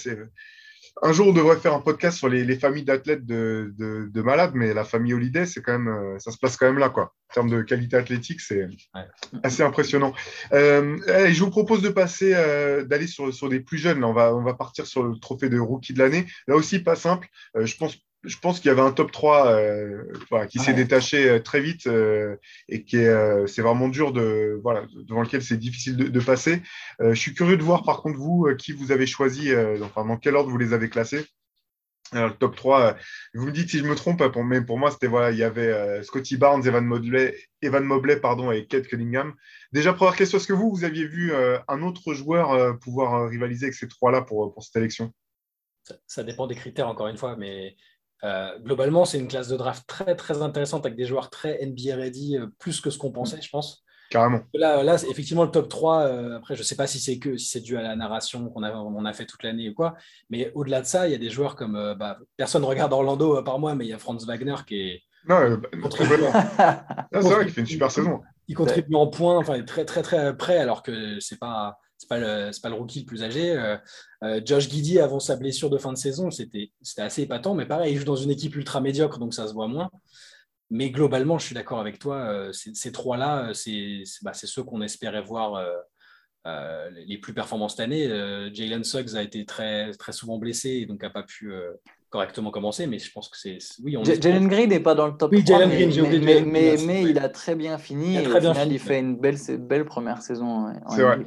un 1.05 1.13
jour, 1.13 1.27
on 1.27 1.33
devrait 1.33 1.57
faire 1.57 1.75
un 1.75 1.81
podcast 1.81 2.17
sur 2.17 2.29
les, 2.29 2.57
familles 2.57 2.85
d'athlètes 2.85 3.27
de, 3.27 3.75
de, 3.77 4.23
malades, 4.23 4.53
mais 4.55 4.73
la 4.73 4.85
famille 4.85 5.13
Holiday, 5.13 5.47
c'est 5.47 5.61
quand 5.61 5.73
même, 5.73 5.89
euh, 5.89 6.19
ça 6.21 6.31
se 6.31 6.39
passe 6.39 6.57
quand 6.57 6.67
même 6.67 6.79
là, 6.79 6.91
quoi. 6.91 7.13
En 7.31 7.35
termes 7.35 7.51
de 7.51 7.63
qualité 7.63 7.97
athlétique, 7.97 8.41
c'est 8.41 8.69
assez 9.43 9.65
impressionnant. 9.65 10.13
Euh, 10.53 10.99
je 11.33 11.43
vous 11.43 11.51
propose 11.51 11.83
de 11.83 11.89
passer, 11.89 12.33
euh, 12.35 12.85
d'aller 12.85 13.09
sur, 13.09 13.35
sur 13.35 13.49
des 13.49 13.59
plus 13.59 13.79
jeunes. 13.79 14.05
on 14.05 14.13
va, 14.13 14.33
on 14.35 14.43
va 14.43 14.55
partir 14.55 14.87
sur 14.87 15.03
le 15.03 15.19
trophée 15.19 15.49
de 15.49 15.59
rookie 15.59 15.93
de 15.93 15.99
l'année. 15.99 16.27
Là 16.47 16.55
aussi, 16.55 16.79
pas 16.79 16.95
simple. 16.95 17.27
je 17.57 17.77
pense 17.77 17.97
je 18.25 18.39
pense 18.39 18.61
qu'il 18.61 18.69
y 18.69 18.71
avait 18.71 18.83
un 18.83 18.93
top 18.93 19.11
3 19.11 19.53
euh, 19.53 20.47
qui 20.49 20.59
s'est 20.59 20.75
détaché 20.75 21.29
euh, 21.29 21.41
très 21.41 21.61
vite 21.61 21.87
euh, 21.87 22.37
et 22.69 22.85
qui 22.85 22.97
est, 22.97 23.47
c'est 23.47 23.63
vraiment 23.63 23.89
dur 23.89 24.13
de, 24.13 24.61
voilà, 24.63 24.87
devant 25.09 25.23
lequel 25.23 25.43
c'est 25.43 25.57
difficile 25.57 25.97
de, 25.97 26.21
passer. 26.21 26.63
je 27.01 27.15
suis 27.15 27.35
curieux 27.35 27.57
de 27.57 27.63
voir 27.63 27.83
par 27.83 28.01
contre 28.01 28.19
vous 28.19 28.49
qui 28.57 28.73
vous 28.73 28.93
avez 28.93 29.07
choisi, 29.07 29.51
enfin 29.83 30.05
dans 30.05 30.17
quel 30.17 30.37
ordre 30.37 30.51
vous 30.51 30.59
les 30.59 30.73
avez 30.73 30.89
classés. 30.89 31.27
Alors, 32.13 32.29
le 32.29 32.35
top 32.35 32.55
3, 32.55 32.97
vous 33.35 33.47
me 33.47 33.53
dites 33.53 33.71
si 33.71 33.79
je 33.79 33.85
me 33.85 33.95
trompe, 33.95 34.23
pour, 34.29 34.45
mais 34.45 34.61
pour 34.61 34.79
moi, 34.79 34.91
c'était 34.91 35.07
voilà, 35.07 35.31
il 35.31 35.39
y 35.39 35.43
avait 35.43 36.03
Scotty 36.03 36.37
Barnes, 36.37 36.67
Evan 36.67 36.85
Mobley, 36.85 37.35
Evan 37.63 37.85
Mobley 37.85 38.21
pardon, 38.21 38.53
et 38.53 38.67
Kate 38.67 38.87
Cunningham. 38.87 39.35
Déjà, 39.73 39.95
première 39.95 40.15
question, 40.15 40.39
est-ce 40.39 40.47
que 40.47 40.53
vous, 40.53 40.71
vous 40.71 40.85
aviez 40.85 41.07
vu 41.07 41.33
un 41.35 41.83
autre 41.83 42.15
joueur 42.15 42.79
pouvoir 42.79 43.29
rivaliser 43.29 43.67
avec 43.67 43.75
ces 43.75 43.89
trois-là 43.89 44.23
pour, 44.23 44.53
pour 44.53 44.63
cette 44.63 44.77
élection? 44.77 45.13
Ça, 45.85 45.97
ça, 46.07 46.23
dépend 46.23 46.47
des 46.47 46.55
critères, 46.55 46.87
encore 46.87 47.09
une 47.09 47.17
fois, 47.17 47.35
mais 47.37 47.77
euh, 48.25 48.59
globalement, 48.61 49.05
c'est 49.05 49.19
une 49.19 49.29
classe 49.29 49.49
de 49.49 49.57
draft 49.57 49.85
très 49.87 50.15
très 50.15 50.43
intéressante 50.43 50.87
avec 50.87 50.97
des 50.97 51.07
joueurs 51.07 51.31
très 51.31 51.65
NBA 51.65 51.97
ready, 51.97 52.39
euh, 52.39 52.47
plus 52.59 52.81
que 52.81 52.91
ce 52.91 52.99
qu'on 52.99 53.11
pensait, 53.11 53.41
je 53.43 53.51
pense. 53.51 53.85
Carrément. 54.11 54.41
Là, 54.55 54.83
là 54.83 55.03
effectivement, 55.09 55.45
le 55.45 55.51
top 55.51 55.69
3, 55.69 56.01
euh, 56.03 56.37
après, 56.37 56.55
je 56.55 56.61
ne 56.61 56.65
sais 56.65 56.77
pas 56.77 56.87
si 56.87 57.01
c'est 57.01 57.19
que 57.19 57.37
si 57.37 57.49
c'est 57.49 57.61
dû 57.61 57.77
à 57.77 57.83
la 57.83 57.97
narration 57.97 58.51
qu'on 58.51 58.63
a, 58.63 58.73
on 58.73 59.05
a 59.05 59.13
fait 59.13 59.25
toute 59.25 59.43
l'année 59.43 59.71
ou 59.71 59.75
quoi, 59.75 59.95
mais 60.29 60.53
au-delà 60.55 60.83
de 60.83 60.87
ça, 60.87 61.09
il 61.09 61.13
y 61.13 61.15
a 61.15 61.19
des 61.19 61.31
joueurs 61.31 61.57
comme. 61.57 61.95
Bah, 61.99 62.19
personne 62.37 62.63
ne 62.63 62.67
regarde 62.67 62.93
Orlando 62.93 63.37
à 63.37 63.45
part 63.45 63.59
moi, 63.59 63.75
mais 63.75 63.87
il 63.87 63.89
y 63.89 63.95
a 63.95 63.99
Franz 63.99 64.27
Wagner 64.27 64.57
qui 64.67 64.77
est. 64.77 65.03
Non, 65.29 65.57
bah, 65.57 65.89
c'est 67.13 67.21
vrai 67.21 67.45
qu'il 67.45 67.55
fait 67.55 67.61
une 67.63 67.67
super 67.67 67.91
saison. 67.91 68.21
Il 68.49 68.55
contribue 68.55 68.95
en 68.97 69.07
points, 69.07 69.39
enfin, 69.39 69.63
très 69.63 69.85
très 69.85 70.03
très 70.03 70.37
près, 70.37 70.59
alors 70.59 70.83
que 70.83 71.19
c'est 71.21 71.39
pas 71.39 71.79
c'est 72.03 72.09
pas 72.09 72.19
le, 72.19 72.51
pas 72.61 72.69
le 72.69 72.75
rookie 72.75 73.01
le 73.01 73.07
plus 73.07 73.23
âgé. 73.23 73.53
Euh, 73.53 73.77
euh, 74.25 74.41
Josh 74.45 74.69
Giddy, 74.69 74.99
avant 74.99 75.21
sa 75.21 75.37
blessure 75.37 75.71
de 75.71 75.79
fin 75.79 75.93
de 75.93 75.99
saison, 75.99 76.31
c'était 76.31 76.73
assez 76.99 77.23
épatant, 77.23 77.55
mais 77.55 77.67
pareil, 77.67 77.95
il 77.95 77.99
joue 77.99 78.05
dans 78.05 78.17
une 78.17 78.31
équipe 78.31 78.57
ultra 78.57 78.81
médiocre, 78.81 79.19
donc 79.19 79.35
ça 79.35 79.47
se 79.47 79.53
voit 79.53 79.69
moins. 79.69 79.91
Mais 80.71 80.91
globalement, 80.91 81.39
je 81.39 81.47
suis 81.47 81.55
d'accord 81.55 81.81
avec 81.81 81.99
toi, 81.99 82.17
euh, 82.17 82.53
ces 82.53 82.93
trois-là, 82.93 83.53
c'est 83.55 84.03
bah, 84.23 84.33
ceux 84.35 84.65
qu'on 84.65 84.83
espérait 84.83 85.23
voir 85.23 85.65
les 86.45 87.19
plus 87.19 87.35
performants 87.35 87.69
cette 87.69 87.81
année. 87.81 88.09
Jalen 88.53 88.83
Suggs 88.83 89.15
a 89.15 89.23
été 89.23 89.45
très, 89.45 89.93
très 89.93 90.13
souvent 90.13 90.39
blessé 90.39 90.71
et 90.71 90.87
donc 90.87 91.03
n'a 91.03 91.11
pas 91.11 91.23
pu 91.23 91.53
correctement 92.11 92.51
commencer, 92.51 92.89
mais 92.89 92.99
je 92.99 93.13
pense 93.13 93.29
que 93.29 93.39
c'est. 93.39 93.59
Oui, 93.85 93.97
Jalen 94.03 94.49
Green 94.49 94.71
n'est 94.71 94.81
pas 94.81 94.97
dans 94.97 95.07
le 95.07 95.17
top 95.17 95.31
oui, 95.31 95.45
3, 95.45 95.67
mais, 95.67 95.87
mais, 96.45 96.77
mais, 96.85 97.03
il 97.05 97.19
a 97.21 97.29
très 97.29 97.55
bien 97.55 97.79
fini. 97.79 98.15
Il 98.17 98.23
et 98.23 98.27
au 98.27 98.39
final, 98.41 98.73
il 98.73 98.79
fait 98.81 98.99
une 98.99 99.17
belle, 99.17 99.37
belle 99.61 99.85
première 99.85 100.21
saison. 100.21 100.73
C'est 100.89 101.03
vrai 101.03 101.21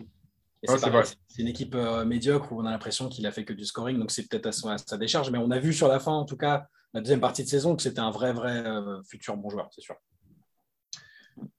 c'est 0.67 1.41
une 1.41 1.47
équipe 1.47 1.75
euh, 1.75 2.05
médiocre 2.05 2.51
où 2.51 2.61
on 2.61 2.65
a 2.65 2.71
l'impression 2.71 3.09
qu'il 3.09 3.25
a 3.25 3.31
fait 3.31 3.45
que 3.45 3.53
du 3.53 3.65
scoring, 3.65 3.99
donc 3.99 4.11
c'est 4.11 4.27
peut-être 4.27 4.47
à, 4.47 4.77
sa 4.77 4.97
décharge. 4.97 5.31
Mais 5.31 5.37
on 5.37 5.51
a 5.51 5.59
vu 5.59 5.73
sur 5.73 5.87
la 5.87 5.99
fin, 5.99 6.11
en 6.11 6.25
tout 6.25 6.37
cas, 6.37 6.67
la 6.93 7.01
deuxième 7.01 7.19
partie 7.19 7.43
de 7.43 7.49
saison, 7.49 7.75
que 7.75 7.81
c'était 7.81 7.99
un 7.99 8.11
vrai, 8.11 8.33
vrai 8.33 8.63
euh, 8.65 9.01
futur 9.03 9.37
bon 9.37 9.49
joueur, 9.49 9.69
c'est 9.73 9.81
sûr. 9.81 9.95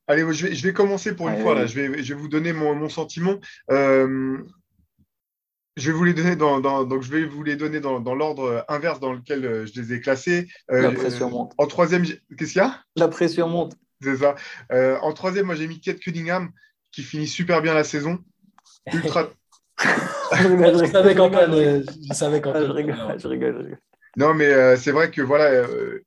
Allez, 0.06 0.22
je 0.32 0.46
vais, 0.46 0.54
je 0.54 0.66
vais 0.66 0.72
commencer 0.72 1.14
pour 1.14 1.28
une 1.28 1.40
fois. 1.40 1.54
Là. 1.54 1.66
Je, 1.66 1.80
vais, 1.80 2.02
je 2.02 2.14
vais 2.14 2.20
vous 2.20 2.28
donner 2.28 2.52
mon, 2.52 2.74
mon 2.74 2.88
sentiment. 2.88 3.38
Euh, 3.70 4.38
je 5.76 5.90
vais 5.90 5.96
vous 5.96 6.04
les 6.04 6.14
donner 6.14 6.36
dans, 6.36 6.60
donc 6.84 7.02
je 7.02 7.10
vais 7.10 7.26
vous 7.26 7.42
les 7.42 7.56
donner 7.56 7.80
dans, 7.80 8.00
dans 8.00 8.14
l'ordre 8.14 8.64
inverse 8.68 8.98
dans 8.98 9.12
lequel 9.12 9.66
je 9.66 9.78
les 9.78 9.92
ai 9.92 10.00
classés. 10.00 10.48
La 10.68 10.90
pression 10.90 11.28
monte. 11.28 11.52
En 11.58 11.66
troisième, 11.66 12.04
qu'est-ce 12.38 12.52
qu'il 12.52 12.62
y 12.62 12.64
a? 12.64 12.82
La 12.96 13.08
pression 13.08 13.48
monte. 13.48 13.76
C'est 14.00 14.16
ça. 14.16 14.36
en 14.70 15.12
troisième, 15.12 15.46
moi 15.46 15.54
j'ai 15.54 15.66
mis 15.66 15.80
Kate 15.80 15.98
Cunningham 15.98 16.50
qui 16.96 17.02
finit 17.02 17.28
super 17.28 17.60
bien 17.60 17.74
la 17.74 17.84
saison 17.84 18.24
ultra. 18.92 19.29
je 20.33 20.88
savais 20.90 21.14
qu'Antoine. 21.14 21.85
Je 22.09 22.14
savais 22.14 22.40
Je 22.42 22.72
rigole, 22.72 22.96
je 23.18 23.29
rigole. 23.29 23.79
Non, 24.16 24.33
mais 24.35 24.46
euh, 24.46 24.77
c'est 24.77 24.92
vrai 24.92 25.11
que 25.11 25.20
voilà, 25.20 25.44
euh, 25.44 26.03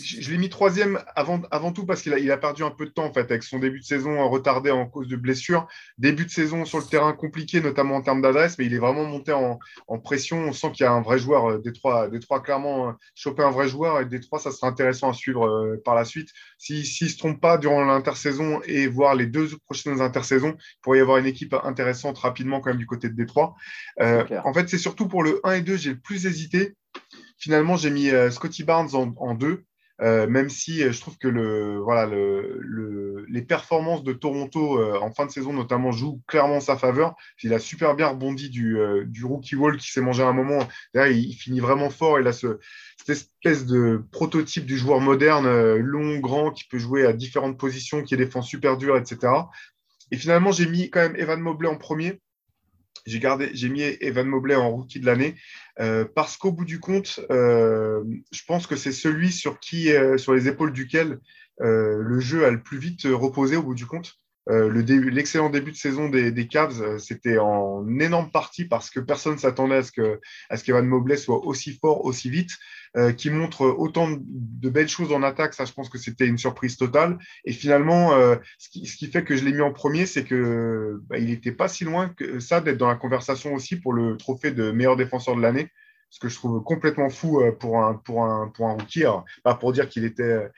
je, 0.00 0.30
l'ai 0.32 0.38
mis 0.38 0.48
troisième 0.48 1.00
avant, 1.14 1.40
avant 1.52 1.72
tout 1.72 1.86
parce 1.86 2.02
qu'il 2.02 2.12
a, 2.12 2.18
il 2.18 2.30
a 2.32 2.36
perdu 2.36 2.64
un 2.64 2.70
peu 2.70 2.86
de 2.86 2.90
temps 2.90 3.04
en 3.04 3.12
fait 3.12 3.30
avec 3.30 3.44
son 3.44 3.60
début 3.60 3.78
de 3.78 3.84
saison 3.84 4.28
retardé 4.28 4.72
en 4.72 4.86
cause 4.86 5.06
de 5.06 5.14
blessures. 5.14 5.68
Début 5.96 6.24
de 6.24 6.30
saison 6.30 6.64
sur 6.64 6.78
le 6.78 6.84
terrain 6.84 7.12
compliqué, 7.12 7.60
notamment 7.60 7.94
en 7.94 8.02
termes 8.02 8.20
d'adresse, 8.20 8.58
mais 8.58 8.66
il 8.66 8.74
est 8.74 8.78
vraiment 8.78 9.04
monté 9.04 9.32
en, 9.32 9.58
pression. 10.02 10.38
On 10.38 10.52
sent 10.52 10.72
qu'il 10.72 10.84
y 10.84 10.86
a 10.86 10.92
un 10.92 11.02
vrai 11.02 11.18
joueur. 11.18 11.50
Euh, 11.50 11.58
des 11.58 11.72
trois, 11.72 12.08
des 12.08 12.18
trois 12.18 12.42
clairement, 12.42 12.88
euh, 12.88 12.92
choper 13.14 13.44
un 13.44 13.50
vrai 13.50 13.68
joueur 13.68 14.00
et 14.00 14.06
des 14.06 14.20
trois, 14.20 14.40
ça 14.40 14.50
sera 14.50 14.66
intéressant 14.66 15.10
à 15.10 15.14
suivre 15.14 15.46
euh, 15.46 15.80
par 15.84 15.94
la 15.94 16.04
suite. 16.04 16.30
S'il 16.58 16.80
ne 16.80 17.08
se 17.08 17.16
trompe 17.16 17.40
pas 17.40 17.56
durant 17.56 17.84
l'intersaison 17.84 18.60
et 18.64 18.88
voir 18.88 19.14
les 19.14 19.26
deux 19.26 19.48
prochaines 19.66 20.00
intersaisons, 20.00 20.56
il 20.58 20.80
pourrait 20.82 20.98
y 20.98 21.00
avoir 21.00 21.18
une 21.18 21.26
équipe 21.26 21.54
intéressante 21.62 22.18
rapidement 22.18 22.60
quand 22.60 22.70
même 22.70 22.78
du 22.78 22.86
côté 22.86 23.08
de 23.08 23.14
Détroit. 23.14 23.54
en 24.00 24.52
fait, 24.52 24.68
c'est 24.68 24.78
surtout 24.78 25.06
pour 25.06 25.22
le 25.22 25.40
1 25.44 25.52
et 25.52 25.60
2, 25.62 25.76
j'ai 25.76 25.90
le 25.90 26.00
plus 26.00 26.26
hésité. 26.26 26.74
Finalement, 27.38 27.76
j'ai 27.76 27.90
mis 27.90 28.10
Scotty 28.30 28.64
Barnes 28.64 28.94
en, 28.94 29.14
en 29.18 29.34
deux 29.34 29.64
euh, 30.02 30.26
même 30.26 30.50
si 30.50 30.82
euh, 30.82 30.92
je 30.92 31.00
trouve 31.00 31.16
que 31.16 31.28
le, 31.28 31.78
voilà, 31.78 32.06
le, 32.06 33.24
les 33.28 33.42
performances 33.42 34.04
de 34.04 34.12
Toronto 34.12 34.78
euh, 34.78 34.98
en 35.00 35.10
fin 35.10 35.24
de 35.24 35.30
saison, 35.30 35.52
notamment, 35.52 35.90
jouent 35.90 36.20
clairement 36.26 36.56
en 36.56 36.60
sa 36.60 36.76
faveur. 36.76 37.14
Il 37.42 37.54
a 37.54 37.58
super 37.58 37.94
bien 37.94 38.08
rebondi 38.08 38.50
du, 38.50 38.78
du 39.06 39.24
rookie 39.24 39.56
wall 39.56 39.78
qui 39.78 39.90
s'est 39.90 40.02
mangé 40.02 40.22
à 40.22 40.28
un 40.28 40.32
moment. 40.32 40.68
Derrière, 40.94 41.16
il, 41.16 41.32
finit 41.34 41.60
vraiment 41.60 41.90
fort. 41.90 42.20
Il 42.20 42.26
a 42.26 42.32
ce, 42.32 42.58
cette 42.98 43.10
espèce 43.10 43.66
de 43.66 44.04
prototype 44.10 44.66
du 44.66 44.76
joueur 44.76 45.00
moderne, 45.00 45.76
long, 45.76 46.18
grand, 46.18 46.50
qui 46.50 46.64
peut 46.64 46.78
jouer 46.78 47.06
à 47.06 47.12
différentes 47.12 47.58
positions, 47.58 48.02
qui 48.02 48.16
défend 48.16 48.42
super 48.42 48.76
dur, 48.76 48.96
etc. 48.96 49.32
Et 50.10 50.16
finalement, 50.16 50.52
j'ai 50.52 50.66
mis 50.66 50.90
quand 50.90 51.00
même 51.00 51.16
Evan 51.16 51.40
Mobley 51.40 51.68
en 51.68 51.76
premier 51.76 52.20
j'ai 53.06 53.18
gardé, 53.18 53.50
j'ai 53.52 53.68
mis 53.68 53.82
Evan 53.82 54.26
Mobley 54.26 54.54
en 54.54 54.70
rookie 54.70 55.00
de 55.00 55.06
l'année 55.06 55.34
euh, 55.80 56.04
parce 56.14 56.36
qu'au 56.36 56.52
bout 56.52 56.64
du 56.64 56.80
compte, 56.80 57.20
euh, 57.30 58.02
je 58.32 58.42
pense 58.46 58.66
que 58.66 58.76
c'est 58.76 58.92
celui 58.92 59.30
sur 59.32 59.60
qui, 59.60 59.92
euh, 59.92 60.16
sur 60.16 60.34
les 60.34 60.48
épaules 60.48 60.72
duquel 60.72 61.18
le 61.58 62.20
jeu 62.20 62.44
a 62.44 62.50
le 62.50 62.62
plus 62.62 62.76
vite 62.76 63.04
reposé 63.04 63.56
au 63.56 63.62
bout 63.62 63.74
du 63.74 63.86
compte. 63.86 64.18
Euh, 64.48 64.70
l'excellent 64.70 65.50
début 65.50 65.72
de 65.72 65.76
saison 65.76 66.08
des, 66.08 66.30
des 66.30 66.46
Cavs, 66.46 66.80
euh, 66.80 66.98
c'était 66.98 67.38
en 67.38 67.84
énorme 67.98 68.30
partie 68.30 68.64
parce 68.64 68.90
que 68.90 69.00
personne 69.00 69.34
ne 69.34 69.38
s'attendait 69.38 69.76
à 69.76 69.82
ce 69.82 69.90
que 69.90 70.20
à 70.50 70.56
ce 70.56 70.62
qu'Evan 70.62 70.86
Mobley 70.86 71.16
soit 71.16 71.44
aussi 71.44 71.72
fort, 71.72 72.04
aussi 72.04 72.30
vite, 72.30 72.52
euh, 72.96 73.12
qui 73.12 73.30
montre 73.30 73.62
autant 73.62 74.08
de 74.08 74.70
belles 74.70 74.88
choses 74.88 75.12
en 75.12 75.24
attaque. 75.24 75.54
Ça, 75.54 75.64
je 75.64 75.72
pense 75.72 75.88
que 75.88 75.98
c'était 75.98 76.26
une 76.26 76.38
surprise 76.38 76.76
totale. 76.76 77.18
Et 77.44 77.52
finalement, 77.52 78.10
ce 78.58 78.68
qui, 78.68 78.86
ce, 78.86 78.96
qui, 78.96 79.08
fait 79.08 79.24
que 79.24 79.36
je 79.36 79.44
l'ai 79.44 79.52
mis 79.52 79.60
en 79.62 79.72
premier, 79.72 80.06
c'est 80.06 80.24
que 80.24 81.00
bah, 81.08 81.18
il 81.18 81.26
n'était 81.26 81.52
pas 81.52 81.68
si 81.68 81.84
loin 81.84 82.08
que 82.10 82.38
ça 82.38 82.60
d'être 82.60 82.78
dans 82.78 82.88
la 82.88 82.94
conversation 82.94 83.54
aussi 83.54 83.76
pour 83.76 83.92
le 83.92 84.16
trophée 84.16 84.52
de 84.52 84.70
meilleur 84.70 84.96
défenseur 84.96 85.36
de 85.36 85.42
l'année 85.42 85.70
ce 86.08 86.20
que 86.20 86.28
je 86.28 86.36
trouve 86.36 86.62
complètement 86.62 87.10
fou 87.10 87.42
pour 87.58 87.82
un, 87.82 87.94
pour 87.94 88.24
un, 88.24 88.48
pour 88.48 88.68
un 88.68 88.74
rookie. 88.74 89.02
pas 89.42 89.56
pour 89.56 89.72
dire 89.72 89.88
qu'il 89.88 90.04
était 90.04 90.48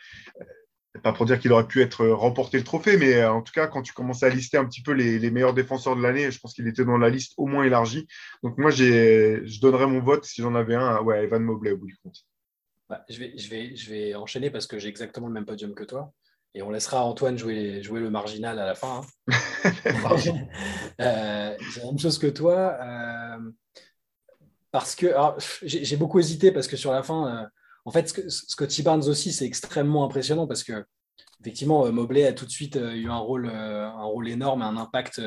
pas 1.03 1.13
pour 1.13 1.27
dire 1.27 1.39
qu'il 1.39 1.53
aurait 1.53 1.67
pu 1.67 1.83
être 1.83 2.07
remporté 2.07 2.59
le 2.59 2.65
trophée, 2.65 2.97
mais 2.97 3.17
euh, 3.17 3.33
en 3.33 3.43
tout 3.43 3.53
cas, 3.53 3.67
quand 3.67 3.83
tu 3.83 3.93
commences 3.93 4.23
à 4.23 4.29
lister 4.29 4.57
un 4.57 4.65
petit 4.65 4.83
peu 4.83 4.93
les, 4.93 5.31
meilleurs 5.31 5.55
défenseurs 5.55 5.97
de 5.97 6.03
l'année, 6.03 6.31
je 6.31 6.39
pense 6.41 6.55
qu'il 6.55 6.67
était 6.67 6.85
dans 6.85 6.99
la 6.99 7.11
liste 7.11 7.35
au 7.37 7.47
moins 7.47 7.65
élargie. 7.65 8.07
Donc 8.43 8.59
moi, 8.59 8.71
je 8.71 9.61
donnerais 9.61 9.87
mon 9.87 10.01
vote 10.01 10.25
si 10.25 10.43
j'en 10.43 10.55
avais 10.55 10.75
un 10.75 10.97
à 10.97 11.03
ouais, 11.03 11.25
Evan 11.25 11.43
Mobley 11.43 11.73
au 11.73 11.77
bout 11.77 11.87
du 11.87 11.97
compte. 12.03 12.25
Bah, 12.89 13.05
je, 13.09 13.19
vais, 13.19 13.37
je, 13.37 13.51
vais, 13.51 13.77
je 13.77 13.91
vais 13.91 14.15
enchaîner 14.15 14.51
parce 14.51 14.67
que 14.67 14.79
j'ai 14.79 14.89
exactement 14.89 15.29
le 15.29 15.35
même 15.35 15.45
podium 15.45 15.75
que 15.75 15.85
toi. 15.85 16.13
Et 16.55 16.63
on 16.63 16.71
laissera 16.71 17.05
Antoine 17.05 17.37
jouer, 17.37 17.83
jouer 17.83 18.01
le 18.01 18.11
marginal 18.11 18.59
à 18.59 18.67
la 18.67 18.75
fin. 18.75 19.03
Hein. 19.29 19.71
euh, 21.01 21.57
la 21.57 21.85
même 21.85 21.99
chose 21.99 22.19
que 22.19 22.27
toi. 22.27 22.79
Euh, 22.83 23.51
parce 24.71 24.95
que 24.95 25.15
j'ai 25.63 25.97
beaucoup 25.97 26.19
hésité 26.19 26.53
parce 26.53 26.67
que 26.67 26.77
sur 26.77 26.93
la 26.93 27.03
fin, 27.03 27.43
euh, 27.43 27.47
en 27.89 27.91
fait, 27.91 28.29
Scotty 28.29 28.83
Barnes 28.83 29.09
aussi, 29.09 29.33
c'est 29.33 29.47
extrêmement 29.47 30.05
impressionnant 30.05 30.47
parce 30.47 30.63
que, 30.63 30.85
effectivement, 31.41 31.87
euh, 31.87 31.91
Mobley 31.91 32.27
a 32.27 32.35
tout 32.35 32.45
de 32.45 32.51
suite 32.51 32.77
euh, 32.77 32.93
eu 32.93 33.09
un 33.09 33.17
rôle, 33.17 33.47
euh, 33.47 33.89
un 33.89 34.05
rôle 34.05 34.29
énorme, 34.29 34.61
un 34.61 34.77
impact 34.77 35.23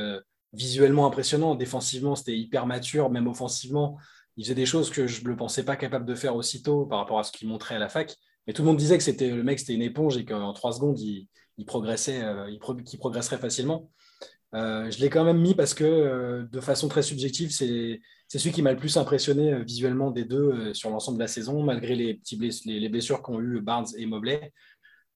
visuellement 0.54 1.08
impressionnant. 1.08 1.56
Défensivement, 1.56 2.16
c'était 2.16 2.38
hyper 2.38 2.68
mature, 2.68 3.10
même 3.10 3.26
offensivement. 3.26 3.98
Il 4.38 4.44
faisait 4.44 4.54
des 4.54 4.68
choses 4.68 4.92
que 4.92 5.08
je 5.08 5.24
ne 5.24 5.30
le 5.30 5.36
pensais 5.36 5.66
pas 5.66 5.76
capable 5.76 6.06
de 6.06 6.14
faire 6.14 6.36
aussitôt 6.36 6.86
par 6.86 7.00
rapport 7.00 7.18
à 7.18 7.24
ce 7.24 7.32
qu'il 7.32 7.48
montrait 7.48 7.78
à 7.78 7.80
la 7.80 7.90
fac. 7.90 8.16
Mais 8.46 8.54
tout 8.54 8.62
le 8.62 8.68
monde 8.68 8.78
disait 8.78 9.00
que 9.00 9.04
c'était 9.04 9.32
le 9.32 9.42
mec, 9.42 9.58
c'était 9.58 9.74
une 9.74 9.82
éponge 9.82 10.18
et 10.18 10.24
qu'en 10.26 10.54
trois 10.54 10.74
secondes, 10.74 11.00
il, 11.00 11.28
progressait, 11.66 12.22
il, 12.48 12.60
progresserait 12.60 13.40
facilement. 13.40 13.90
je 14.54 15.00
l'ai 15.00 15.10
quand 15.10 15.24
même 15.24 15.42
mis 15.42 15.56
parce 15.56 15.74
que, 15.74 16.48
de 16.52 16.60
façon 16.60 16.90
très 16.90 17.02
subjective, 17.02 17.50
c'est 17.50 18.02
c'est 18.32 18.40
celui 18.40 18.54
qui 18.54 18.62
m'a 18.62 18.72
le 18.72 18.78
plus 18.78 18.96
impressionné 18.96 19.52
euh, 19.52 19.60
visuellement 19.62 20.10
des 20.10 20.24
deux 20.24 20.54
euh, 20.54 20.74
sur 20.74 20.90
l'ensemble 20.90 21.18
de 21.18 21.24
la 21.24 21.28
saison, 21.28 21.64
malgré 21.64 21.96
les, 21.96 22.14
petits 22.14 22.38
les, 22.64 22.88
blessures 22.88 23.22
qu'ont 23.22 23.42
eu 23.42 23.60
Barnes 23.60 23.88
et 23.98 24.06
Mobley. 24.06 24.54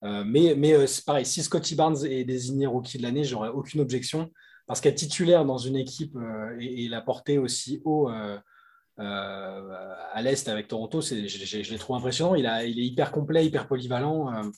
Euh, 0.03 0.25
mais 0.25 0.53
c'est 0.85 1.05
pareil, 1.05 1.25
si 1.25 1.41
Scotty 1.41 1.75
Barnes 1.75 2.05
est 2.05 2.25
désigné 2.25 2.65
rookie 2.65 2.97
de 2.97 3.03
l'année, 3.03 3.23
j'aurais 3.23 3.47
aucune 3.47 3.79
objection, 3.79 4.29
parce 4.67 4.81
qu'être 4.81 4.97
titulaire 4.97 5.45
dans 5.45 5.57
une 5.57 5.77
équipe 5.77 6.17
et, 6.59 6.89
la 6.89 6.99
porter 6.99 7.37
aussi 7.37 7.81
haut 7.85 8.09
à 8.97 10.21
l'Est 10.21 10.49
avec 10.49 10.67
Toronto, 10.67 10.99
je, 10.99 11.25
je, 11.25 11.71
l'ai 11.71 11.77
trouvé 11.77 11.99
impressionnant. 11.99 12.35
Il, 12.35 12.45
est 12.45 12.85
hyper 12.85 13.13
complet, 13.13 13.45
hyper 13.45 13.69
polyvalent. 13.69 14.51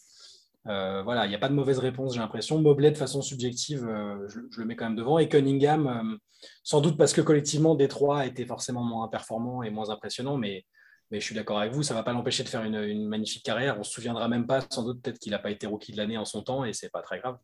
Voilà, 0.68 1.26
il 1.26 1.30
n'y 1.30 1.36
a 1.36 1.40
pas 1.40 1.50
de 1.50 1.54
mauvaise 1.54 1.80
réponse, 1.80 2.14
j'ai 2.14 2.20
l'impression. 2.20 2.60
Mobley, 2.60 2.92
de 2.92 2.98
façon 2.98 3.22
subjective, 3.22 3.88
je, 4.28 4.40
je, 4.52 4.60
le 4.60 4.66
mets 4.66 4.76
quand 4.76 4.86
même 4.86 4.96
devant. 4.96 5.18
Et 5.18 5.30
Cunningham, 5.30 6.20
sans 6.64 6.82
doute 6.82 6.98
parce 6.98 7.14
que 7.14 7.22
collectivement, 7.22 7.76
Détroit 7.76 8.20
a 8.20 8.26
été 8.26 8.46
forcément 8.46 8.84
moins 8.84 9.08
performant 9.08 9.64
et 9.64 9.70
moins 9.70 9.90
impressionnant, 9.90 10.38
mais, 10.38 10.66
mais 11.12 11.20
je 11.20 11.26
suis 11.26 11.36
d'accord 11.36 11.60
avec 11.60 11.74
vous, 11.74 11.84
ça 11.84 11.94
ne 11.94 12.00
va 12.00 12.04
pas 12.04 12.14
l'empêcher 12.14 12.44
de 12.44 12.50
faire 12.50 12.64
une, 12.64 13.08
magnifique 13.08 13.44
carrière. 13.44 13.76
On 13.76 13.80
ne 13.80 13.84
se 13.84 13.92
souviendra 13.92 14.28
même 14.28 14.46
pas, 14.46 14.62
sans 14.70 14.84
doute, 14.84 15.02
peut-être 15.02 15.20
qu'il 15.20 15.32
n'a 15.32 15.40
pas 15.40 15.52
été 15.52 15.68
rookie 15.68 15.92
de 15.92 15.98
l'année 15.98 16.18
en 16.18 16.26
son 16.26 16.44
temps 16.44 16.66
et 16.66 16.74
c'est 16.74 16.90
pas 16.90 17.02
très 17.02 17.20
grave. 17.20 17.38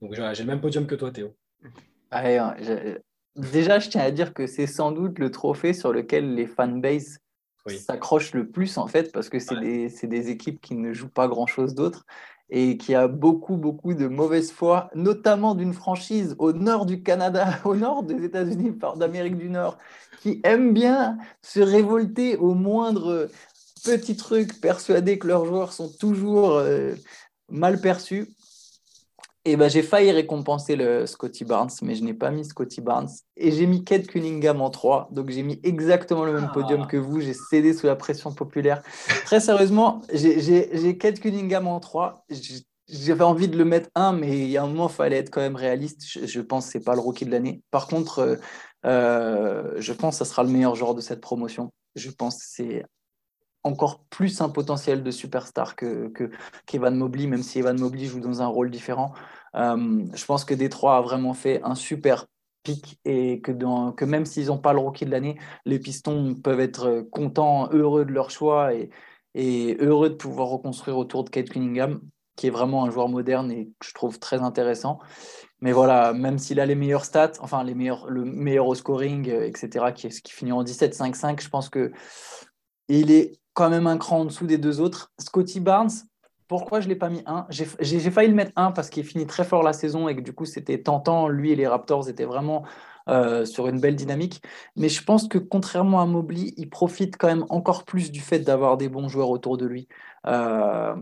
Donc 0.00 0.14
j'ai 0.14 0.42
le 0.42 0.48
même 0.48 0.60
podium 0.60 0.86
que 0.86 0.94
toi, 0.94 1.10
Théo. 1.10 1.34
Hein, 2.12 2.54
déjà, 3.34 3.78
je 3.78 3.88
tiens 3.88 4.02
à 4.02 4.10
dire 4.10 4.32
que 4.34 4.46
c'est 4.46 4.66
sans 4.66 4.92
doute 4.92 5.18
le 5.18 5.30
trophée 5.30 5.72
sur 5.72 5.92
lequel 5.92 6.34
les 6.34 6.46
fanbases 6.46 7.18
s'accrochent 7.66 8.34
le 8.34 8.50
plus, 8.50 8.76
en 8.76 8.86
fait, 8.86 9.10
parce 9.10 9.28
que 9.28 9.38
c'est 9.38 9.58
des, 9.58 9.88
des, 9.88 10.28
équipes 10.28 10.60
qui 10.60 10.74
ne 10.74 10.92
jouent 10.92 11.08
pas 11.08 11.28
grand-chose 11.28 11.74
d'autre 11.74 12.04
et 12.56 12.76
qui 12.76 12.94
a 12.94 13.08
beaucoup, 13.08 13.56
beaucoup 13.56 13.94
de 13.94 14.06
mauvaise 14.06 14.52
foi, 14.52 14.88
notamment 14.94 15.56
d'une 15.56 15.72
franchise 15.72 16.36
au 16.38 16.52
nord 16.52 16.86
du 16.86 17.02
Canada, 17.02 17.58
au 17.64 17.74
nord 17.74 18.04
des 18.04 18.24
États-Unis, 18.24 18.72
d'Amérique 18.96 19.36
du 19.36 19.50
Nord, 19.50 19.76
qui 20.22 20.40
aime 20.44 20.72
bien 20.72 21.18
se 21.42 21.58
révolter 21.58 22.36
au 22.36 22.54
moindre 22.54 23.28
petit 23.84 24.14
truc, 24.14 24.60
persuadés 24.60 25.18
que 25.18 25.26
leurs 25.26 25.46
joueurs 25.46 25.72
sont 25.72 25.90
toujours 25.98 26.52
euh, 26.52 26.94
mal 27.50 27.80
perçus. 27.80 28.28
Et 29.46 29.56
ben, 29.56 29.68
j'ai 29.68 29.82
failli 29.82 30.10
récompenser 30.10 30.74
le 30.74 31.06
Scotty 31.06 31.44
Barnes, 31.44 31.70
mais 31.82 31.94
je 31.94 32.02
n'ai 32.02 32.14
pas 32.14 32.30
mis 32.30 32.46
Scotty 32.46 32.80
Barnes. 32.80 33.10
Et 33.36 33.52
j'ai 33.52 33.66
mis 33.66 33.84
Kate 33.84 34.06
Cunningham 34.06 34.62
en 34.62 34.70
3. 34.70 35.08
Donc 35.12 35.28
j'ai 35.28 35.42
mis 35.42 35.60
exactement 35.62 36.24
le 36.24 36.32
même 36.32 36.50
podium 36.52 36.82
ah. 36.84 36.86
que 36.86 36.96
vous. 36.96 37.20
J'ai 37.20 37.34
cédé 37.34 37.74
sous 37.74 37.86
la 37.86 37.94
pression 37.94 38.32
populaire. 38.32 38.82
Très 39.26 39.40
sérieusement, 39.40 40.00
j'ai 40.12 40.96
Kate 40.96 41.20
Cunningham 41.20 41.66
en 41.66 41.78
3. 41.78 42.24
J'avais 42.88 43.24
envie 43.24 43.48
de 43.48 43.58
le 43.58 43.66
mettre 43.66 43.90
1, 43.94 44.12
mais 44.12 44.30
il 44.30 44.48
y 44.48 44.56
a 44.56 44.62
un 44.62 44.66
moment, 44.66 44.88
il 44.88 44.94
fallait 44.94 45.18
être 45.18 45.30
quand 45.30 45.42
même 45.42 45.56
réaliste. 45.56 46.26
Je, 46.26 46.40
pense 46.40 46.66
que 46.66 46.72
ce 46.72 46.78
n'est 46.78 46.84
pas 46.84 46.94
le 46.94 47.00
rookie 47.00 47.26
de 47.26 47.30
l'année. 47.30 47.62
Par 47.70 47.86
contre, 47.86 48.20
euh, 48.20 48.36
euh, 48.86 49.74
je 49.76 49.92
pense 49.92 50.18
que 50.18 50.24
ce 50.24 50.30
sera 50.30 50.42
le 50.42 50.50
meilleur 50.50 50.74
joueur 50.74 50.94
de 50.94 51.02
cette 51.02 51.20
promotion. 51.20 51.70
Je 51.96 52.10
pense 52.10 52.36
que 52.38 52.44
c'est 52.46 52.84
encore 53.64 54.04
plus 54.10 54.40
un 54.40 54.48
potentiel 54.50 55.02
de 55.02 55.10
superstar 55.10 55.74
que, 55.74 56.08
que 56.08 56.30
qu'Evan 56.66 56.94
Mobley, 56.94 57.26
même 57.26 57.42
si 57.42 57.58
Evan 57.58 57.78
Mobley 57.80 58.04
joue 58.04 58.20
dans 58.20 58.42
un 58.42 58.46
rôle 58.46 58.70
différent. 58.70 59.12
Euh, 59.56 60.04
je 60.14 60.24
pense 60.24 60.44
que 60.44 60.54
Détroit 60.54 60.96
a 60.96 61.00
vraiment 61.00 61.34
fait 61.34 61.62
un 61.64 61.74
super 61.74 62.26
pic 62.62 62.98
et 63.04 63.40
que, 63.40 63.52
que 63.92 64.04
même 64.04 64.26
s'ils 64.26 64.46
n'ont 64.46 64.58
pas 64.58 64.72
le 64.72 64.80
rookie 64.80 65.06
de 65.06 65.10
l'année, 65.10 65.38
les 65.64 65.78
Pistons 65.78 66.34
peuvent 66.34 66.60
être 66.60 67.06
contents, 67.10 67.68
heureux 67.72 68.04
de 68.04 68.12
leur 68.12 68.30
choix 68.30 68.74
et, 68.74 68.90
et 69.34 69.76
heureux 69.80 70.10
de 70.10 70.14
pouvoir 70.14 70.48
reconstruire 70.48 70.96
autour 70.98 71.24
de 71.24 71.30
Kate 71.30 71.50
Cunningham, 71.50 72.00
qui 72.36 72.48
est 72.48 72.50
vraiment 72.50 72.84
un 72.84 72.90
joueur 72.90 73.08
moderne 73.08 73.50
et 73.50 73.66
que 73.78 73.86
je 73.86 73.94
trouve 73.94 74.18
très 74.18 74.42
intéressant. 74.42 74.98
Mais 75.60 75.72
voilà, 75.72 76.12
même 76.12 76.38
s'il 76.38 76.60
a 76.60 76.66
les 76.66 76.74
meilleurs 76.74 77.04
stats, 77.04 77.32
enfin 77.40 77.64
les 77.64 77.74
meilleurs, 77.74 78.08
le 78.10 78.24
meilleur 78.24 78.66
au 78.66 78.74
scoring, 78.74 79.30
euh, 79.30 79.46
etc., 79.46 79.92
qui, 79.94 80.08
qui 80.08 80.32
finit 80.32 80.52
en 80.52 80.62
17-5-5, 80.62 81.42
je 81.42 81.48
pense 81.48 81.68
que 81.68 81.92
il 82.88 83.10
est 83.10 83.38
quand 83.52 83.70
même 83.70 83.86
un 83.86 83.98
cran 83.98 84.20
en 84.20 84.24
dessous 84.24 84.46
des 84.46 84.58
deux 84.58 84.80
autres. 84.80 85.12
Scotty 85.18 85.60
Barnes, 85.60 85.90
pourquoi 86.48 86.80
je 86.80 86.86
ne 86.86 86.90
l'ai 86.90 86.98
pas 86.98 87.08
mis 87.08 87.22
un? 87.26 87.46
J'ai 87.50 88.10
failli 88.10 88.28
le 88.28 88.34
mettre 88.34 88.52
un 88.56 88.72
parce 88.72 88.90
qu'il 88.90 89.04
finit 89.04 89.26
très 89.26 89.44
fort 89.44 89.62
la 89.62 89.72
saison 89.72 90.08
et 90.08 90.16
que 90.16 90.20
du 90.20 90.32
coup 90.32 90.44
c'était 90.44 90.82
tentant. 90.82 91.28
Lui 91.28 91.52
et 91.52 91.56
les 91.56 91.66
Raptors 91.66 92.08
étaient 92.08 92.24
vraiment 92.24 92.64
euh, 93.08 93.44
sur 93.44 93.68
une 93.68 93.80
belle 93.80 93.96
dynamique. 93.96 94.42
Mais 94.76 94.88
je 94.88 95.02
pense 95.02 95.28
que 95.28 95.38
contrairement 95.38 96.00
à 96.00 96.06
Mobley, 96.06 96.54
il 96.56 96.70
profite 96.70 97.16
quand 97.16 97.28
même 97.28 97.46
encore 97.48 97.84
plus 97.84 98.10
du 98.10 98.20
fait 98.20 98.40
d'avoir 98.40 98.76
des 98.76 98.88
bons 98.88 99.08
joueurs 99.08 99.30
autour 99.30 99.56
de 99.56 99.66
lui. 99.66 99.88
Euh, 100.26 100.94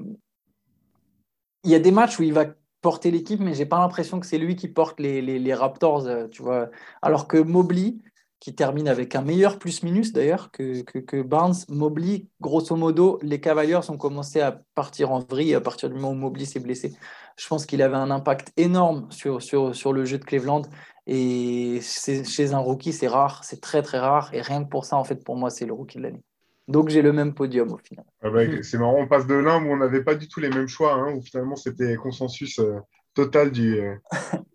il 1.65 1.71
y 1.71 1.75
a 1.75 1.79
des 1.79 1.93
matchs 1.93 2.19
où 2.19 2.23
il 2.23 2.33
va 2.33 2.47
porter 2.81 3.11
l'équipe, 3.11 3.41
mais 3.41 3.55
j'ai 3.55 3.67
pas 3.67 3.79
l'impression 3.79 4.19
que 4.21 4.27
c'est 4.27 4.39
lui 4.39 4.57
qui 4.57 4.69
porte 4.69 4.99
les, 4.99 5.23
les, 5.23 5.55
Raptors, 5.55 6.07
euh, 6.07 6.27
tu 6.27 6.43
vois. 6.43 6.71
Alors 7.01 7.29
que 7.29 7.39
Mobley, 7.39 7.95
qui 8.43 8.57
termine 8.57 8.89
avec 8.89 9.15
un 9.15 9.23
meilleur 9.23 9.61
plus-minus 9.61 10.13
d'ailleurs 10.13 10.51
que, 10.51 10.83
que, 10.83 11.23
Barnes. 11.23 11.55
Mobley, 11.69 12.27
grosso 12.41 12.75
modo, 12.75 13.21
les 13.23 13.41
Cavaliers 13.41 13.89
ont 13.89 13.97
commencé 13.97 14.41
à 14.41 14.61
partir 14.75 15.13
en 15.13 15.21
vrille 15.21 15.55
à 15.55 15.61
partir 15.61 15.89
du 15.89 15.95
moment 15.95 16.11
où 16.11 16.15
Mobley 16.15 16.45
s'est 16.45 16.59
blessé. 16.59 16.93
Je 17.37 17.47
pense 17.47 17.67
qu'il 17.67 17.81
avait 17.83 17.95
un 17.95 18.11
impact 18.11 18.53
énorme 18.57 19.07
sur, 19.11 19.41
sur, 19.41 19.77
sur 19.77 19.93
le 19.93 20.05
jeu 20.05 20.19
de 20.19 20.25
Cleveland. 20.25 20.63
Et 21.07 21.79
chez 21.83 22.53
un 22.53 22.59
rookie, 22.59 22.93
c'est 22.93 23.07
rare, 23.07 23.45
c'est 23.45 23.61
très 23.61 23.81
très 23.81 24.01
rare. 24.01 24.35
Et 24.35 24.43
rien 24.43 24.65
que 24.65 24.69
pour 24.69 24.87
ça, 24.87 24.97
en 24.97 25.05
fait, 25.05 25.23
pour 25.23 25.37
moi, 25.37 25.49
c'est 25.49 25.65
le 25.65 25.73
rookie 25.73 25.99
de 25.99 26.03
l'année. 26.03 26.25
Donc 26.67 26.89
j'ai 26.89 27.03
le 27.03 27.13
même 27.13 27.35
podium 27.35 27.71
au 27.71 27.79
final. 27.79 28.05
Ah 28.23 28.31
bah, 28.31 28.41
c'est 28.63 28.77
marrant, 28.77 28.99
on 28.99 29.07
passe 29.07 29.29
de 29.29 29.35
l'un 29.35 29.65
où 29.65 29.71
on 29.71 29.77
n'avait 29.77 30.03
pas 30.03 30.17
du 30.17 30.27
tout 30.27 30.41
les 30.41 30.51
mêmes 30.51 30.69
choix, 30.69 30.95
hein, 30.95 31.15
où 31.15 31.23
finalement 31.23 31.55
c'était 31.55 31.95
consensus 31.95 32.59
euh, 32.59 32.81
total 33.15 33.51
du, 33.51 33.81
euh, 33.81 33.97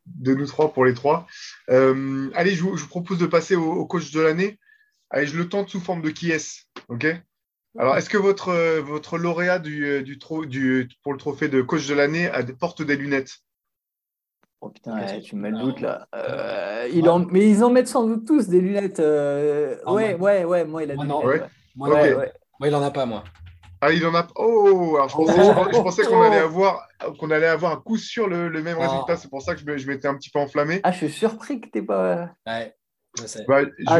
de 0.05 0.33
nous 0.33 0.45
trois 0.45 0.73
pour 0.73 0.85
les 0.85 0.93
trois. 0.93 1.27
Euh, 1.69 2.29
allez, 2.33 2.51
je 2.51 2.63
vous, 2.63 2.75
propose 2.87 3.17
de 3.17 3.25
passer 3.25 3.55
au, 3.55 3.85
coach 3.85 4.11
de 4.11 4.21
l'année. 4.21 4.59
Allez, 5.09 5.27
je 5.27 5.37
le 5.37 5.47
tente 5.47 5.69
sous 5.69 5.79
forme 5.79 6.01
de 6.01 6.09
qui 6.09 6.31
est-ce. 6.31 6.63
OK? 6.89 7.05
Alors, 7.77 7.95
est-ce 7.95 8.09
que 8.09 8.17
votre, 8.17 8.79
votre 8.79 9.17
lauréat 9.17 9.59
du, 9.59 10.03
du, 10.03 10.17
du, 10.47 10.89
pour 11.03 11.13
le 11.13 11.19
trophée 11.19 11.47
de 11.47 11.61
coach 11.61 11.87
de 11.87 11.93
l'année 11.93 12.29
porte 12.59 12.81
des 12.81 12.95
lunettes? 12.95 13.37
Oh 14.59 14.69
putain, 14.69 15.19
tu 15.19 15.35
me 15.35 15.41
mets 15.41 15.51
le 15.51 15.59
doute 15.59 15.81
là? 15.81 16.07
il 16.91 17.07
en... 17.07 17.19
Mais 17.19 17.47
ils 17.47 17.63
en 17.63 17.69
mettent 17.69 17.87
sans 17.87 18.07
doute 18.07 18.25
tous 18.25 18.47
des 18.47 18.59
lunettes. 18.59 18.99
ouais, 18.99 20.15
ouais, 20.15 20.43
ouais, 20.43 20.65
moi 20.65 20.83
il 20.83 20.91
a 20.91 20.95
des 20.95 21.01
lunettes. 21.03 21.51
Moi, 21.75 21.91
moi, 22.59 22.67
il 22.67 22.75
en 22.75 22.81
a 22.81 22.89
pas, 22.89 23.05
moi. 23.05 23.23
Ah, 23.81 23.91
il 23.91 24.05
en 24.05 24.15
a. 24.15 24.27
Oh, 24.35 24.95
alors 24.95 25.09
je 25.09 25.81
pensais, 25.81 26.03
qu'on 26.03 26.21
allait 26.21 26.37
avoir 26.37 26.87
qu'on 27.19 27.29
allait 27.29 27.47
avoir 27.47 27.73
un 27.73 27.77
coup 27.77 27.97
sur 27.97 28.27
le, 28.27 28.49
même 28.61 28.77
résultat. 28.77 29.17
C'est 29.17 29.29
pour 29.29 29.41
ça 29.41 29.55
que 29.55 29.77
je, 29.77 29.87
m'étais 29.87 30.07
un 30.07 30.15
petit 30.15 30.29
peu 30.29 30.39
enflammé. 30.39 30.79
Ah, 30.83 30.91
je 30.91 30.97
suis 30.97 31.11
surpris 31.11 31.61
que 31.61 31.69
t'es 31.69 31.81
pas. 31.81 32.31
Ouais, 32.45 32.75
je 33.19 33.27
sais. 33.27 33.45
Bah, 33.47 33.61
ah, 33.85 33.99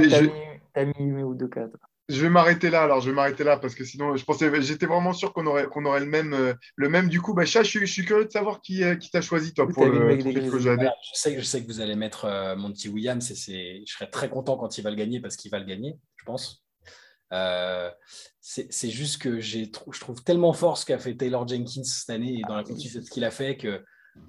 t'as 0.73 0.85
mis, 0.85 1.05
mis 1.05 1.23
ou 1.23 1.35
deux 1.35 1.47
quatre. 1.47 1.77
Je 2.09 2.21
vais 2.21 2.29
m'arrêter 2.29 2.69
là, 2.69 2.83
alors 2.83 3.01
je 3.01 3.09
vais 3.09 3.15
m'arrêter 3.15 3.43
là 3.43 3.57
parce 3.57 3.75
que 3.75 3.83
sinon, 3.83 4.15
je 4.15 4.23
pensais, 4.23 4.49
j'étais 4.61 4.85
vraiment 4.85 5.11
sûr 5.11 5.33
qu'on 5.33 5.45
aurait, 5.45 5.65
qu'on 5.65 5.83
aurait 5.83 5.99
le 5.99 6.05
même, 6.05 6.33
euh, 6.33 6.53
le 6.77 6.87
même. 6.87 7.09
Du 7.09 7.19
coup, 7.19 7.33
bah, 7.33 7.43
Chat, 7.43 7.63
je, 7.63 7.83
suis 7.83 8.05
curieux 8.05 8.23
de 8.23 8.31
savoir 8.31 8.61
qui, 8.61 8.81
euh, 8.81 8.95
qui 8.95 9.11
t'a 9.11 9.19
choisi 9.19 9.53
toi 9.53 9.67
pour 9.67 9.85
le, 9.85 10.15
le 10.15 10.23
que 10.23 10.57
je 10.57 10.77
sais, 11.13 11.37
je 11.37 11.43
sais 11.43 11.61
que 11.61 11.67
vous 11.67 11.81
allez 11.81 11.95
mettre 11.95 12.23
euh, 12.23 12.55
Monty 12.55 12.87
Williams 12.87 13.29
et 13.49 13.83
je 13.85 13.91
serais 13.91 14.09
très 14.09 14.29
content 14.29 14.55
quand 14.55 14.77
il 14.77 14.83
va 14.85 14.89
le 14.89 14.95
gagner 14.95 15.19
parce 15.19 15.35
qu'il 15.35 15.51
va 15.51 15.59
le 15.59 15.65
gagner, 15.65 15.97
je 16.15 16.23
pense. 16.23 16.63
Euh, 17.33 17.89
c'est 18.39 18.89
juste 18.89 19.21
que 19.21 19.39
je 19.39 19.65
trouve 19.99 20.23
tellement 20.23 20.53
fort 20.53 20.77
ce 20.77 20.85
qu'a 20.85 20.97
fait 20.97 21.15
Taylor 21.15 21.47
Jenkins 21.47 21.83
cette 21.83 22.09
année 22.09 22.39
et 22.39 22.41
dans 22.47 22.55
la 22.55 22.63
continuité 22.63 22.99
de 22.99 23.05
ce 23.05 23.11
qu'il 23.11 23.25
a 23.25 23.31
fait 23.31 23.57
que. 23.57 23.83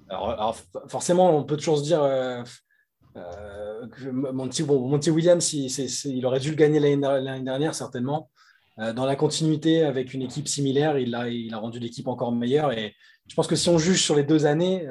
Alors, 0.09 0.55
forcément, 0.87 1.35
on 1.35 1.43
peut 1.43 1.57
toujours 1.57 1.79
se 1.79 1.83
dire 1.83 2.03
euh, 2.03 2.43
euh, 3.15 3.87
que 3.87 4.09
Monty, 4.09 4.63
Monty 4.63 5.09
Williams, 5.09 5.53
il, 5.53 6.25
aurait 6.25 6.39
dû 6.39 6.49
le 6.49 6.55
gagner 6.55 6.79
l'année 6.79 7.43
dernière, 7.43 7.73
certainement. 7.73 8.29
dans 8.77 9.05
la 9.05 9.15
continuité 9.15 9.83
avec 9.83 10.13
une 10.13 10.21
équipe 10.21 10.47
similaire, 10.47 10.99
il 10.99 11.15
a, 11.15 11.27
il 11.27 11.53
a 11.53 11.57
rendu 11.57 11.79
l'équipe 11.79 12.07
encore 12.07 12.31
meilleure. 12.31 12.71
Et 12.71 12.93
je 13.27 13.33
pense 13.33 13.47
que 13.47 13.55
si 13.55 13.69
on 13.69 13.79
juge 13.79 14.03
sur 14.03 14.15
les 14.15 14.23
deux 14.23 14.45
années, 14.45 14.85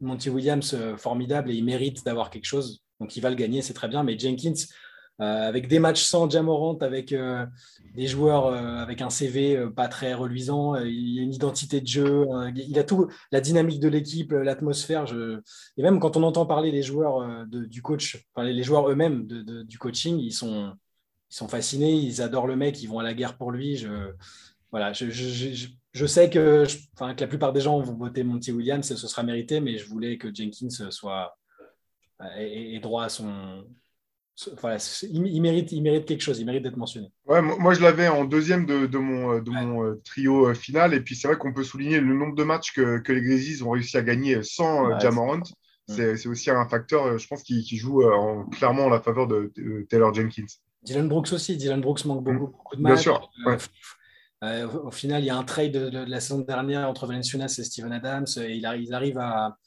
Monty 0.00 0.30
Williams, 0.30 0.76
formidable 0.96 1.52
et 1.52 1.54
il 1.54 1.64
mérite 1.64 2.04
d'avoir 2.04 2.30
quelque 2.30 2.46
chose. 2.46 2.82
Donc 2.98 3.16
il 3.16 3.20
va 3.20 3.30
le 3.30 3.36
gagner, 3.36 3.62
c'est 3.62 3.74
très 3.74 3.88
bien. 3.88 4.02
Mais 4.02 4.18
Jenkins, 4.18 4.54
avec 5.18 5.68
des 5.68 5.78
matchs 5.78 6.02
sans 6.02 6.28
Jamorant, 6.28 6.76
avec 6.78 7.12
euh, 7.12 7.46
des 7.94 8.06
joueurs 8.06 8.46
euh, 8.46 8.78
avec 8.78 9.00
un 9.00 9.10
CV 9.10 9.68
pas 9.74 9.88
très 9.88 10.12
reluisant. 10.14 10.74
il 10.76 11.14
y 11.14 11.20
a 11.20 11.22
une 11.22 11.32
identité 11.32 11.80
de 11.80 11.86
jeu, 11.86 12.26
il 12.56 12.78
a 12.78 12.84
tout, 12.84 13.08
la 13.30 13.40
dynamique 13.40 13.80
de 13.80 13.88
l'équipe, 13.88 14.32
l'atmosphère. 14.32 15.06
Et 15.76 15.82
même 15.82 16.00
quand 16.00 16.16
on 16.16 16.22
entend 16.22 16.46
parler 16.46 16.70
les 16.70 16.82
joueurs 16.82 17.46
du 17.46 17.82
coach, 17.82 18.26
les 18.36 18.62
joueurs 18.62 18.90
eux-mêmes 18.90 19.26
du 19.26 19.78
coaching, 19.78 20.18
ils 20.18 20.32
sont, 20.32 20.76
fascinés, 21.48 21.92
ils 21.92 22.20
adorent 22.20 22.46
le 22.46 22.56
mec, 22.56 22.82
ils 22.82 22.88
vont 22.88 22.98
à 22.98 23.04
la 23.04 23.14
guerre 23.14 23.36
pour 23.36 23.52
lui. 23.52 23.76
Je, 23.76 24.12
voilà, 24.72 24.92
je, 24.92 26.06
sais 26.06 26.28
que, 26.28 26.64
enfin, 26.94 27.14
que 27.14 27.20
la 27.20 27.28
plupart 27.28 27.52
des 27.52 27.60
gens 27.60 27.78
vont 27.80 27.94
voter 27.94 28.24
Monty 28.24 28.50
Williams, 28.50 28.84
ce 28.84 29.06
sera 29.06 29.22
mérité, 29.22 29.60
mais 29.60 29.78
je 29.78 29.88
voulais 29.88 30.18
que 30.18 30.34
Jenkins 30.34 30.90
soit 30.90 31.36
droit 32.80 33.04
à 33.04 33.08
son, 33.08 33.64
il, 35.02 35.40
mérite, 35.40 35.72
il 35.72 35.82
mérite 35.82 36.06
quelque 36.06 36.20
chose, 36.20 36.40
il 36.40 36.46
mérite 36.46 36.62
d'être 36.62 36.76
mentionné. 36.76 37.12
Ouais, 37.26 37.40
moi, 37.40 37.72
je 37.72 37.80
l'avais 37.80 38.08
en 38.08 38.24
deuxième 38.24 38.66
de, 38.66 38.86
de 38.86 38.98
mon, 38.98 39.38
de 39.38 39.50
mon 39.50 39.84
euh, 39.84 40.00
trio 40.04 40.48
euh, 40.48 40.54
final. 40.54 40.92
Et 40.92 41.00
puis, 41.00 41.14
c'est 41.14 41.28
vrai 41.28 41.36
qu'on 41.36 41.52
peut 41.52 41.62
souligner 41.62 42.00
le 42.00 42.14
nombre 42.14 42.34
de 42.34 42.42
matchs 42.42 42.72
que, 42.72 42.98
que 42.98 43.12
les 43.12 43.22
Grizzlies 43.22 43.62
ont 43.62 43.70
réussi 43.70 43.96
à 43.96 44.02
gagner 44.02 44.42
sans 44.42 44.90
euh, 44.90 44.98
Jamorant. 44.98 45.42
C'est 45.86 46.26
aussi 46.26 46.50
un 46.50 46.66
facteur, 46.66 47.18
je 47.18 47.26
pense, 47.26 47.42
qui, 47.42 47.62
qui 47.62 47.76
joue 47.76 48.02
en, 48.02 48.46
clairement 48.46 48.86
en 48.86 48.88
la 48.88 49.00
faveur 49.00 49.26
de, 49.26 49.52
Taylor 49.88 50.14
Jenkins. 50.14 50.46
Dylan 50.82 51.08
Brooks 51.08 51.32
aussi. 51.32 51.56
Dylan 51.56 51.80
Brooks 51.80 52.04
manque 52.06 52.24
beaucoup, 52.24 52.36
mm. 52.36 52.38
beaucoup 52.38 52.76
de 52.76 52.82
matchs. 52.82 53.04
Bien 53.04 53.58
sûr. 53.58 54.84
au 54.84 54.90
final, 54.90 55.22
il 55.22 55.26
y 55.26 55.30
a 55.30 55.36
un 55.36 55.44
trade 55.44 55.72
de, 55.72 56.04
la 56.10 56.20
saison 56.20 56.40
dernière 56.40 56.88
entre 56.88 57.06
Valenciunas 57.06 57.54
et 57.58 57.64
Steven 57.64 57.92
Adams. 57.92 58.26
Et 58.38 58.56
il, 58.56 58.66
arrive, 58.66 58.84
il 58.84 58.94
arrive 58.94 59.18
à, 59.18 59.58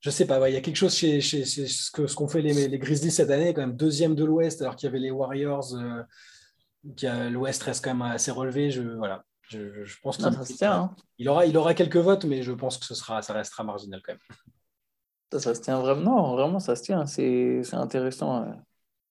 je 0.00 0.10
sais 0.10 0.26
pas, 0.26 0.48
il 0.48 0.54
y 0.54 0.56
a 0.56 0.60
quelque 0.60 0.76
chose 0.76 0.94
chez, 0.94 1.20
ce 1.20 1.90
qu'ont 1.90 2.08
ce 2.08 2.32
fait 2.32 2.40
les, 2.40 2.68
les, 2.68 2.78
Grizzlies 2.78 3.10
cette 3.10 3.30
année, 3.30 3.52
quand 3.52 3.60
même 3.60 3.76
deuxième 3.76 4.14
de 4.14 4.24
l'Ouest, 4.24 4.62
alors 4.62 4.76
qu'il 4.76 4.86
y 4.86 4.88
avait 4.88 4.98
les 4.98 5.10
Warriors, 5.10 5.74
euh, 5.74 7.30
l'Ouest 7.30 7.62
reste 7.62 7.84
quand 7.84 7.94
même 7.94 8.10
assez 8.10 8.30
relevé. 8.30 8.70
Je, 8.70 8.82
voilà, 8.82 9.24
je, 9.48 9.94
pense 10.02 10.16
qu'il 10.16 10.26
hein. 10.64 10.94
il, 11.18 11.28
aura, 11.28 11.44
il 11.44 11.56
aura 11.56 11.74
quelques 11.74 11.98
votes, 11.98 12.24
mais 12.24 12.42
je 12.42 12.52
pense 12.52 12.78
que 12.78 12.86
ce 12.86 12.94
sera, 12.94 13.20
ça 13.20 13.34
restera 13.34 13.62
marginal 13.62 14.00
quand 14.02 14.12
même. 14.12 15.40
Ça, 15.40 15.54
se 15.54 15.60
tient 15.60 15.78
vraiment, 15.78 16.34
vraiment, 16.34 16.58
ça 16.58 16.74
se 16.74 16.82
tient. 16.82 17.04
C'est 17.06 17.62
intéressant. 17.74 18.46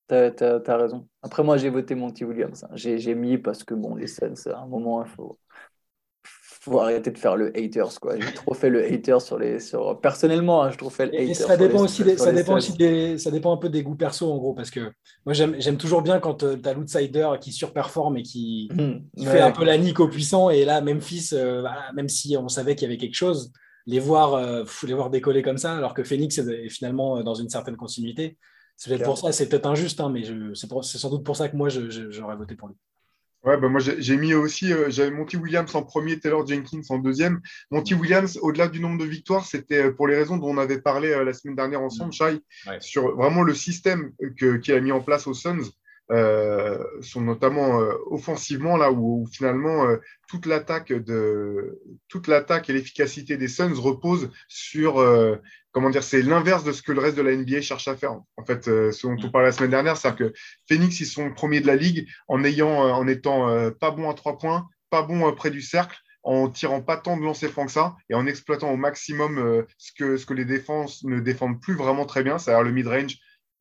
Tu 0.09 0.15
as, 0.15 0.77
raison. 0.77 1.07
Après, 1.21 1.43
moi, 1.43 1.57
j'ai 1.57 1.69
voté 1.69 1.93
Monty 1.95 2.25
Williams. 2.25 2.63
Hein. 2.63 2.71
J'ai 2.73 3.15
mis 3.15 3.37
parce 3.37 3.63
que, 3.63 3.73
bon, 3.75 3.95
les 3.95 4.07
scènes, 4.07 4.35
à 4.47 4.57
un 4.57 4.67
moment, 4.67 5.03
il 5.05 5.09
faut, 5.09 5.39
faut 6.60 6.80
arrêter 6.80 7.12
de 7.12 7.18
faire 7.18 7.38
le 7.38 7.55
haters 7.57 7.99
quoi. 8.01 8.20
J'ai 8.20 8.34
trop 8.34 8.53
fait 8.53 8.70
le 8.70 8.84
haters 8.84 9.22
sur 9.22 9.39
les 9.39 9.60
sur 9.60 9.99
personnellement, 10.01 10.64
hein, 10.64 10.72
je 10.72 10.78
trouve 10.78 10.93
fait 10.93 11.05
le 11.05 11.14
haters. 11.14 11.36
ça 11.47 11.55
dépend 11.55 11.84
aussi 11.84 12.03
des, 12.03 12.18
ça 12.18 12.34
dépend 12.34 12.55
aussi 12.55 12.74
des 12.74 13.18
ça 13.18 13.32
dépend 13.32 13.53
un 13.53 13.57
peu 13.57 13.70
des 13.70 13.82
goûts 13.82 13.95
perso 13.95 14.30
en 14.32 14.38
gros 14.38 14.53
parce 14.53 14.70
que 14.70 14.91
moi 15.26 15.34
j'aime 15.34 15.78
toujours 15.78 16.01
bien 16.01 16.20
quand 16.20 16.43
euh, 16.43 16.57
tu 16.62 16.68
as 16.68 16.74
l'outsider 16.74 17.30
qui 17.39 17.53
surperforme 17.53 18.18
et 18.18 18.24
qui, 18.24 18.70
mmh. 18.74 19.24
fait 19.24 19.39
un 19.39 19.51
peu 19.51 19.64
la 19.64 19.78
nique 19.78 20.01
au 20.01 20.10
puissant 20.10 20.49
et 20.49 20.66
là 20.66 20.82
Memphis 20.82 21.30
euh, 21.32 21.64
même 21.95 22.10
si 22.10 22.36
on 22.36 22.49
savait 22.49 22.76
qu'il 22.76 22.89
y 22.89 22.91
avait 22.91 22.97
quelque 22.97 23.16
chose, 23.16 23.53
les 23.86 23.99
voir 23.99 24.34
euh, 24.34 24.66
les 24.86 24.93
voir 24.93 25.10
décoller 25.10 25.41
comme 25.41 25.57
ça 25.57 25.78
alors 25.78 25.93
que 25.93 26.03
Phoenix 26.03 26.38
est, 26.39 26.70
finalement 26.70 27.24
dans 27.24 27.36
une 27.36 27.49
certaine 27.49 27.78
continuité. 27.78 28.38
C'est 28.76 28.89
peut-être 28.89 29.03
pour 29.03 29.18
ça, 29.18 29.34
c'est 29.34 29.49
peut-être 29.49 29.66
injuste 29.66 29.99
hein, 29.99 30.10
mais 30.10 30.24
c'est 30.53 30.97
sans 30.97 31.10
doute 31.10 31.26
pour 31.26 31.36
ça 31.36 31.49
que 31.49 31.55
moi 31.55 31.70
j'aurais 31.70 32.36
voté 32.36 32.55
pour 32.55 32.68
lui. 32.70 32.76
Ouais, 33.43 33.57
bah 33.57 33.69
moi 33.69 33.79
j'ai 33.79 34.17
mis 34.17 34.33
aussi, 34.33 34.73
euh, 34.73 34.89
j'avais 34.89 35.11
Monty 35.11 35.37
Williams 35.37 35.73
en 35.73 35.83
premier, 35.83 36.19
Taylor 36.19 36.45
Jenkins 36.45 36.81
en 36.89 36.97
deuxième. 36.97 37.39
Monty 37.71 37.93
Williams, 37.93 38.37
au-delà 38.41 38.67
du 38.67 38.81
nombre 38.81 38.97
de 38.97 39.05
victoires, 39.05 39.45
c'était 39.45 39.85
euh, 39.85 39.91
pour 39.93 40.07
les 40.07 40.17
raisons 40.17 40.35
dont 40.35 40.49
on 40.49 40.57
avait 40.57 40.81
parlé 40.81 41.09
euh, 41.09 41.23
la 41.23 41.31
semaine 41.31 41.55
dernière 41.55 41.81
ensemble, 41.81 42.11
Shai, 42.11 42.41
sur 42.81 43.15
vraiment 43.15 43.43
le 43.43 43.53
système 43.53 44.11
qu'il 44.37 44.73
a 44.73 44.81
mis 44.81 44.91
en 44.91 44.99
place 44.99 45.25
aux 45.25 45.33
Suns. 45.33 45.71
Euh, 46.12 46.84
sont 47.01 47.22
notamment 47.22 47.80
euh, 47.82 47.93
offensivement 48.07 48.78
là 48.78 48.91
où, 48.91 49.28
finalement 49.32 49.86
euh, 49.86 49.97
toute 50.28 50.47
l'attaque 50.47 50.91
de 50.91 51.80
toute 52.07 52.28
l'attaque 52.28 52.68
et 52.68 52.74
l'efficacité 52.74 53.38
des 53.38 53.47
Suns 53.47 53.76
repose 53.76 54.32
sur 54.47 55.05
comment 55.72 55.91
dire 55.91 56.01
c'est 56.01 56.24
l'inverse 56.24 56.64
de 56.64 56.72
ce 56.72 56.82
que 56.82 56.93
le 56.93 56.99
reste 56.99 57.16
de 57.16 57.22
la 57.22 57.36
NBA 57.36 57.62
cherche 57.62 57.88
à 57.88 57.95
faire. 57.95 58.14
En 58.38 58.43
fait 58.43 58.64
ce 58.66 59.05
dont 59.05 59.18
on 59.24 59.30
parlait 59.30 59.49
la 59.49 59.51
semaine 59.51 59.70
dernière 59.70 59.97
c'est 59.97 60.07
à 60.07 60.12
dire 60.12 60.32
que 60.32 60.34
Phoenix 60.68 60.99
ils 60.99 61.05
sont 61.05 61.32
premiers 61.32 61.62
de 61.62 61.68
la 61.68 61.76
ligue 61.76 62.07
en 62.28 62.43
ayant 62.43 62.72
en 62.72 63.07
étant 63.07 63.70
pas 63.80 63.91
bon 63.91 64.10
à 64.10 64.16
trois 64.16 64.39
points 64.39 64.68
pas 64.89 65.03
bon 65.03 65.32
près 65.36 65.51
du 65.51 65.62
cercle 65.62 65.95
en 66.24 66.49
tirant 66.49 66.82
pas 66.82 66.97
tant 66.97 67.18
de 67.18 67.24
lancers 67.24 67.51
francs 67.51 67.68
que 67.68 67.72
ça 67.72 67.95
et 68.10 68.16
en 68.16 68.26
exploitant 68.26 68.72
au 68.72 68.78
maximum 68.78 69.64
ce, 69.78 69.91
que, 69.93 70.18
ce 70.18 70.26
que 70.26 70.34
les 70.34 70.45
défenses 70.45 71.03
ne 71.03 71.20
défendent 71.20 71.62
plus 71.62 71.76
vraiment 71.76 72.05
très 72.05 72.24
bien, 72.24 72.39
c'est-à-dire 72.39 72.64
le 72.64 72.72
mid-range, 72.72 73.20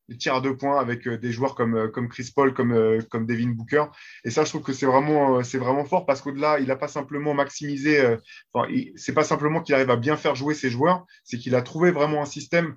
des 0.09 0.17
tirs 0.17 0.35
à 0.35 0.41
deux 0.41 0.57
points 0.57 0.79
avec 0.79 1.07
euh, 1.07 1.17
des 1.17 1.31
joueurs 1.31 1.55
comme, 1.55 1.75
euh, 1.75 1.87
comme 1.87 2.09
Chris 2.09 2.31
Paul, 2.35 2.53
comme, 2.53 2.73
euh, 2.73 2.99
comme 3.09 3.25
Devin 3.25 3.49
Booker. 3.49 3.85
Et 4.25 4.31
ça, 4.31 4.43
je 4.43 4.49
trouve 4.49 4.63
que 4.63 4.73
c'est 4.73 4.87
vraiment, 4.87 5.43
c'est 5.43 5.59
vraiment 5.59 5.85
fort 5.85 6.05
parce 6.05 6.21
qu'au-delà, 6.21 6.59
il 6.59 6.67
n'a 6.67 6.75
pas 6.75 6.87
simplement 6.87 7.33
maximisé, 7.33 8.17
enfin, 8.53 8.67
c'est 8.95 9.13
pas 9.13 9.23
simplement 9.23 9.61
qu'il 9.61 9.75
arrive 9.75 9.89
à 9.89 9.95
bien 9.95 10.17
faire 10.17 10.35
jouer 10.35 10.55
ses 10.55 10.69
joueurs, 10.69 11.05
c'est 11.23 11.37
qu'il 11.37 11.55
a 11.55 11.61
trouvé 11.61 11.91
vraiment 11.91 12.21
un 12.21 12.25
système 12.25 12.75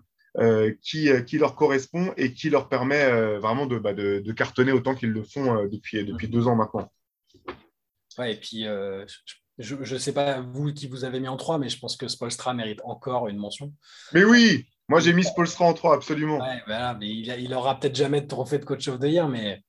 qui, 0.83 1.11
qui 1.26 1.39
leur 1.39 1.55
correspond 1.55 2.12
et 2.16 2.33
qui 2.33 2.51
leur 2.51 2.68
permet 2.68 3.39
vraiment 3.39 3.66
de, 3.66 3.78
bah, 3.78 3.93
de, 3.93 4.20
de, 4.20 4.33
cartonner 4.33 4.72
autant 4.72 4.95
qu'ils 4.95 5.11
le 5.11 5.22
font 5.22 5.66
depuis, 5.66 6.05
depuis 6.05 6.28
deux 6.28 6.47
ans 6.47 6.57
maintenant. 6.57 6.91
Ouais, 8.18 8.35
et 8.35 8.37
puis, 8.37 8.66
je 9.59 9.74
ne 9.74 9.99
sais 9.99 10.12
pas 10.12 10.41
vous 10.41 10.72
qui 10.72 10.87
vous 10.87 11.05
avez 11.05 11.20
mis 11.20 11.28
en 11.28 11.37
trois, 11.37 11.59
mais 11.59 11.68
je 11.68 11.78
pense 11.78 11.97
que 11.97 12.09
Spolstra 12.09 12.55
mérite 12.55 12.80
encore 12.85 13.28
une 13.28 13.39
mention. 13.39 13.72
Mais 14.12 14.24
oui, 14.24 14.66
moi, 14.93 15.01
j'ai 15.01 15.14
mis 15.14 15.24
Spolstra 15.24 15.64
en 15.64 15.72
3, 15.72 15.95
absolument. 15.95 16.38
mais 16.68 17.09
il, 17.09 17.55
aura 17.55 17.80
peut-être 17.80 17.97
jamais 17.97 18.20
de 18.20 18.26
trophée 18.26 18.59
de 18.59 18.64
coach 18.64 18.86
of 18.88 19.01
the 19.01 19.05
year, 19.05 19.26
mais 19.26 19.62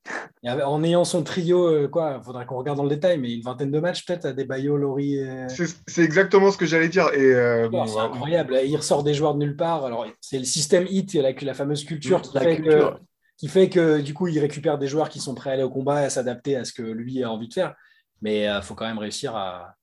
en 0.45 0.84
ayant 0.84 1.05
son 1.05 1.24
trio, 1.24 1.65
euh, 1.65 1.88
quoi, 1.88 2.17
il 2.19 2.24
faudrait 2.26 2.45
qu'on 2.45 2.57
regarde 2.57 2.78
dans 2.78 2.84
le 2.84 2.89
détail, 2.89 3.17
mais 3.19 3.34
une 3.34 3.41
vingtaine 3.41 3.71
de 3.71 3.80
matchs 3.80 4.05
peut-être 4.05 4.26
à 4.26 4.34
des 4.34 4.43
Bayo, 4.43 4.76
Laurie. 4.76 5.19
Euh. 5.19 5.47
C'est 5.88 6.03
exactement 6.03 6.51
ce 6.51 6.57
que 6.57 6.65
j'allais 6.65 6.89
dire. 6.89 7.07
Et 7.13 7.34
euh, 7.34 7.69
c'est 7.88 7.99
incroyable. 7.99 8.59
Il 8.65 8.76
ressort 8.76 9.03
des 9.03 9.13
joueurs 9.13 9.34
de 9.34 9.39
nulle 9.39 9.55
part. 9.55 9.86
Alors, 9.86 10.05
c'est 10.19 10.39
le 10.39 10.45
système 10.45 10.86
hit, 10.89 11.13
la, 11.13 11.32
la 11.32 11.53
fameuse 11.53 11.86
culture 11.86 12.21
qui 12.21 12.38
fait 12.38 12.61
que 12.61 12.93
qui 13.38 13.47
fait 13.47 13.69
que 13.69 13.99
du 13.99 14.13
coup, 14.13 14.28
il 14.28 14.39
récupère 14.39 14.78
des 14.78 14.88
joueurs 14.88 15.09
qui 15.09 15.19
sont 15.19 15.36
prêts 15.36 15.49
à 15.49 15.53
aller 15.53 15.63
au 15.63 15.69
combat 15.69 16.01
et 16.01 16.05
à 16.05 16.09
s'adapter 16.09 16.55
à 16.55 16.65
ce 16.65 16.74
que 16.74 16.84
lui 16.84 17.24
a 17.24 17.32
envie 17.32 17.47
de 17.47 17.53
faire. 17.53 17.74
Mais 18.21 18.43
il 18.43 18.47
euh, 18.47 18.61
faut 18.61 18.76
quand 18.76 18.86
même 18.86 18.99
réussir 18.99 19.36
à, 19.36 19.76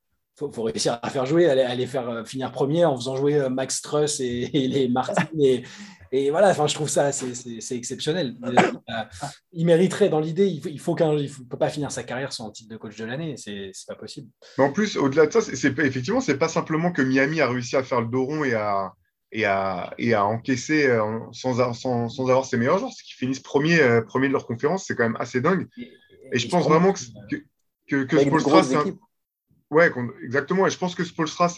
faut, 0.49 0.63
réussir 0.63 0.99
à 1.03 1.11
faire 1.11 1.27
jouer, 1.27 1.49
à 1.49 1.75
les, 1.75 1.87
faire 1.87 2.09
euh, 2.09 2.25
finir 2.25 2.51
premier 2.53 2.85
en 2.85 2.97
faisant 2.97 3.17
jouer 3.17 3.35
euh, 3.35 3.51
Max 3.51 3.83
Truss 3.83 4.21
et, 4.21 4.49
les 4.53 4.89
Martin. 4.89 5.27
Et, 5.39 5.63
et, 6.13 6.31
voilà, 6.31 6.51
enfin, 6.51 6.67
je 6.67 6.75
trouve 6.75 6.89
ça 6.89 7.13
c'est 7.13 7.77
exceptionnel. 7.77 8.37
Il 9.53 9.67
mériterait 9.67 10.09
dans 10.09 10.21
l'idée, 10.21 10.47
il 10.47 10.81
faut, 10.81 10.97
il 10.99 11.05
ne 11.05 11.49
peut 11.49 11.59
pas 11.59 11.69
finir 11.69 11.93
sa 11.93 12.03
carrière 12.03 12.33
sans 12.33 12.51
titre 12.51 12.71
de 12.71 12.77
coach 12.77 12.97
de 12.97 13.05
l'année, 13.05 13.37
c'est 13.37 13.73
pas 13.87 13.95
possible. 13.95 14.29
Mais 14.59 14.65
en 14.65 14.73
plus, 14.73 14.97
au-delà 14.97 15.27
de 15.27 15.33
ça, 15.33 15.41
c'est 15.41 15.79
effectivement, 15.79 16.21
c'est 16.21 16.39
pas 16.39 16.49
simplement 16.49 16.91
que 16.91 17.03
Miami 17.03 17.41
a 17.41 17.49
réussi 17.49 17.77
à 17.77 17.83
faire 17.83 18.01
le 18.01 18.09
dos 18.09 18.25
rond 18.25 18.43
et 18.43 18.55
à, 18.55 18.93
et 19.31 19.45
à, 19.45 19.95
et 19.99 20.15
à 20.15 20.25
encaisser 20.25 20.89
sans, 21.33 21.75
sans, 21.75 22.09
sans, 22.09 22.29
avoir 22.29 22.45
ses 22.45 22.57
meilleurs 22.57 22.79
joueurs, 22.79 22.93
c'est 22.93 23.05
qu'ils 23.05 23.17
finissent 23.17 23.41
premier, 23.41 23.79
premier 24.09 24.27
de 24.27 24.33
leur 24.33 24.47
conférence, 24.47 24.87
c'est 24.87 24.97
quand 24.97 25.05
même 25.05 25.19
assez 25.21 25.41
dingue. 25.41 25.69
Et, 26.33 26.39
je 26.39 26.49
pense 26.49 26.65
vraiment 26.65 26.93
que, 26.93 27.37
que, 27.89 28.05
que, 28.05 28.19
c'est 28.19 28.95
Ouais, 29.71 29.93
exactement. 30.25 30.67
Et 30.67 30.71
je 30.71 30.79
pense 30.79 30.95
que 30.95 31.05
Spolstra, 31.05 31.49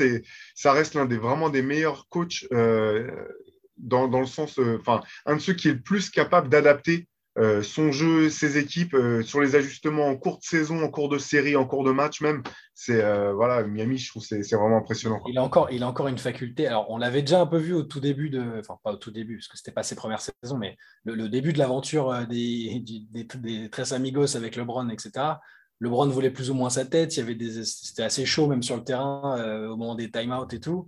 ça 0.55 0.73
reste 0.73 0.95
l'un 0.95 1.07
des 1.07 1.17
vraiment 1.17 1.49
des 1.49 1.63
meilleurs 1.63 2.09
coachs 2.09 2.45
euh, 2.53 3.11
dans, 3.79 4.07
dans, 4.07 4.21
le 4.21 4.27
sens, 4.27 4.59
euh, 4.59 4.79
enfin, 4.81 5.01
un 5.25 5.37
de 5.37 5.41
ceux 5.41 5.55
qui 5.55 5.69
est 5.69 5.73
le 5.73 5.81
plus 5.81 6.11
capable 6.11 6.51
d'adapter 6.51 7.09
euh, 7.39 7.63
son 7.63 7.91
jeu, 7.91 8.29
ses 8.29 8.59
équipes 8.59 8.95
sur 9.23 9.41
les 9.41 9.57
ajustements 9.57 10.09
en 10.09 10.17
cours 10.17 10.37
de 10.41 10.45
saison, 10.45 10.85
en 10.85 10.91
cours 10.91 11.09
de 11.09 11.17
série, 11.17 11.57
en 11.57 11.65
cours 11.65 11.85
de 11.85 11.91
match 11.91 12.21
même. 12.21 12.43
C'est 12.75 13.03
voilà, 13.33 13.63
Miami, 13.63 13.97
je 13.97 14.11
trouve 14.11 14.23
c'est 14.23 14.43
vraiment 14.53 14.77
impressionnant. 14.77 15.23
Il 15.27 15.39
a 15.39 15.43
encore, 15.43 15.71
il 15.71 15.83
a 15.83 15.89
encore 15.89 16.09
une 16.09 16.19
faculté. 16.19 16.67
Alors, 16.67 16.91
on 16.91 16.99
l'avait 16.99 17.23
déjà 17.23 17.41
un 17.41 17.47
peu 17.47 17.57
vu 17.57 17.73
au 17.73 17.83
tout 17.83 18.01
début 18.01 18.29
de, 18.29 18.59
enfin 18.59 18.77
pas 18.85 18.93
au 18.93 18.97
tout 18.97 19.11
début 19.11 19.37
parce 19.37 19.49
que 19.49 19.57
c'était 19.57 19.73
pas 19.73 19.83
ses 19.83 19.95
premières 19.95 20.21
saisons, 20.21 20.59
mais 20.59 20.77
le, 21.05 21.31
début 21.31 21.55
de 21.55 21.59
l'aventure 21.59 22.27
des, 22.29 22.83
des, 23.11 23.25
des, 23.25 23.71
Tres 23.71 23.95
Amigos 23.95 24.37
avec 24.37 24.57
LeBron, 24.57 24.91
etc. 24.91 25.37
LeBron 25.83 26.07
voulait 26.07 26.31
plus 26.31 26.49
ou 26.49 26.55
moins 26.55 26.71
sa 26.71 26.85
tête. 26.85 27.11
C'était 27.11 28.05
assez 28.05 28.25
chaud 28.25 28.47
même 28.47 28.63
sur 28.63 28.77
le 28.77 28.85
terrain 28.85 29.37
euh, 29.39 29.69
au 29.69 29.77
moment 29.77 29.97
des 29.97 30.13
time-out 30.13 30.53
et 30.55 30.61
tout. 30.61 30.87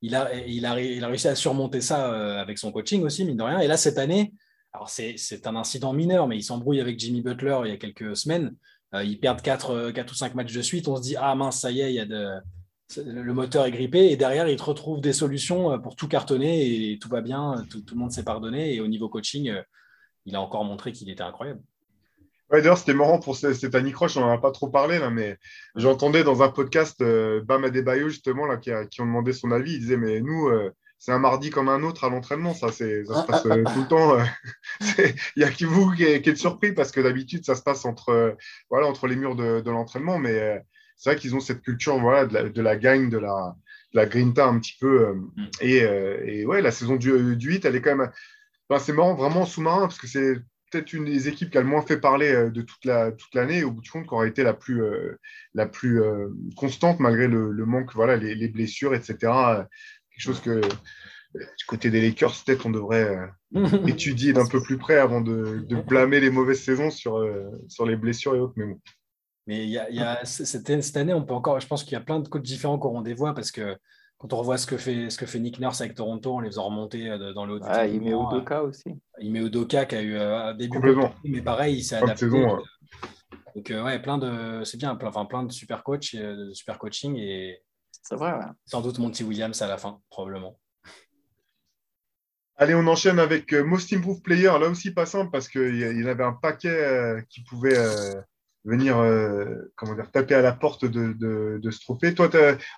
Il 0.00 0.14
a, 0.14 0.24
réussi 0.24 1.28
à 1.28 1.34
surmonter 1.34 1.82
ça 1.82 2.10
euh, 2.10 2.40
avec 2.40 2.56
son 2.56 2.72
coaching 2.72 3.02
aussi, 3.02 3.26
mine 3.26 3.36
de 3.36 3.42
rien. 3.42 3.60
Et 3.60 3.66
là, 3.66 3.76
cette 3.76 3.98
année, 3.98 4.32
c'est, 4.86 5.46
un 5.46 5.56
incident 5.56 5.92
mineur, 5.92 6.26
mais 6.26 6.38
il 6.38 6.42
s'embrouille 6.42 6.80
avec 6.80 6.98
Jimmy 6.98 7.20
Butler 7.20 7.58
il 7.66 7.70
y 7.70 7.74
a 7.74 7.76
quelques 7.76 8.16
semaines. 8.16 8.56
Euh, 8.94 9.04
ils 9.04 9.20
perdent 9.20 9.42
4, 9.42 9.90
4, 9.90 10.10
ou 10.10 10.14
5 10.14 10.34
matchs 10.34 10.54
de 10.54 10.62
suite. 10.62 10.88
On 10.88 10.96
se 10.96 11.02
dit, 11.02 11.16
ah 11.18 11.34
mince, 11.34 11.60
ça 11.60 11.70
y 11.70 11.80
est, 11.80 12.06
le 12.06 13.32
moteur 13.34 13.66
est 13.66 13.70
grippé. 13.70 14.10
Et 14.10 14.16
derrière, 14.16 14.48
il 14.48 14.60
retrouve 14.62 15.02
des 15.02 15.12
solutions 15.12 15.78
pour 15.80 15.96
tout 15.96 16.08
cartonner 16.08 16.92
et 16.92 16.98
tout 16.98 17.10
va 17.10 17.20
bien. 17.20 17.66
Tout 17.68 17.82
le 17.92 17.98
monde 17.98 18.10
s'est 18.10 18.24
pardonné. 18.24 18.74
Et 18.74 18.80
au 18.80 18.88
niveau 18.88 19.10
coaching, 19.10 19.52
il 20.24 20.34
a 20.34 20.40
encore 20.40 20.64
montré 20.64 20.92
qu'il 20.92 21.10
était 21.10 21.22
incroyable. 21.22 21.60
Ouais, 22.50 22.62
d'ailleurs, 22.62 22.78
c'était 22.78 22.94
marrant 22.94 23.20
pour 23.20 23.36
cette 23.36 23.74
Annie 23.76 23.92
Croche, 23.92 24.16
on 24.16 24.22
n'en 24.22 24.32
a 24.32 24.38
pas 24.38 24.50
trop 24.50 24.68
parlé, 24.68 24.98
là, 24.98 25.10
mais 25.10 25.38
j'entendais 25.76 26.24
dans 26.24 26.42
un 26.42 26.48
podcast 26.48 27.00
euh, 27.00 27.40
Bam 27.42 27.62
Adebayo, 27.62 28.08
justement, 28.08 28.44
là, 28.44 28.56
qui, 28.56 28.72
qui, 28.90 29.00
ont 29.00 29.06
demandé 29.06 29.32
son 29.32 29.52
avis. 29.52 29.74
Il 29.74 29.80
disait, 29.80 29.96
mais 29.96 30.20
nous, 30.20 30.48
euh, 30.48 30.74
c'est 30.98 31.12
un 31.12 31.20
mardi 31.20 31.50
comme 31.50 31.68
un 31.68 31.84
autre 31.84 32.02
à 32.02 32.08
l'entraînement, 32.08 32.52
ça, 32.52 32.72
ça 32.72 32.74
se 32.74 33.26
passe 33.26 33.46
euh, 33.46 33.62
tout 33.72 33.80
le 33.82 33.86
temps. 33.86 34.18
Il 35.36 35.42
y 35.42 35.44
a 35.44 35.50
qui 35.50 35.64
vous 35.64 35.92
qui 35.92 36.02
est, 36.02 36.34
surpris 36.34 36.72
parce 36.72 36.90
que 36.90 37.00
d'habitude, 37.00 37.44
ça 37.44 37.54
se 37.54 37.62
passe 37.62 37.84
entre, 37.84 38.36
voilà, 38.68 38.88
entre 38.88 39.06
les 39.06 39.14
murs 39.14 39.36
de, 39.36 39.60
de 39.60 39.70
l'entraînement, 39.70 40.18
mais 40.18 40.60
c'est 40.96 41.10
vrai 41.10 41.20
qu'ils 41.20 41.36
ont 41.36 41.40
cette 41.40 41.62
culture 41.62 42.00
voilà, 42.00 42.26
de, 42.26 42.34
la, 42.34 42.48
de 42.48 42.62
la 42.62 42.76
gagne, 42.76 43.10
de 43.10 43.18
la, 43.18 43.54
de 43.94 44.00
la 44.00 44.06
grinta 44.06 44.46
un 44.46 44.58
petit 44.58 44.76
peu. 44.80 45.14
Mm. 45.14 45.50
Et, 45.60 45.76
et, 45.76 46.46
ouais, 46.46 46.62
la 46.62 46.72
saison 46.72 46.96
du, 46.96 47.36
du 47.36 47.48
8, 47.48 47.64
elle 47.64 47.76
est 47.76 47.80
quand 47.80 47.94
même. 47.94 48.10
c'est 48.80 48.92
marrant, 48.92 49.14
vraiment 49.14 49.46
sous-marin, 49.46 49.82
parce 49.82 49.98
que 49.98 50.08
c'est 50.08 50.34
peut-être 50.70 50.92
une 50.92 51.04
des 51.04 51.28
équipes 51.28 51.50
qui 51.50 51.58
a 51.58 51.62
le 51.62 51.66
moins 51.66 51.82
fait 51.82 51.98
parler 51.98 52.32
euh, 52.32 52.50
de 52.50 52.62
toute 52.62 52.84
la 52.84 53.12
toute 53.12 53.34
l'année, 53.34 53.64
au 53.64 53.70
bout 53.70 53.80
du 53.80 53.90
compte, 53.90 54.06
qui 54.06 54.14
aura 54.14 54.26
été 54.26 54.42
la 54.42 54.54
plus 54.54 54.82
euh, 54.82 55.18
la 55.54 55.66
plus 55.66 56.02
euh, 56.02 56.28
constante 56.56 57.00
malgré 57.00 57.28
le, 57.28 57.52
manque, 57.66 57.92
voilà, 57.94 58.16
les, 58.16 58.48
blessures, 58.48 58.94
etc. 58.94 59.16
Quelque 59.22 59.66
chose 60.18 60.40
que 60.40 60.60
du 60.60 61.64
côté 61.66 61.90
des 61.90 62.00
Lakers, 62.00 62.34
peut-être 62.44 62.66
on 62.66 62.70
devrait 62.70 63.16
étudier 63.86 64.32
d'un 64.32 64.46
peu 64.46 64.62
plus 64.62 64.78
près 64.78 64.98
avant 64.98 65.20
de, 65.20 65.66
blâmer 65.86 66.20
les 66.20 66.30
mauvaises 66.30 66.62
saisons 66.62 66.90
sur 66.90 67.24
sur 67.68 67.86
les 67.86 67.96
blessures 67.96 68.34
et 68.34 68.40
autres. 68.40 68.54
Mais 68.56 68.66
bon. 68.66 68.80
Mais 69.46 69.64
il 69.64 69.70
y 69.70 69.78
a, 69.78 70.24
cette, 70.24 70.82
cette, 70.82 70.96
année, 70.96 71.14
on 71.14 71.24
peut 71.24 71.34
encore, 71.34 71.58
je 71.58 71.66
pense 71.66 71.82
qu'il 71.82 71.94
y 71.94 71.96
a 71.96 72.00
plein 72.00 72.20
de 72.20 72.28
codes 72.28 72.42
différents 72.42 72.78
qu'on 72.78 72.90
auront 72.90 73.00
des 73.00 73.14
voix 73.14 73.34
parce 73.34 73.50
que 73.50 73.76
quand 74.20 74.34
on 74.34 74.36
revoit 74.36 74.58
ce 74.58 74.66
que 74.66 74.76
fait, 74.76 75.08
ce 75.08 75.16
que 75.16 75.24
fait 75.24 75.38
Nick 75.38 75.58
Nurse 75.60 75.80
avec 75.80 75.94
Toronto 75.94 76.34
en 76.34 76.40
les 76.40 76.50
faisant 76.50 76.66
remonter 76.66 77.08
euh, 77.08 77.32
dans 77.32 77.46
le 77.46 77.54
haut 77.54 77.58
du 77.58 77.64
ah, 77.66 77.86
Il 77.86 78.02
met 78.02 78.10
Udoka 78.10 78.62
aussi. 78.62 79.00
Il 79.18 79.32
met 79.32 79.40
Udoka 79.40 79.86
qui 79.86 79.94
a 79.96 80.02
eu 80.02 80.18
un 80.18 80.54
début, 80.54 80.78
mais 81.24 81.40
pareil, 81.40 81.78
il 81.78 81.82
s'est 81.82 81.96
adapté. 81.96 82.26
Donc, 82.28 83.68
ouais, 83.68 83.98
plein 83.98 84.18
de, 84.18 84.62
c'est 84.62 84.76
bien, 84.76 84.94
plein, 84.94 85.08
enfin, 85.08 85.24
plein 85.24 85.42
de 85.42 85.50
super 85.50 85.82
coach, 85.82 86.14
de 86.14 86.52
super 86.52 86.78
coaching 86.78 87.16
et 87.16 87.62
c'est 88.02 88.14
vrai, 88.14 88.34
sans 88.66 88.82
doute 88.82 88.98
Monty 88.98 89.24
Williams 89.24 89.60
à 89.62 89.66
la 89.66 89.78
fin, 89.78 90.00
probablement. 90.10 90.58
Allez, 92.56 92.74
on 92.74 92.86
enchaîne 92.86 93.18
avec 93.18 93.54
Most 93.54 93.90
Improved 93.94 94.22
Player. 94.22 94.52
Là 94.60 94.68
aussi, 94.68 94.92
pas 94.92 95.06
simple 95.06 95.30
parce 95.30 95.48
qu'il 95.48 96.08
avait 96.08 96.24
un 96.24 96.34
paquet 96.34 96.68
euh, 96.68 97.22
qui 97.30 97.42
pouvait 97.42 97.78
venir 98.64 98.98
euh, 98.98 99.72
comment 99.76 99.94
dire, 99.94 100.10
taper 100.10 100.34
à 100.34 100.42
la 100.42 100.52
porte 100.52 100.84
de, 100.84 101.12
de, 101.12 101.70
ce 101.70 101.80
trophée. 101.80 102.14
Toi, 102.14 102.28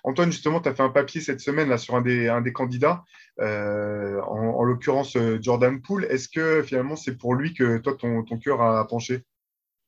Antoine, 0.05 0.30
justement, 0.30 0.61
tu 0.61 0.68
as 0.68 0.74
fait 0.74 0.83
un 0.83 0.91
papier 0.91 1.20
cette 1.20 1.41
semaine 1.41 1.68
là, 1.68 1.78
sur 1.78 1.95
un 1.97 2.03
des, 2.03 2.28
un 2.28 2.41
des 2.41 2.53
candidats, 2.53 3.05
euh, 3.41 4.20
en, 4.22 4.62
l'occurrence 4.62 5.16
euh, 5.16 5.39
Jordan 5.41 5.80
Poole. 5.80 6.05
Est-ce 6.05 6.28
que 6.28 6.62
finalement 6.62 6.97
c'est 6.97 7.16
pour 7.16 7.35
lui 7.35 7.55
que 7.55 7.78
toi, 7.78 7.95
ton, 7.99 8.22
ton 8.22 8.39
cœur 8.39 8.62
a 8.62 8.87
penché? 8.87 9.24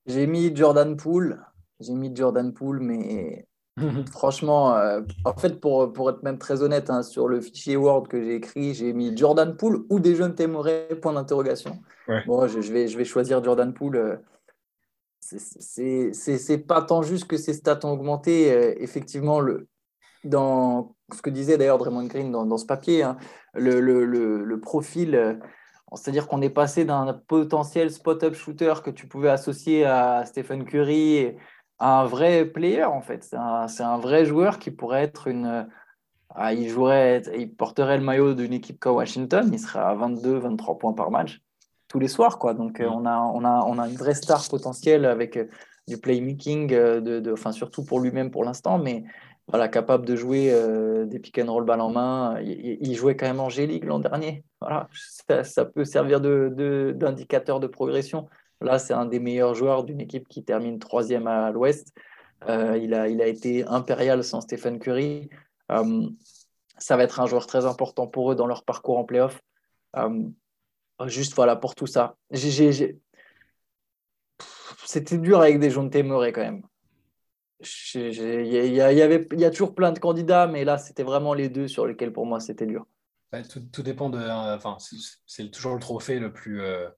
J'ai 0.07 0.27
mis 0.27 0.55
Jordan 0.55 0.97
Poole. 0.97 1.41
J'ai 1.81 1.95
mis 1.95 2.15
Jordan 2.15 2.53
Poole, 2.53 2.81
mais 2.81 3.47
franchement, 4.11 4.77
en 5.25 5.35
fait, 5.35 5.61
pour, 5.61 5.93
pour 5.93 6.11
être 6.11 6.23
même 6.23 6.39
très 6.39 6.63
honnête, 6.63 6.91
hein, 6.91 7.03
sur 7.03 7.29
le 7.29 7.41
fichier 7.41 7.77
Word 7.77 8.09
que 8.09 8.23
j'ai 8.23 8.37
écrit, 8.37 8.75
j'ai 8.75 8.93
mis 8.93 9.17
Jordan 9.17 9.57
Poole 9.57 9.85
ou 9.91 9.99
des 9.99 10.15
jeunes 10.15 10.35
témourés, 10.35 10.89
point 11.03 11.13
d'interrogation. 11.13 11.79
Bon, 12.27 12.47
je, 12.47 12.61
je, 12.61 12.73
vais, 12.73 12.87
je 12.87 12.97
vais 12.97 13.05
choisir 13.05 13.43
Jordan 13.43 13.73
Poole 13.73 14.21
c'est 15.25 16.59
pas 16.67 16.83
tant 16.83 17.03
juste 17.03 17.27
que 17.27 17.37
ses 17.37 17.55
stats 17.55 17.81
ont 17.85 17.93
augmenté. 17.93 18.53
Euh, 18.53 18.75
effectivement, 18.79 19.41
le, 19.41 19.69
dans 20.25 20.95
ce 21.13 21.23
que 21.23 21.31
disait 21.31 21.59
d'ailleurs 21.59 21.79
Draymond 21.79 22.07
Green 22.07 22.31
dans, 22.31 22.59
ce 22.59 22.67
papier, 22.67 23.03
hein, 23.03 23.17
le, 23.55 23.81
le, 23.81 24.05
le, 24.05 24.61
profil, 24.61 25.15
euh, 25.15 25.35
c'est-à-dire 25.95 26.29
qu'on 26.29 26.43
est 26.43 26.51
passé 26.51 26.85
d'un 26.85 27.13
potentiel 27.27 27.91
spot-up 27.91 28.35
shooter 28.35 28.75
que 28.85 28.91
tu 28.91 29.07
pouvais 29.07 29.31
associer 29.31 29.85
à 29.85 30.25
Stephen 30.27 30.65
Curry 30.65 31.37
à 31.79 32.01
un 32.01 32.07
vrai 32.07 32.47
player, 32.47 32.85
en 32.85 33.01
fait. 33.01 33.25
C'est 33.25 33.37
un, 33.37 33.67
un, 33.79 33.99
vrai 33.99 34.25
joueur 34.25 34.59
qui 34.59 34.71
pourrait 34.71 35.03
être 35.03 35.29
une. 35.29 35.69
Ah, 36.37 36.53
il, 36.53 36.69
jouerait, 36.69 37.23
il 37.37 37.55
porterait 37.55 37.99
le 37.99 38.05
maillot 38.05 38.35
d'une 38.35 38.53
équipe 38.53 38.81
comme 38.81 38.97
Washington, 38.97 39.49
il 39.53 39.59
serait 39.61 39.79
à 39.79 39.95
22-23 39.95 40.79
points 40.79 40.93
par 40.93 41.11
match 41.13 41.44
tous 41.95 42.01
les 42.01 42.09
soirs. 42.09 42.41
Quoi. 42.41 42.55
Donc, 42.55 42.81
euh, 42.81 42.89
on, 42.91 43.07
a, 43.07 43.21
on, 43.21 43.45
a, 43.45 43.65
on 43.69 43.79
a 43.79 43.89
une 43.89 43.95
vraie 43.95 44.15
star 44.15 44.45
potentielle 44.49 45.05
avec 45.05 45.37
euh, 45.37 45.45
du 45.87 45.97
playmaking, 45.97 46.73
euh, 46.73 47.01
de, 47.01 47.21
de, 47.21 47.33
enfin, 47.33 47.53
surtout 47.53 47.85
pour 47.85 48.01
lui-même 48.01 48.33
pour 48.33 48.43
l'instant, 48.43 48.79
mais 48.79 49.05
voilà, 49.47 49.69
capable 49.69 50.05
de 50.05 50.17
jouer 50.17 50.51
des 51.07 51.19
pick 51.19 51.39
and 51.39 51.53
roll 51.53 51.67
balle 51.67 51.83
en 51.83 51.91
main. 51.91 52.41
Il, 52.41 52.95
jouait 52.97 53.15
quand 53.15 53.27
même 53.27 53.41
en 53.41 53.51
G-League 53.51 53.85
l'an 53.85 53.99
dernier. 53.99 54.43
Voilà, 54.61 54.89
ça, 55.45 55.67
peut 55.67 55.85
servir 55.85 56.23
d'indicateur 56.23 57.61
de, 57.61 57.67
de, 57.67 57.71
progression. 57.71 58.27
Là, 58.63 58.79
c'est 58.79 58.95
un 58.95 59.05
des 59.05 59.21
meilleurs 59.21 59.55
joueurs 59.55 59.85
d'une 59.85 60.01
équipe 60.01 60.29
qui 60.29 60.45
termine 60.45 60.79
troisième 60.79 61.27
à 61.27 61.51
l'Ouest. 61.51 61.93
il, 62.49 62.95
a, 62.95 63.07
il 63.09 63.21
a 63.21 63.27
été 63.27 63.67
impérial 63.67 64.25
sans 64.25 64.41
Stephen 64.41 64.79
Curry. 64.79 65.29
ça 66.79 66.97
va 66.97 67.03
être 67.03 67.21
un 67.21 67.27
joueur 67.27 67.47
très 67.47 67.67
important 67.67 68.07
pour 68.07 68.33
eux 68.33 68.35
dans 68.35 68.47
leur 68.47 68.65
parcours 68.65 68.97
en 68.97 69.05
playoff. 69.05 69.43
Oh, 70.99 71.09
juste 71.09 71.35
voilà 71.35 71.57
pour 71.57 71.75
tout 71.75 71.87
ça. 71.87 72.17
C'était 74.87 75.19
dur 75.19 75.41
avec 75.41 75.59
des 75.59 75.71
jaunes 75.71 75.91
témorés 75.91 76.33
quand 76.33 76.43
même. 76.43 76.63
Il 77.95 78.47
y, 78.47 78.81
avait, 78.81 79.27
il 79.33 79.41
y 79.41 79.45
a 79.45 79.51
toujours 79.51 79.75
plein 79.75 79.93
de 79.93 79.99
candidats, 79.99 80.47
mais 80.47 80.65
là, 80.65 80.77
c'était 80.79 81.03
vraiment 81.03 81.35
les 81.35 81.49
deux 81.49 81.67
sur 81.67 81.87
lesquels 81.87 82.13
pour 82.13 82.27
moi 82.27 82.39
c'était 82.41 82.67
dur. 82.67 82.87
tout, 83.73 83.83
dépend 83.83 84.11
de. 84.11 84.19
Enfin, 84.19 84.77
c'est 85.27 85.51
toujours 85.51 85.75
le 85.75 85.81
trophée 85.81 86.19
le 86.19 86.33
plus, 86.33 86.61
euh, 86.61 86.89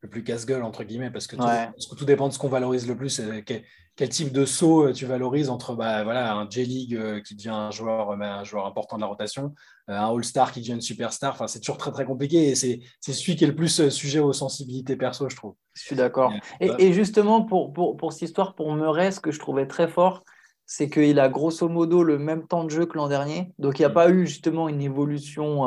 le 0.00 0.08
plus 0.08 0.24
casse-gueule, 0.24 0.62
entre 0.62 0.82
guillemets, 0.82 1.10
parce 1.10 1.26
que 1.26 1.36
tout, 1.36 1.94
tout 1.94 2.04
dépend 2.04 2.28
de 2.28 2.32
ce 2.32 2.38
qu'on 2.38 2.48
valorise 2.48 2.88
le 2.88 2.96
plus. 2.96 3.22
Quel, 3.46 3.62
quel, 3.98 4.08
type 4.08 4.32
de 4.32 4.44
saut 4.44 4.86
euh, 4.86 4.92
tu 4.92 5.04
valorises 5.06 5.50
entre 5.50 5.74
bah, 5.74 6.04
voilà, 6.04 6.34
un 6.34 6.48
J-League 6.48 6.94
euh, 6.94 7.20
qui 7.20 7.34
devient 7.34 7.48
un 7.48 7.70
joueur, 7.70 8.10
euh, 8.10 8.16
un 8.20 8.44
joueur 8.44 8.66
important 8.66 8.96
de 8.96 9.02
la 9.02 9.08
rotation, 9.08 9.54
un 9.88 10.14
All-Star 10.14 10.52
qui 10.52 10.60
devient 10.60 10.74
une 10.74 10.80
superstar. 10.80 11.32
Enfin, 11.32 11.46
c'est 11.46 11.60
toujours 11.60 11.76
très, 11.76 11.90
très 11.90 12.04
compliqué 12.04 12.48
et 12.48 12.54
c'est 12.54 12.80
celui 13.00 13.36
qui 13.36 13.44
est 13.44 13.48
le 13.48 13.56
plus 13.56 13.88
sujet 13.88 14.20
aux 14.20 14.32
sensibilités 14.32 14.96
perso, 14.96 15.28
je 15.28 15.36
trouve. 15.36 15.54
Je 15.74 15.82
suis 15.82 15.96
d'accord. 15.96 16.32
Et, 16.60 16.92
justement, 16.92 17.42
pour, 17.42 17.72
pour, 17.72 17.96
pour, 17.96 18.12
cette 18.12 18.22
histoire, 18.22 18.54
pour 18.54 18.72
Murray, 18.74 19.10
ce 19.10 19.20
que 19.20 19.32
je 19.32 19.38
trouvais 19.38 19.66
très 19.66 19.88
fort, 19.88 20.22
c'est 20.66 20.88
qu'il 20.88 21.18
a 21.18 21.28
grosso 21.28 21.68
modo 21.68 22.02
le 22.02 22.18
même 22.18 22.46
temps 22.46 22.64
de 22.64 22.70
jeu 22.70 22.86
que 22.86 22.96
l'an 22.96 23.08
dernier. 23.08 23.52
Donc, 23.58 23.78
il 23.78 23.82
n'y 23.82 23.86
a 23.86 23.90
mm. 23.90 23.94
pas 23.94 24.10
eu 24.10 24.26
justement 24.26 24.68
une 24.68 24.82
évolution. 24.82 25.64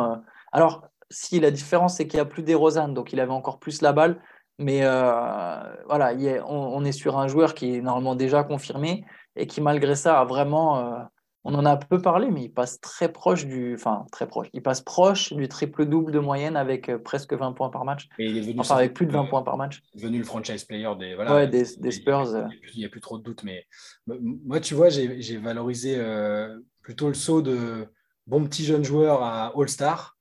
Alors, 0.52 0.88
si 1.12 1.40
la 1.40 1.52
différence, 1.52 1.96
c'est 1.96 2.08
qu'il 2.08 2.18
n'y 2.18 2.22
a 2.22 2.26
plus 2.26 2.44
des 2.44 2.56
Rosanne, 2.56 2.94
donc 2.94 3.14
il 3.14 3.20
avait 3.20 3.32
encore 3.32 3.60
plus 3.60 3.82
la 3.82 3.94
balle. 3.94 4.22
Mais 4.60 4.82
voilà, 4.82 6.14
on, 6.48 6.86
est 6.86 6.92
sur 6.92 7.18
un 7.18 7.28
joueur 7.28 7.54
qui 7.54 7.76
est 7.76 7.82
normalement 7.82 8.16
déjà 8.16 8.44
confirmé 8.44 9.06
et 9.36 9.48
qui, 9.48 9.62
malgré 9.62 9.96
ça, 9.96 10.20
a 10.20 10.26
vraiment 10.26 11.08
on 11.44 11.56
en 11.56 11.66
a 11.66 11.76
peu 11.76 12.02
parlé, 12.02 12.30
mais 12.30 12.44
il 12.44 12.50
passe 12.50 12.80
très 12.82 13.12
proche 13.12 13.46
du. 13.46 13.74
Enfin, 13.74 14.06
très 14.12 14.28
proche. 14.28 14.48
Il 14.54 14.62
passe 14.62 14.82
proche 14.82 15.34
du 15.34 15.48
triple-double 15.48 16.12
de 16.12 16.20
moyenne 16.20 16.56
avec 16.56 16.90
euh, 16.90 17.00
presque 17.00 17.34
20 17.34 17.54
points 17.54 17.70
par 17.70 17.84
match. 17.84 18.08
Et 18.20 18.26
il 18.26 18.38
est 18.38 18.42
venu 18.42 18.60
enfin, 18.60 18.76
avec 18.76 18.94
plus 18.94 19.08
de 19.08 19.12
20 19.12 19.26
points 19.26 19.42
par 19.42 19.58
match. 19.58 19.82
Il 19.94 20.00
est 20.00 20.04
devenu 20.04 20.20
le 20.20 20.24
franchise 20.24 20.64
player 20.66 20.90
des, 21.00 21.16
voilà, 21.16 21.48
des, 21.48 21.66
Spurs. 21.66 22.36
Euh. 22.36 22.46
Il 22.74 22.80
n'y 22.80 22.86
a, 22.86 22.90
plus 22.90 23.02
trop 23.02 23.18
de 23.18 23.24
doute. 23.24 23.44
Mais 23.44 23.66
moi, 24.08 24.60
tu 24.60 24.76
vois, 24.76 24.90
j'ai 24.90 25.38
valorisé 25.38 25.96
euh, 25.98 26.60
plutôt 26.82 27.08
le 27.08 27.16
saut 27.16 27.42
de 27.42 27.88
bon 28.28 28.44
petit 28.46 28.64
jeune 28.64 28.84
joueur 28.84 29.24
à 29.24 29.52
All-Star. 29.56 30.18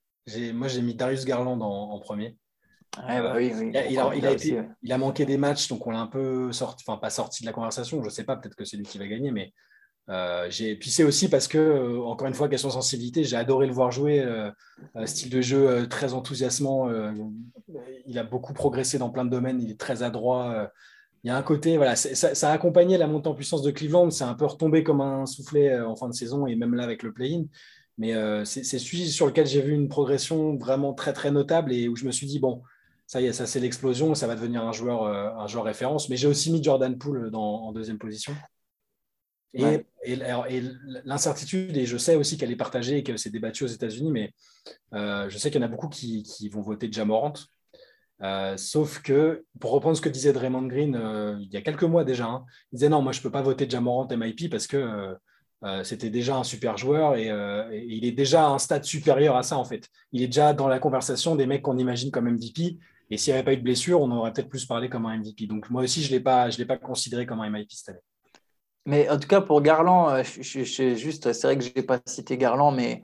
Moi, 0.54 0.68
j'ai 0.68 0.80
mis 0.80 0.94
Darius 0.94 1.24
Garland 1.26 1.60
en, 1.60 1.98
premier. 1.98 2.36
Bah 2.96 3.34
oui, 3.36 3.52
oui. 3.54 3.70
Il, 3.70 3.76
a, 3.76 4.14
il, 4.14 4.26
a 4.26 4.32
été, 4.32 4.62
il, 4.82 4.92
a, 4.92 4.98
manqué 4.98 5.24
des 5.24 5.36
matchs, 5.36 5.68
donc 5.68 5.86
on 5.86 5.90
l'a 5.90 6.00
un 6.00 6.06
peu 6.06 6.52
sorti, 6.52 6.84
enfin 6.86 6.98
pas 6.98 7.10
sorti 7.10 7.42
de 7.42 7.46
la 7.46 7.52
conversation. 7.52 8.02
Je 8.02 8.10
sais 8.10 8.24
pas, 8.24 8.36
peut-être 8.36 8.56
que 8.56 8.64
c'est 8.64 8.76
lui 8.76 8.84
qui 8.84 8.98
va 8.98 9.06
gagner, 9.06 9.30
mais 9.30 9.52
euh, 10.10 10.48
puis 10.80 10.90
c'est 10.90 11.04
aussi 11.04 11.28
parce 11.28 11.46
que, 11.46 11.58
euh, 11.58 12.02
encore 12.02 12.26
une 12.26 12.34
fois, 12.34 12.48
question 12.48 12.70
sensibilité, 12.70 13.22
j'ai 13.22 13.36
adoré 13.36 13.66
le 13.66 13.72
voir 13.72 13.92
jouer, 13.92 14.20
euh, 14.20 14.50
style 15.06 15.30
de 15.30 15.40
jeu 15.40 15.86
très 15.88 16.14
enthousiasmant. 16.14 16.90
il 18.06 18.18
a 18.18 18.24
beaucoup 18.24 18.52
progressé 18.52 18.98
dans 18.98 19.10
plein 19.10 19.24
de 19.24 19.30
domaines, 19.30 19.60
il 19.60 19.70
est 19.70 19.78
très 19.78 20.02
adroit. 20.02 20.70
il 21.22 21.28
y 21.28 21.30
a 21.30 21.36
un 21.36 21.42
côté, 21.42 21.76
voilà, 21.76 21.96
ça, 21.96 22.50
a 22.50 22.52
accompagné 22.52 22.98
la 22.98 23.06
montée 23.06 23.28
en 23.28 23.34
puissance 23.34 23.62
de 23.62 23.70
Cleveland, 23.70 24.10
c'est 24.10 24.24
un 24.24 24.34
peu 24.34 24.46
retombé 24.46 24.82
comme 24.82 25.00
un 25.00 25.26
soufflet 25.26 25.78
en 25.80 25.96
fin 25.96 26.08
de 26.08 26.14
saison 26.14 26.46
et 26.46 26.56
même 26.56 26.74
là 26.74 26.84
avec 26.84 27.02
le 27.02 27.12
play-in. 27.12 27.44
Mais 27.98 28.14
c'est 28.44 28.64
celui 28.64 29.08
sur 29.08 29.26
lequel 29.26 29.46
j'ai 29.46 29.60
vu 29.62 29.74
une 29.74 29.88
progression 29.88 30.56
vraiment 30.56 30.94
très 30.94 31.12
très 31.12 31.30
notable 31.30 31.72
et 31.72 31.88
où 31.88 31.96
je 31.96 32.06
me 32.06 32.10
suis 32.10 32.26
dit, 32.26 32.40
bon, 32.40 32.62
ça 33.10 33.20
y 33.20 33.26
est, 33.26 33.32
ça 33.32 33.46
c'est 33.46 33.58
l'explosion, 33.58 34.14
ça 34.14 34.28
va 34.28 34.36
devenir 34.36 34.62
un 34.62 34.72
joueur, 34.72 35.04
un 35.04 35.46
joueur 35.48 35.64
référence. 35.64 36.08
Mais 36.08 36.16
j'ai 36.16 36.28
aussi 36.28 36.52
mis 36.52 36.62
Jordan 36.62 36.96
Poole 36.96 37.30
en 37.34 37.72
deuxième 37.72 37.98
position. 37.98 38.32
Et, 39.54 39.84
l'incertitude, 41.04 41.76
et 41.76 41.86
je 41.86 41.96
sais 41.96 42.16
aussi 42.16 42.38
qu'elle 42.38 42.52
est 42.52 42.56
partagée 42.56 42.98
et 42.98 43.02
que 43.02 43.16
c'est 43.16 43.30
débattu 43.30 43.64
aux 43.64 43.68
États-Unis, 43.68 44.10
mais 44.10 44.32
euh, 44.94 45.28
je 45.28 45.38
sais 45.38 45.50
qu'il 45.50 45.60
y 45.60 45.64
en 45.64 45.66
a 45.66 45.70
beaucoup 45.70 45.88
qui, 45.88 46.48
vont 46.52 46.62
voter 46.62 46.90
Jamorant. 46.90 47.34
Euh, 48.22 48.56
sauf 48.56 49.00
que, 49.00 49.44
pour 49.58 49.72
reprendre 49.72 49.96
ce 49.96 50.02
que 50.02 50.08
disait 50.08 50.34
Draymond 50.34 50.66
Green 50.66 50.94
euh, 50.94 51.38
il 51.40 51.50
y 51.50 51.56
a 51.56 51.62
quelques 51.62 51.84
mois 51.84 52.04
déjà, 52.04 52.26
hein, 52.26 52.44
il 52.70 52.76
disait 52.76 52.90
non, 52.90 53.00
moi 53.00 53.12
je 53.12 53.18
ne 53.20 53.22
peux 53.22 53.30
pas 53.30 53.40
voter 53.40 53.68
Jamorant 53.68 54.08
MIP 54.10 54.50
parce 54.50 54.66
que 54.66 55.16
c'était 55.82 56.08
déjà 56.08 56.36
un 56.36 56.44
super 56.44 56.78
joueur 56.78 57.16
et, 57.16 57.26
et, 57.26 57.84
il 57.86 58.06
est 58.06 58.12
déjà 58.12 58.46
à 58.46 58.48
un 58.48 58.58
stade 58.58 58.84
supérieur 58.84 59.36
à 59.36 59.42
ça 59.42 59.58
en 59.58 59.64
fait. 59.64 59.88
Il 60.12 60.22
est 60.22 60.26
déjà 60.26 60.52
dans 60.52 60.68
la 60.68 60.78
conversation 60.78 61.34
des 61.34 61.46
mecs 61.46 61.62
qu'on 61.62 61.78
imagine 61.78 62.10
comme 62.10 62.30
MVP. 62.30 62.78
Et 63.10 63.16
s'il 63.16 63.32
n'y 63.32 63.38
avait 63.38 63.44
pas 63.44 63.52
eu 63.52 63.56
de 63.56 63.62
blessure, 63.62 64.00
on 64.00 64.10
aurait 64.12 64.32
peut-être 64.32 64.48
plus 64.48 64.64
parlé 64.64 64.88
comme 64.88 65.06
un 65.06 65.18
MVP. 65.18 65.46
Donc 65.46 65.68
moi 65.70 65.82
aussi, 65.82 66.02
je 66.02 66.12
ne 66.12 66.18
l'ai 66.18 66.20
pas 66.64 66.78
considéré 66.78 67.26
comme 67.26 67.40
un 67.40 67.50
MIP 67.50 67.72
cette 67.72 67.90
année. 67.90 68.04
Mais 68.86 69.08
en 69.10 69.18
tout 69.18 69.28
cas, 69.28 69.40
pour 69.40 69.60
Garland, 69.62 70.10
euh, 70.10 70.22
je, 70.22 70.64
juste, 70.94 71.32
c'est 71.32 71.46
vrai 71.46 71.58
que 71.58 71.64
je 71.64 71.70
n'ai 71.74 71.82
pas 71.82 72.00
cité 72.06 72.38
Garland, 72.38 72.72
mais 72.72 73.02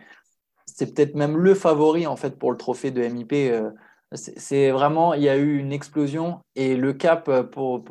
c'est 0.65 0.95
peut-être 0.95 1.15
même 1.15 1.37
le 1.37 1.55
favori 1.55 2.07
en 2.07 2.17
fait 2.17 2.39
pour 2.39 2.51
le 2.51 2.57
trophée 2.57 2.91
de 2.91 3.03
MIP. 3.03 3.33
Euh, 3.33 3.71
c'est 4.13 4.71
vraiment, 4.71 5.15
il 5.15 5.23
y 5.23 5.29
a 5.29 5.37
eu 5.37 5.59
une 5.59 5.73
explosion 5.73 6.41
et 6.55 6.77
le 6.77 6.93
cap 6.93 7.29
euh, 7.29 7.43
pour, 7.43 7.85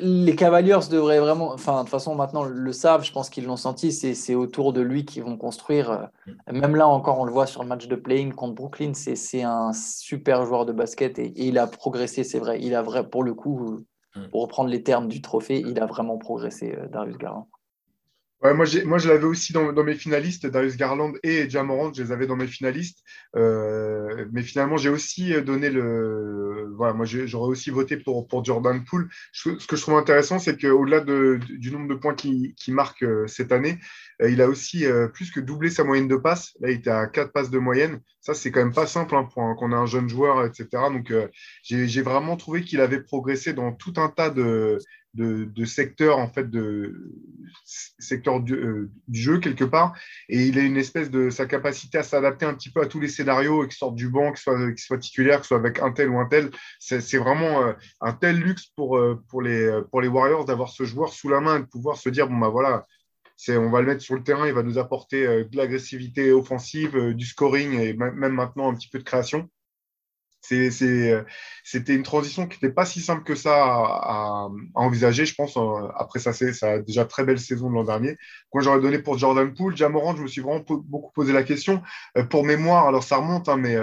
les 0.00 0.36
Cavaliers 0.36 0.78
devraient 0.90 1.20
vraiment, 1.20 1.52
enfin 1.52 1.78
de 1.78 1.80
toute 1.80 1.90
façon 1.90 2.14
maintenant 2.14 2.44
le 2.44 2.72
savent, 2.72 3.04
je 3.04 3.12
pense 3.12 3.30
qu'ils 3.30 3.44
l'ont 3.44 3.56
senti, 3.56 3.92
c'est 3.92 4.34
autour 4.34 4.72
de 4.72 4.80
lui 4.80 5.04
qu'ils 5.04 5.24
vont 5.24 5.36
construire. 5.36 6.08
Même 6.50 6.76
là 6.76 6.86
encore, 6.86 7.18
on 7.18 7.24
le 7.24 7.32
voit 7.32 7.46
sur 7.46 7.62
le 7.62 7.68
match 7.68 7.88
de 7.88 7.96
playing 7.96 8.32
contre 8.32 8.54
Brooklyn, 8.54 8.92
c'est 8.94 9.42
un 9.42 9.72
super 9.72 10.44
joueur 10.44 10.66
de 10.66 10.72
basket 10.72 11.18
et, 11.18 11.26
et 11.26 11.46
il 11.46 11.58
a 11.58 11.66
progressé, 11.66 12.24
c'est 12.24 12.38
vrai. 12.38 12.60
Il 12.60 12.74
a 12.74 12.82
vrai 12.82 13.08
pour 13.08 13.22
le 13.22 13.34
coup 13.34 13.84
Mm. 14.18 14.28
pour 14.30 14.42
reprendre 14.42 14.70
les 14.70 14.82
termes 14.82 15.08
du 15.08 15.20
trophée, 15.20 15.60
il 15.66 15.80
a 15.80 15.86
vraiment 15.86 16.18
progressé, 16.18 16.74
euh, 16.76 16.88
Darius 16.88 17.18
Garland. 17.18 17.48
Moi, 18.40 18.54
moi, 18.84 18.98
je 18.98 19.08
l'avais 19.08 19.24
aussi 19.24 19.52
dans, 19.52 19.72
mes 19.82 19.94
finalistes, 19.94 20.46
Darius 20.46 20.76
Garland 20.76 21.12
et 21.24 21.50
Jamorant, 21.50 21.92
je 21.92 22.04
les 22.04 22.12
avais 22.12 22.28
dans 22.28 22.36
mes 22.36 22.46
finalistes. 22.46 23.02
Euh, 23.34 24.26
mais 24.32 24.42
finalement, 24.42 24.76
j'ai 24.76 24.90
aussi 24.90 25.32
donné 25.42 25.70
le. 25.70 26.72
Voilà, 26.76 26.92
moi, 26.92 27.04
j'aurais 27.04 27.48
aussi 27.48 27.70
voté 27.70 27.96
pour, 27.96 28.28
pour 28.28 28.44
Jordan 28.44 28.84
Poole. 28.84 29.08
Ce 29.32 29.50
que 29.66 29.76
je 29.76 29.82
trouve 29.82 29.96
intéressant, 29.96 30.38
c'est 30.38 30.56
qu'au-delà 30.56 31.00
de, 31.00 31.40
du 31.48 31.72
nombre 31.72 31.88
de 31.88 31.94
points 31.94 32.14
qu'il 32.14 32.54
qui 32.54 32.70
marque 32.70 33.02
euh, 33.02 33.26
cette 33.26 33.50
année, 33.50 33.80
euh, 34.22 34.30
il 34.30 34.40
a 34.40 34.48
aussi 34.48 34.84
plus 35.12 35.32
que 35.32 35.40
doublé 35.40 35.68
sa 35.68 35.82
moyenne 35.82 36.08
de 36.08 36.16
passes. 36.16 36.52
Là, 36.60 36.70
il 36.70 36.76
était 36.76 36.90
à 36.90 37.08
4 37.08 37.32
passes 37.32 37.50
de 37.50 37.58
moyenne. 37.58 38.00
Ça, 38.20 38.34
c'est 38.34 38.52
quand 38.52 38.60
même 38.60 38.74
pas 38.74 38.86
simple 38.86 39.16
hein, 39.16 39.24
pour 39.24 39.56
qu'on 39.56 39.72
ait 39.72 39.74
un 39.74 39.86
jeune 39.86 40.08
joueur, 40.08 40.44
etc. 40.44 40.68
Donc, 40.92 41.12
j'ai 41.62 42.02
vraiment 42.02 42.36
trouvé 42.36 42.62
qu'il 42.62 42.80
avait 42.80 43.00
progressé 43.02 43.52
dans 43.52 43.72
tout 43.72 43.94
un 43.96 44.08
tas 44.08 44.30
de, 44.30 44.78
de, 45.18 45.64
secteur 45.64 46.18
en 46.18 46.28
fait 46.28 46.48
de 46.48 46.94
secteur 47.64 48.38
euh, 48.38 48.90
du, 49.08 49.20
jeu 49.20 49.38
quelque 49.38 49.64
part. 49.64 49.94
Et 50.28 50.46
il 50.46 50.58
a 50.58 50.62
une 50.62 50.76
espèce 50.76 51.10
de 51.10 51.30
sa 51.30 51.46
capacité 51.46 51.98
à 51.98 52.02
s'adapter 52.02 52.46
un 52.46 52.54
petit 52.54 52.70
peu 52.70 52.80
à 52.80 52.86
tous 52.86 53.00
les 53.00 53.08
scénarios 53.08 53.64
qu'il 53.64 53.76
sorte 53.76 53.94
du 53.94 54.08
banc 54.08 54.32
qu'il 54.32 54.40
soit, 54.40 54.58
soit 54.76 54.98
titulaire 54.98 55.44
soit 55.44 55.58
avec 55.58 55.80
un 55.80 55.92
tel 55.92 56.08
ou 56.08 56.18
un 56.18 56.26
tel. 56.26 56.50
C'est 56.78 57.18
vraiment 57.18 57.62
euh, 57.62 57.72
un 58.00 58.12
tel 58.12 58.38
luxe 58.38 58.66
pour, 58.76 58.96
euh, 58.96 59.22
pour, 59.28 59.42
les, 59.42 59.80
pour 59.90 60.00
les 60.00 60.08
Warriors 60.08 60.44
d'avoir 60.44 60.70
ce 60.70 60.84
joueur 60.84 61.12
sous 61.12 61.28
la 61.28 61.40
main 61.40 61.58
et 61.58 61.60
de 61.60 61.66
pouvoir 61.66 61.96
se 61.96 62.08
dire 62.08 62.28
bon 62.28 62.38
bah 62.38 62.48
voilà 62.48 62.86
on 63.50 63.70
va 63.70 63.80
le 63.80 63.86
mettre 63.86 64.02
sur 64.02 64.16
le 64.16 64.24
terrain 64.24 64.48
il 64.48 64.52
va 64.52 64.64
nous 64.64 64.78
apporter 64.78 65.24
de 65.24 65.56
l'agressivité 65.56 66.32
offensive 66.32 67.14
du 67.14 67.24
scoring 67.24 67.78
et 67.78 67.92
même 67.94 68.32
maintenant 68.32 68.68
un 68.68 68.74
petit 68.74 68.88
peu 68.88 68.98
de 68.98 69.04
création 69.04 69.48
c'était 70.40 71.94
une 71.94 72.02
transition 72.02 72.46
qui 72.46 72.56
n'était 72.56 72.72
pas 72.72 72.86
si 72.86 73.00
simple 73.00 73.24
que 73.24 73.34
ça 73.34 73.54
à, 73.54 74.48
envisager, 74.74 75.26
je 75.26 75.34
pense. 75.34 75.56
Euh, 75.56 75.88
après, 75.96 76.18
ça, 76.18 76.32
ça 76.32 76.72
a 76.72 76.78
déjà 76.78 77.04
très 77.04 77.24
belle 77.24 77.38
saison 77.38 77.68
de 77.68 77.74
l'an 77.74 77.84
dernier. 77.84 78.16
Moi, 78.54 78.62
j'aurais 78.62 78.80
donné 78.80 78.98
pour 78.98 79.18
Jordan 79.18 79.52
Poole. 79.52 79.76
Jamorant, 79.76 80.16
je 80.16 80.22
me 80.22 80.28
suis 80.28 80.40
vraiment 80.40 80.64
beaucoup 80.68 81.12
posé 81.12 81.32
la 81.32 81.42
question. 81.42 81.82
Euh, 82.16 82.24
pour 82.24 82.44
mémoire, 82.44 82.86
alors 82.86 83.02
ça 83.02 83.16
remonte, 83.16 83.48
hein, 83.48 83.56
mais, 83.56 83.76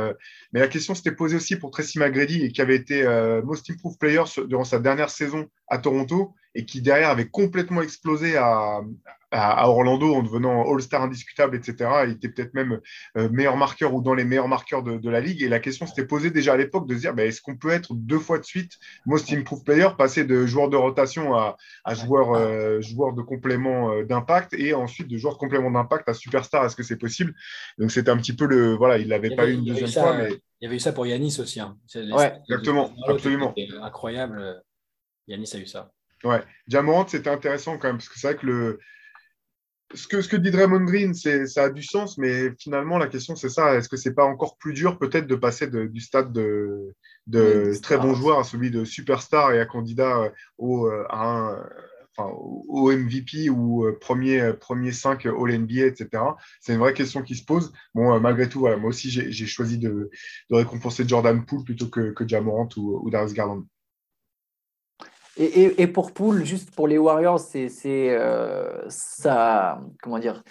la 0.53 0.67
question 0.67 0.95
s'était 0.95 1.11
posée 1.11 1.35
aussi 1.35 1.57
pour 1.57 1.71
Tracy 1.71 1.99
McGrady, 1.99 2.51
qui 2.53 2.61
avait 2.61 2.75
été 2.75 3.03
Most 3.43 3.69
Improved 3.69 3.99
Player 3.99 4.23
durant 4.47 4.63
sa 4.63 4.79
dernière 4.79 5.09
saison 5.09 5.47
à 5.67 5.77
Toronto 5.77 6.33
et 6.55 6.65
qui 6.65 6.81
derrière 6.81 7.09
avait 7.09 7.27
complètement 7.27 7.81
explosé 7.81 8.37
à, 8.37 8.79
Orlando 9.35 10.13
en 10.13 10.23
devenant 10.23 10.69
All-Star 10.71 11.03
indiscutable, 11.03 11.55
etc. 11.55 11.89
Il 12.05 12.11
était 12.11 12.29
peut-être 12.29 12.53
même 12.53 12.79
euh, 13.17 13.29
meilleur 13.29 13.57
marqueur 13.57 13.93
ou 13.93 14.01
dans 14.01 14.13
les 14.13 14.23
meilleurs 14.23 14.47
marqueurs 14.47 14.83
de, 14.83 15.09
la 15.09 15.19
ligue. 15.19 15.41
Et 15.41 15.49
la 15.49 15.59
question 15.59 15.85
s'était 15.85 16.05
posée 16.05 16.31
déjà 16.31 16.53
à 16.53 16.57
l'époque 16.57 16.87
de 16.87 16.95
se 16.95 17.01
dire 17.01 17.13
bah, 17.13 17.25
est-ce 17.25 17.41
qu'on 17.41 17.55
peut 17.55 17.69
être 17.69 17.93
deux 17.93 18.19
fois 18.19 18.39
de 18.39 18.45
suite 18.45 18.73
Most 19.05 19.31
Improved 19.31 19.65
Player, 19.65 19.89
passer 19.97 20.23
de 20.23 20.45
joueur 20.45 20.69
de 20.69 20.77
rotation 20.77 21.35
à, 21.35 21.55
joueur, 21.93 22.33
euh, 22.33 22.81
joueur 22.81 23.13
de 23.13 23.21
complément 23.21 23.91
euh, 23.91 24.03
d'impact 24.03 24.53
et 24.53 24.73
ensuite 24.73 25.07
de 25.07 25.17
joueur 25.17 25.33
de 25.33 25.39
complément 25.39 25.71
d'impact 25.71 26.07
à 26.09 26.13
superstar 26.13 26.65
Est-ce 26.65 26.75
que 26.75 26.83
c'est 26.83 26.97
possible? 26.97 27.33
Donc 27.77 27.91
c'était 27.91 28.11
un 28.11 28.17
petit 28.17 28.35
peu 28.35 28.45
le. 28.45 28.75
Voilà, 28.75 28.97
il 28.97 29.07
n'avait 29.07 29.35
pas 29.35 29.47
eu 29.47 29.53
une 29.53 29.65
deuxième 29.65 29.89
fois. 29.89 30.17
Mais... 30.17 30.29
Il 30.61 30.65
y 30.65 30.67
avait 30.67 30.77
eu 30.77 30.79
ça 30.79 30.93
pour 30.93 31.05
Yanis 31.05 31.37
aussi. 31.39 31.59
Hein. 31.59 31.77
exactement, 31.93 32.91
absolument. 33.07 33.53
Incroyable. 33.81 34.63
Yanis 35.27 35.51
a 35.53 35.57
eu 35.57 35.65
ça. 35.65 35.91
Ouais, 36.23 36.41
Diamant, 36.67 37.07
c'était 37.07 37.29
intéressant 37.29 37.77
quand 37.77 37.87
même, 37.87 37.97
parce 37.97 38.09
que 38.09 38.17
c'est 38.17 38.27
vrai 38.27 38.35
que 38.37 38.47
le, 38.47 38.79
ce 39.93 40.07
que, 40.07 40.21
ce 40.21 40.27
que 40.27 40.35
dit 40.35 40.51
Draymond 40.51 40.85
Green, 40.85 41.13
ça 41.13 41.63
a 41.63 41.69
du 41.69 41.83
sens, 41.83 42.17
mais 42.17 42.51
finalement, 42.59 42.97
la 42.97 43.07
question, 43.07 43.35
c'est 43.35 43.49
ça. 43.49 43.75
Est-ce 43.75 43.87
que 43.87 43.97
c'est 43.97 44.13
pas 44.13 44.25
encore 44.25 44.57
plus 44.57 44.73
dur, 44.73 44.97
peut-être, 44.97 45.27
de 45.27 45.35
passer 45.35 45.67
du 45.67 46.01
stade 46.01 46.33
de, 46.33 46.93
de 47.27 47.73
très 47.81 47.97
bon 47.97 48.13
joueur 48.13 48.39
à 48.39 48.43
celui 48.43 48.71
de 48.71 48.83
superstar 48.83 49.53
et 49.53 49.59
à 49.59 49.65
candidat 49.65 50.31
au, 50.57 50.87
euh, 50.87 51.03
au 52.19 52.91
MVP 52.91 53.49
ou 53.49 53.85
euh, 53.85 53.97
premier, 53.99 54.53
premier 54.53 54.91
5 54.91 55.25
All-NBA, 55.25 55.85
etc. 55.85 56.23
C'est 56.61 56.73
une 56.73 56.79
vraie 56.79 56.93
question 56.93 57.21
qui 57.21 57.35
se 57.35 57.43
pose. 57.43 57.73
Bon, 57.93 58.13
euh, 58.13 58.19
malgré 58.19 58.49
tout, 58.49 58.61
moi 58.61 58.89
aussi, 58.89 59.09
j'ai 59.09 59.45
choisi 59.45 59.77
de, 59.77 60.09
récompenser 60.49 61.07
Jordan 61.07 61.45
Poole 61.45 61.63
plutôt 61.63 61.87
que, 61.87 62.11
que 62.11 62.27
Jamorant 62.27 62.69
ou, 62.77 63.01
ou 63.03 63.09
Darius 63.09 63.33
Garland. 63.33 63.65
Et, 65.37 65.87
pour 65.87 66.13
Poole, 66.13 66.45
juste 66.45 66.73
pour 66.73 66.87
les 66.87 66.97
Warriors, 66.97 67.39
c'est 67.39 67.69
euh, 67.85 68.85
ça, 68.87 69.81
comment 70.01 70.19
dire, 70.19 70.43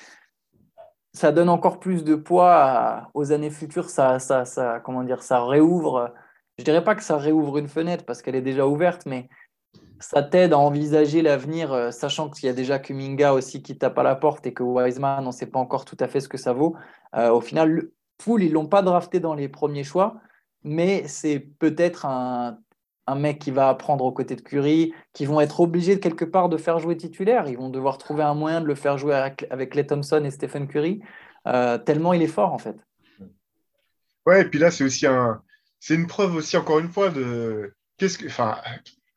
ça 1.15 1.33
donne 1.33 1.49
encore 1.49 1.81
plus 1.81 2.05
de 2.05 2.15
poids 2.15 3.09
aux 3.15 3.33
années 3.33 3.51
futures. 3.51 3.89
Ça, 3.89 4.19
ça, 4.19 4.45
ça, 4.45 4.81
comment 4.81 5.03
dire, 5.03 5.23
ça 5.23 5.43
réouvre. 5.43 6.13
Je 6.59 6.65
dirais 6.65 6.85
pas 6.85 6.95
que 6.95 7.03
ça 7.03 7.17
réouvre 7.17 7.57
une 7.59 7.69
fenêtre 7.69 8.05
parce 8.05 8.21
qu'elle 8.21 8.35
est 8.35 8.43
déjà 8.43 8.67
ouverte, 8.67 9.07
mais 9.07 9.29
ça 10.01 10.23
t'aide 10.23 10.53
à 10.53 10.59
envisager 10.59 11.23
l'avenir, 11.23 11.73
euh, 11.73 11.91
sachant 11.91 12.29
qu'il 12.29 12.47
y 12.47 12.49
a 12.51 12.53
déjà 12.53 12.79
Kuminga 12.79 13.33
aussi 13.33 13.63
qui 13.63 13.79
tape 13.79 13.99
à 13.99 14.03
la 14.03 14.17
porte 14.17 14.47
et 14.47 14.53
que 14.53 14.63
Wiseman, 14.63 15.25
on 15.25 15.29
ne 15.29 15.33
sait 15.33 15.47
pas 15.47 15.59
encore 15.59 15.85
tout 15.85 15.97
à 16.01 16.09
fait 16.09 16.21
ce 16.21 16.29
que 16.29 16.37
ça 16.37 16.53
vaut. 16.53 16.77
Euh, 17.17 17.31
au 17.31 17.41
final, 17.41 17.89
Poole, 18.19 18.43
ils 18.43 18.53
l'ont 18.53 18.67
pas 18.67 18.83
drafté 18.83 19.19
dans 19.19 19.35
les 19.35 19.49
premiers 19.49 19.85
choix, 19.85 20.17
mais 20.63 21.07
c'est 21.09 21.41
peut-être 21.41 22.07
un 22.07 22.59
un 23.07 23.15
mec 23.17 23.39
qui 23.39 23.51
va 23.51 23.69
apprendre 23.69 24.05
aux 24.05 24.13
côtés 24.13 24.37
de 24.37 24.41
Curry, 24.41 24.93
qui 25.13 25.27
vont 25.27 25.41
être 25.41 25.61
obligés 25.61 25.97
de 25.97 26.01
quelque 26.01 26.25
part 26.25 26.49
de 26.49 26.57
faire 26.57 26.79
jouer 26.79 26.97
titulaire. 26.97 27.49
Ils 27.49 27.57
vont 27.57 27.69
devoir 27.69 27.99
trouver 27.99 28.23
un 28.23 28.35
moyen 28.35 28.61
de 28.61 28.67
le 28.67 28.75
faire 28.75 28.99
jouer 28.99 29.15
avec, 29.15 29.75
Les 29.75 29.87
Thompson 29.87 30.23
et 30.25 30.31
Stephen 30.31 30.67
Curry, 30.69 31.01
euh, 31.47 31.79
tellement 31.79 32.13
il 32.13 32.23
est 32.23 32.27
fort 32.27 32.53
en 32.53 32.59
fait. 32.59 32.77
Ouais, 34.27 34.43
et 34.43 34.45
puis 34.47 34.59
là, 34.59 34.71
c'est 34.71 34.85
aussi 34.85 35.07
un, 35.07 35.43
une 35.91 36.07
preuve 36.07 36.35
aussi, 36.37 36.57
encore 36.57 36.79
une 36.79 36.89
fois, 36.89 37.11
de 37.11 37.75
qu'est-ce 37.99 38.19
que. 38.19 38.27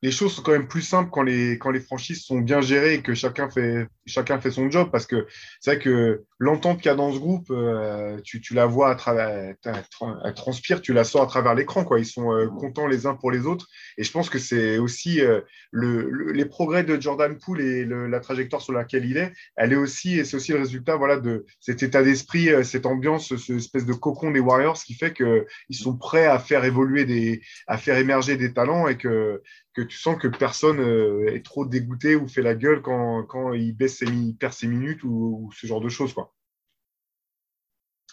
Les 0.04 0.12
choses 0.12 0.34
sont 0.36 0.44
quand 0.44 0.52
même 0.52 0.68
plus 0.68 0.84
simples 0.84 1.10
quand 1.12 1.24
les, 1.24 1.58
quand 1.58 1.72
les 1.72 1.80
franchises 1.80 2.24
sont 2.24 2.40
bien 2.40 2.62
gérées 2.62 2.96
et 2.96 3.02
que 3.02 3.16
chacun 3.16 3.50
fait, 3.50 3.88
chacun 4.06 4.40
fait 4.40 4.52
son 4.52 4.70
job. 4.70 4.90
Parce 4.92 5.08
que 5.08 5.26
c'est 5.60 5.72
vrai 5.72 5.80
que 5.80 6.24
l'entente 6.38 6.78
qu'il 6.78 6.88
y 6.88 6.90
a 6.90 6.96
dans 6.96 7.12
ce 7.12 7.18
groupe, 7.18 7.48
euh, 7.50 8.20
tu, 8.24 8.40
tu, 8.40 8.54
la 8.54 8.68
vois 8.68 8.92
à 8.92 8.96
travers, 8.96 9.56
elle 9.66 10.34
transpire, 10.36 10.82
tu 10.82 10.94
la 10.94 11.04
sors 11.04 11.24
à 11.24 11.28
travers 11.28 11.56
l'écran. 11.56 11.84
Quoi. 11.84 12.00
Ils 12.00 12.06
sont 12.06 12.32
euh, 12.32 12.48
contents 12.48 12.86
les 12.86 13.08
uns 13.08 13.16
pour 13.16 13.32
les 13.32 13.48
autres. 13.48 13.68
Et 13.98 14.04
je 14.04 14.12
pense 14.12 14.30
que 14.30 14.38
c'est 14.38 14.78
aussi 14.78 15.20
euh, 15.22 15.42
le, 15.72 16.32
les 16.32 16.46
progrès 16.46 16.84
de 16.84 17.02
Jordan 17.02 17.36
Poole 17.38 17.62
et 17.62 17.86
la 17.86 18.20
trajectoire 18.20 18.62
sur 18.62 18.74
laquelle 18.74 19.06
il 19.06 19.18
est. 19.18 19.34
Elle 19.56 19.74
est 19.74 19.78
aussi, 19.78 20.20
et 20.20 20.26
c'est 20.26 20.38
aussi 20.38 20.52
le 20.52 20.60
résultat 20.60 20.96
voilà, 20.96 21.18
de 21.18 21.46
cet 21.60 21.82
état 21.82 22.04
d'esprit, 22.04 22.50
cette 22.64 22.86
ambiance, 22.86 23.36
cette 23.36 23.58
espèce 23.58 23.86
de 23.86 23.94
cocon 23.94 24.30
des 24.30 24.40
Warriors 24.40 24.78
qui 24.78 24.94
fait 24.94 25.14
qu'ils 25.14 25.46
sont 25.72 25.98
prêts 25.98 26.28
à 26.28 26.38
faire 26.38 26.66
évoluer, 26.66 27.06
des, 27.06 27.42
à 27.66 27.78
faire 27.78 27.98
émerger 27.98 28.38
des 28.38 28.54
talents 28.54 28.88
et 28.88 28.98
que 28.98 29.42
tu 29.82 29.98
sens 29.98 30.18
que 30.18 30.28
personne 30.28 30.80
euh, 30.80 31.34
est 31.34 31.46
trop 31.46 31.66
dégoûté 31.66 32.16
ou 32.16 32.28
fait 32.28 32.42
la 32.42 32.56
gueule 32.56 32.82
quand, 32.82 33.24
quand 33.24 33.54
il, 33.54 33.76
baisse 33.76 33.98
ses, 33.98 34.08
perd 34.40 34.54
ses 34.54 34.68
minutes 34.68 35.04
ou, 35.04 35.44
ou, 35.44 35.52
ce 35.52 35.68
genre 35.68 35.82
de 35.82 35.90
choses. 35.90 36.14
Quoi 36.14 36.34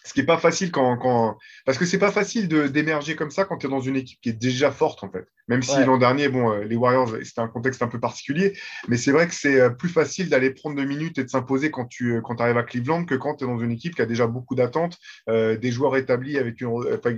ce 0.05 0.13
qui 0.13 0.21
n'est 0.21 0.27
pas 0.27 0.37
facile 0.37 0.71
quand, 0.71 0.99
quand, 0.99 1.39
Parce 1.65 1.79
que 1.79 1.87
c'est 1.87 1.99
pas 1.99 2.13
facile 2.13 2.47
d'émerger 2.49 3.17
comme 3.17 3.31
ça 3.31 3.45
quand 3.45 3.57
tu 3.57 3.67
es 3.67 3.71
dans 3.71 3.81
une 3.81 3.97
équipe 3.97 4.21
qui 4.21 4.29
est 4.29 4.35
déjà 4.35 4.71
forte, 4.71 5.03
en 5.03 5.11
fait. 5.11 5.27
Même 5.49 5.63
si 5.63 5.83
l'an 5.85 5.97
dernier, 5.97 6.29
bon, 6.29 6.53
euh, 6.53 6.65
les 6.65 6.77
Warriors, 6.77 7.11
c'était 7.23 7.41
un 7.41 7.49
contexte 7.49 7.83
un 7.83 7.89
peu 7.89 8.01
particulier, 8.01 8.57
mais 8.89 8.99
c'est 8.99 9.13
vrai 9.13 9.27
que 9.27 9.35
c'est 9.35 9.61
euh, 9.61 9.71
plus 9.71 9.89
facile 9.89 10.29
d'aller 10.29 10.51
prendre 10.51 10.77
deux 10.77 10.85
minutes 10.85 11.19
et 11.19 11.25
de 11.25 11.29
s'imposer 11.29 11.71
quand 11.71 11.87
tu 11.87 12.17
euh, 12.17 12.21
quand 12.21 12.41
arrives 12.41 12.57
à 12.59 12.63
Cleveland 12.63 13.05
que 13.05 13.15
quand 13.15 13.37
tu 13.37 13.45
es 13.45 13.47
dans 13.47 13.59
une 13.59 13.71
équipe 13.71 13.95
qui 13.95 14.03
a 14.03 14.07
déjà 14.07 14.27
beaucoup 14.27 14.55
d'attentes, 14.55 14.99
des 15.27 15.71
joueurs 15.71 15.97
établis 15.97 16.39
avec 16.39 16.61
une, 16.61 16.71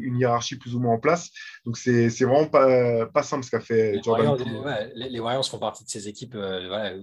une, 0.03 0.19
hiérarchie 0.19 0.57
plus 0.57 0.75
ou 0.75 0.81
moins 0.81 0.95
en 0.95 0.99
place. 0.99 1.31
Donc, 1.65 1.77
c'est 1.77 2.09
vraiment 2.21 2.47
pas, 2.47 3.07
pas 3.07 3.23
simple 3.23 3.45
ce 3.45 3.51
qu'a 3.51 3.61
fait 3.61 3.93
les 3.93 4.03
Jordan. 4.03 4.29
Warriors, 4.29 4.89
les, 4.95 5.21
Warriors 5.21 5.49
font 5.49 5.59
partie 5.59 5.85
de 5.85 5.91
ces 5.91 6.09
équipes 6.09 6.37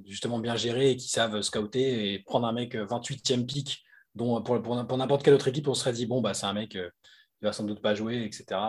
justement 0.08 0.40
bien 0.40 0.56
gérées 0.56 0.92
et 0.92 0.96
qui 0.98 1.10
savent 1.10 1.42
scouter 1.42 2.14
et 2.14 2.20
prendre 2.20 2.48
un 2.48 2.54
mec 2.54 2.76
28e 2.76 3.46
pick 3.46 3.84
dont 4.16 4.42
pour, 4.42 4.62
pour, 4.62 4.98
n'importe 4.98 5.24
quelle 5.24 5.34
autre 5.34 5.48
équipe, 5.48 5.68
on 5.68 5.74
serait 5.74 5.94
dit, 5.94 6.06
bon, 6.06 6.22
bah, 6.22 6.34
c'est 6.34 6.46
un 6.46 6.54
mec, 6.54 6.76
euh, 6.76 6.90
il 7.42 7.46
va 7.46 7.54
sans 7.54 7.64
doute 7.64 7.82
pas 7.82 7.96
jouer, 7.96 8.24
etc. 8.24 8.60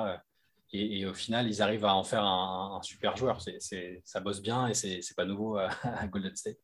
Et, 0.73 1.07
au 1.07 1.15
final, 1.15 1.47
ils 1.49 1.63
arrivent 1.63 1.85
à 1.85 1.95
en 1.95 2.03
faire 2.03 2.25
un, 2.25 2.81
super 2.83 3.17
joueur. 3.17 3.41
C'est, 3.41 4.03
ça 4.05 4.21
bosse 4.21 4.43
bien 4.43 4.67
et 4.67 4.75
c'est, 4.75 5.03
c'est 5.03 5.17
pas 5.17 5.25
nouveau 5.25 5.57
à, 5.59 6.07
Golden 6.09 6.35
State. 6.35 6.59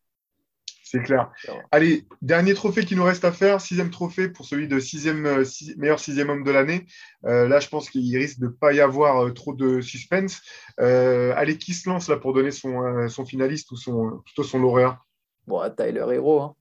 C'est 0.83 1.05
clair. 1.05 1.31
Allez, 1.71 2.09
dernier 2.21 2.53
trophée 2.53 2.85
qui 2.85 2.97
nous 2.97 3.05
reste 3.05 3.25
à 3.25 3.31
faire, 3.31 3.61
sixième 3.61 3.93
trophée 3.93 4.29
pour 4.29 4.45
celui 4.45 4.67
de 4.67 4.81
sixième, 4.81 5.25
euh, 5.25 5.45
meilleur 5.77 6.01
sixième 6.01 6.31
homme 6.31 6.43
de 6.43 6.51
l'année. 6.51 6.87
Euh, 7.27 7.47
là, 7.47 7.61
je 7.61 7.69
pense 7.69 7.89
qu'il 7.89 8.17
risque 8.17 8.41
de 8.41 8.47
ne 8.47 8.51
pas 8.51 8.73
y 8.73 8.81
avoir 8.81 9.33
trop 9.33 9.55
de 9.55 9.81
suspense. 9.81 10.43
allez, 10.79 11.59
qui 11.59 11.75
se 11.75 11.89
lance 11.89 12.09
là 12.09 12.17
pour 12.17 12.33
donner 12.33 12.51
son, 12.51 13.09
son 13.09 13.25
finaliste 13.25 13.71
ou 13.71 13.77
son, 13.77 14.21
plutôt 14.25 14.43
son 14.43 14.59
lauréat? 14.59 15.01
Bon, 15.47 15.63
Tyler 15.77 16.07
Hero. 16.11 16.41
Hein. 16.41 16.57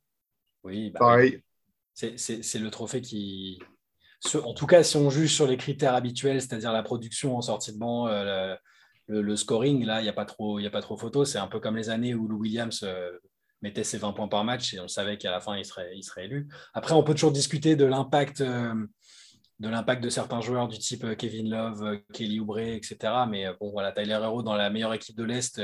Oui, 0.63 0.91
bah 0.91 0.99
pareil 0.99 1.41
c'est 2.18 2.60
le 2.60 2.70
trophée 2.70 3.02
qui. 3.02 3.60
En 4.43 4.54
tout 4.54 4.68
cas, 4.68 4.84
si 4.84 4.97
on 4.97 5.10
juge 5.10 5.34
sur 5.34 5.47
les 5.47 5.58
critères 5.58 5.95
habituels, 5.95 6.41
c'est-à-dire 6.41 6.74
la 6.74 6.84
production 6.84 7.38
en 7.38 7.41
sortie 7.41 7.72
de 7.72 7.78
banc, 7.78 8.08
euh, 8.08 8.56
le, 9.08 9.36
scoring, 9.36 9.86
là, 9.86 10.02
il 10.02 10.04
n'y 10.04 10.10
a, 10.10 10.14
pas 10.14 10.26
trop, 10.26 10.60
a 10.60 10.70
pas 10.70 10.82
trop 10.82 10.97
photo. 10.97 11.24
C'est 11.24 11.38
un 11.38 11.47
peu 11.47 11.60
comme 11.60 11.78
les 11.78 11.89
années 11.89 12.14
où 12.14 12.28
Lou 12.28 12.39
Williams 12.39 12.82
euh, 12.84 13.12
mettait 13.62 13.86
ses 13.86 13.97
20 13.97 14.12
points 14.12 14.28
par 14.28 14.43
match 14.43 14.74
et 14.74 14.80
on 14.82 14.89
savait 14.89 15.18
qu'à 15.18 15.32
la 15.32 15.39
fin, 15.39 15.58
il 15.58 15.64
serait, 15.64 15.91
il 15.95 16.04
serait 16.04 16.26
élu. 16.26 16.50
Après, 16.74 16.93
on 16.93 17.04
peut 17.04 17.14
toujours 17.14 17.32
discuter 17.32 17.76
de 17.76 17.86
l'impact. 17.86 18.41
Euh, 18.41 18.74
de 19.60 19.68
l'impact 19.68 20.02
de 20.02 20.10
certains 20.10 20.39
joueurs 20.39 20.70
du 20.70 20.78
type 20.78 21.18
Kevin 21.18 21.50
Love, 21.50 22.00
Kelly 22.14 22.39
Oubre, 22.39 22.60
etc. 22.60 22.97
Mais 23.28 23.45
bon, 23.60 23.72
voilà, 23.72 23.91
Tyler 23.91 24.14
Hero 24.14 24.41
dans 24.41 24.56
la 24.56 24.70
meilleure 24.70 24.93
équipe 24.93 25.18
de 25.18 25.26
l'Est, 25.26 25.62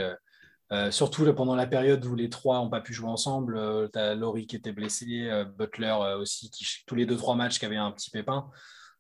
euh, 0.72 0.90
surtout 0.90 1.32
pendant 1.34 1.56
la 1.56 1.68
période 1.68 2.04
où 2.06 2.16
les 2.16 2.30
trois 2.30 2.58
n'ont 2.58 2.70
pas 2.70 2.82
pu 2.82 2.94
jouer 2.94 3.10
ensemble, 3.10 3.56
euh, 3.56 3.88
tu 3.92 4.00
as 4.00 4.16
Laurie 4.16 4.48
qui 4.48 4.56
était 4.56 4.72
blessé, 4.72 5.28
euh, 5.30 5.46
Butler 5.46 5.96
aussi, 6.20 6.50
qui, 6.50 6.66
tous 6.88 6.96
les 6.96 7.06
deux 7.06 7.18
trois 7.18 7.36
matchs 7.36 7.60
qui 7.60 7.66
avaient 7.66 7.76
un 7.76 7.92
petit 7.92 8.10
pépin. 8.10 8.50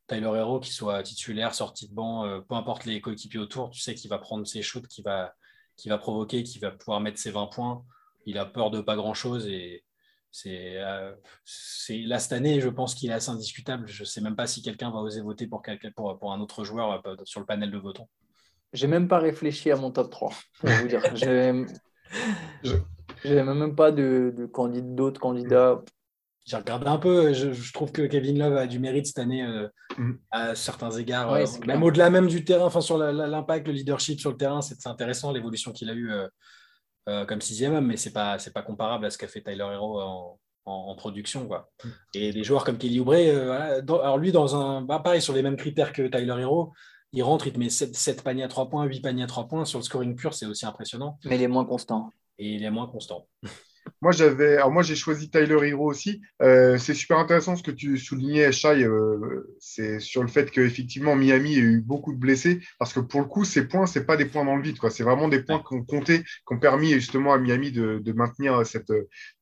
Tyler 0.07 0.31
Hero 0.35 0.59
qui 0.59 0.71
soit 0.71 1.01
titulaire, 1.01 1.55
sorti 1.55 1.89
de 1.89 1.95
banc, 1.95 2.41
peu 2.47 2.53
importe 2.53 2.85
les 2.85 3.01
coéquipiers 3.01 3.39
autour, 3.39 3.71
tu 3.71 3.81
sais 3.81 3.95
qu'il 3.95 4.07
va 4.11 4.19
prendre 4.19 4.45
ses 4.45 4.61
shoots, 4.61 4.87
qu'il 4.87 5.03
va, 5.03 5.33
qui 5.77 5.89
va 5.89 5.97
provoquer, 5.97 6.43
qu'il 6.43 6.61
va 6.61 6.69
pouvoir 6.69 6.99
mettre 7.01 7.17
ses 7.17 7.31
20 7.31 7.47
points. 7.47 7.83
Il 8.27 8.37
a 8.37 8.45
peur 8.45 8.69
de 8.69 8.81
pas 8.81 8.95
grand-chose 8.95 9.47
et 9.47 9.83
c'est 10.31 10.75
là 10.75 12.19
cette 12.19 12.33
année, 12.33 12.61
je 12.61 12.69
pense 12.69 12.93
qu'il 12.93 13.09
est 13.09 13.13
assez 13.13 13.31
indiscutable. 13.31 13.87
Je 13.87 14.03
ne 14.03 14.05
sais 14.05 14.21
même 14.21 14.35
pas 14.35 14.45
si 14.45 14.61
quelqu'un 14.61 14.91
va 14.91 14.99
oser 14.99 15.21
voter 15.21 15.47
pour, 15.47 15.63
pour, 15.95 16.19
pour 16.19 16.31
un 16.31 16.39
autre 16.39 16.63
joueur 16.63 17.01
sur 17.23 17.39
le 17.39 17.47
panel 17.47 17.71
de 17.71 17.77
votants. 17.79 18.09
J'ai 18.75 18.87
même 18.87 19.07
pas 19.07 19.19
réfléchi 19.19 19.71
à 19.71 19.75
mon 19.75 19.91
top 19.91 20.11
3, 20.11 20.33
pour 20.59 20.69
vous 20.69 20.87
dire. 20.87 21.01
J'ai 23.23 23.41
même 23.41 23.75
pas 23.75 23.91
de, 23.91 24.33
de 24.35 24.79
d'autres 24.81 25.19
candidats. 25.19 25.81
J'ai 26.45 26.57
regardé 26.57 26.85
un 26.85 26.97
peu, 26.97 27.33
je, 27.33 27.73
trouve 27.73 27.91
que 27.91 28.03
Kevin 28.03 28.37
Love 28.37 28.55
a 28.55 28.67
du 28.67 28.77
mérite 28.77 29.07
cette 29.07 29.17
année 29.17 29.43
euh, 29.43 29.67
mm. 29.97 30.13
à 30.29 30.53
certains 30.53 30.91
égards. 30.91 31.33
Euh, 31.33 31.45
même 31.65 31.81
au-delà 31.81 32.11
même 32.11 32.27
du 32.27 32.45
terrain, 32.45 32.65
enfin 32.65 32.81
sur 32.81 32.99
l'impact, 32.99 33.67
le 33.67 33.73
leadership 33.73 34.19
sur 34.19 34.29
le 34.29 34.37
terrain, 34.37 34.61
c'est 34.61 34.85
intéressant 34.85 35.31
l'évolution 35.31 35.71
qu'il 35.71 35.89
a 35.89 35.93
eue 35.93 36.11
euh, 37.09 37.25
comme 37.25 37.41
sixième 37.41 37.73
homme, 37.73 37.87
mais 37.87 37.97
c'est 37.97 38.13
pas 38.13 38.37
c'est 38.37 38.53
pas 38.53 38.61
comparable 38.61 39.07
à 39.07 39.09
ce 39.09 39.17
qu'a 39.17 39.27
fait 39.27 39.41
Tyler 39.41 39.65
Hero 39.73 39.99
en, 39.99 40.39
en, 40.65 40.95
production. 40.95 41.47
Quoi. 41.47 41.71
Mm. 41.83 41.89
Et 42.13 42.31
des 42.31 42.43
joueurs 42.43 42.63
comme 42.63 42.77
Kelly 42.77 42.99
Oubre, 42.99 43.15
alors 43.15 44.19
lui, 44.19 44.31
dans 44.31 44.55
un, 44.55 44.81
bah, 44.83 44.99
pareil, 44.99 45.23
sur 45.23 45.33
les 45.33 45.41
mêmes 45.41 45.57
critères 45.57 45.93
que 45.93 46.03
Tyler 46.03 46.41
Hero, 46.41 46.73
il 47.15 47.23
rentre, 47.23 47.47
il 47.47 47.53
te 47.53 47.59
met 47.59 47.69
7, 47.69 48.21
paniers 48.23 48.43
à 48.43 48.47
3 48.49 48.69
points, 48.69 48.83
8 48.83 48.99
paniers 48.99 49.23
à 49.23 49.27
3 49.27 49.47
points. 49.47 49.65
Sur 49.65 49.79
le 49.79 49.83
scoring 49.83 50.15
pur, 50.15 50.33
c'est 50.33 50.45
aussi 50.45 50.65
impressionnant. 50.65 51.17
Mais 51.23 51.35
il 51.35 51.41
est 51.41 51.47
moins 51.47 51.65
constant. 51.65 52.11
Et 52.37 52.55
il 52.55 52.63
est 52.63 52.71
moins 52.71 52.87
constant. 52.87 53.27
Moi, 54.01 54.11
j'avais, 54.11 54.57
alors 54.57 54.71
moi, 54.71 54.81
j'ai 54.81 54.95
choisi 54.95 55.29
Tyler 55.29 55.59
Hero 55.69 55.87
aussi. 55.87 56.19
Euh, 56.41 56.77
c'est 56.79 56.95
super 56.95 57.19
intéressant 57.19 57.55
ce 57.55 57.61
que 57.61 57.69
tu 57.69 57.99
soulignais, 57.99 58.51
Shai. 58.51 58.83
Euh, 58.83 59.55
c'est 59.59 59.99
sur 59.99 60.23
le 60.23 60.27
fait 60.27 60.49
qu'effectivement, 60.49 61.15
Miami 61.15 61.55
a 61.55 61.59
eu 61.59 61.81
beaucoup 61.81 62.11
de 62.11 62.17
blessés. 62.17 62.61
Parce 62.79 62.93
que 62.93 62.99
pour 62.99 63.21
le 63.21 63.27
coup, 63.27 63.45
ces 63.45 63.67
points, 63.67 63.85
c'est 63.85 64.05
pas 64.05 64.17
des 64.17 64.25
points 64.25 64.43
dans 64.43 64.55
le 64.55 64.63
vide. 64.63 64.77
C'est 64.89 65.03
vraiment 65.03 65.27
des 65.27 65.43
points 65.43 65.63
qui 65.65 65.75
ont 65.75 65.83
compté, 65.83 66.23
qui 66.23 66.53
ont 66.53 66.59
permis 66.59 66.93
justement 66.93 67.31
à 67.33 67.37
Miami 67.37 67.71
de, 67.71 68.11
maintenir 68.11 68.65
cette 68.65 68.91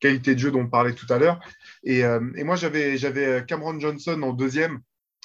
qualité 0.01 0.33
de 0.35 0.39
jeu 0.39 0.51
dont 0.51 0.61
on 0.61 0.69
parlait 0.69 0.93
tout 0.93 1.07
à 1.09 1.17
l'heure. 1.17 1.39
Et, 1.85 1.99
et 1.99 2.43
moi, 2.43 2.57
j'avais, 2.57 2.97
j'avais 2.97 3.45
Cameron 3.47 3.79
Johnson 3.79 4.21
en 4.21 4.33
deuxième 4.33 4.81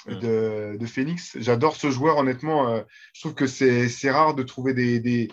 de, 0.07 0.77
de 0.77 0.85
Phoenix. 0.85 1.37
J'adore 1.39 1.75
ce 1.75 1.89
joueur, 1.91 2.17
honnêtement. 2.17 2.69
Euh, 2.69 2.81
je 3.13 3.21
trouve 3.21 3.33
que 3.33 3.47
c'est 3.47 4.11
rare 4.11 4.35
de 4.35 4.43
trouver 4.43 4.73
des. 4.73 5.29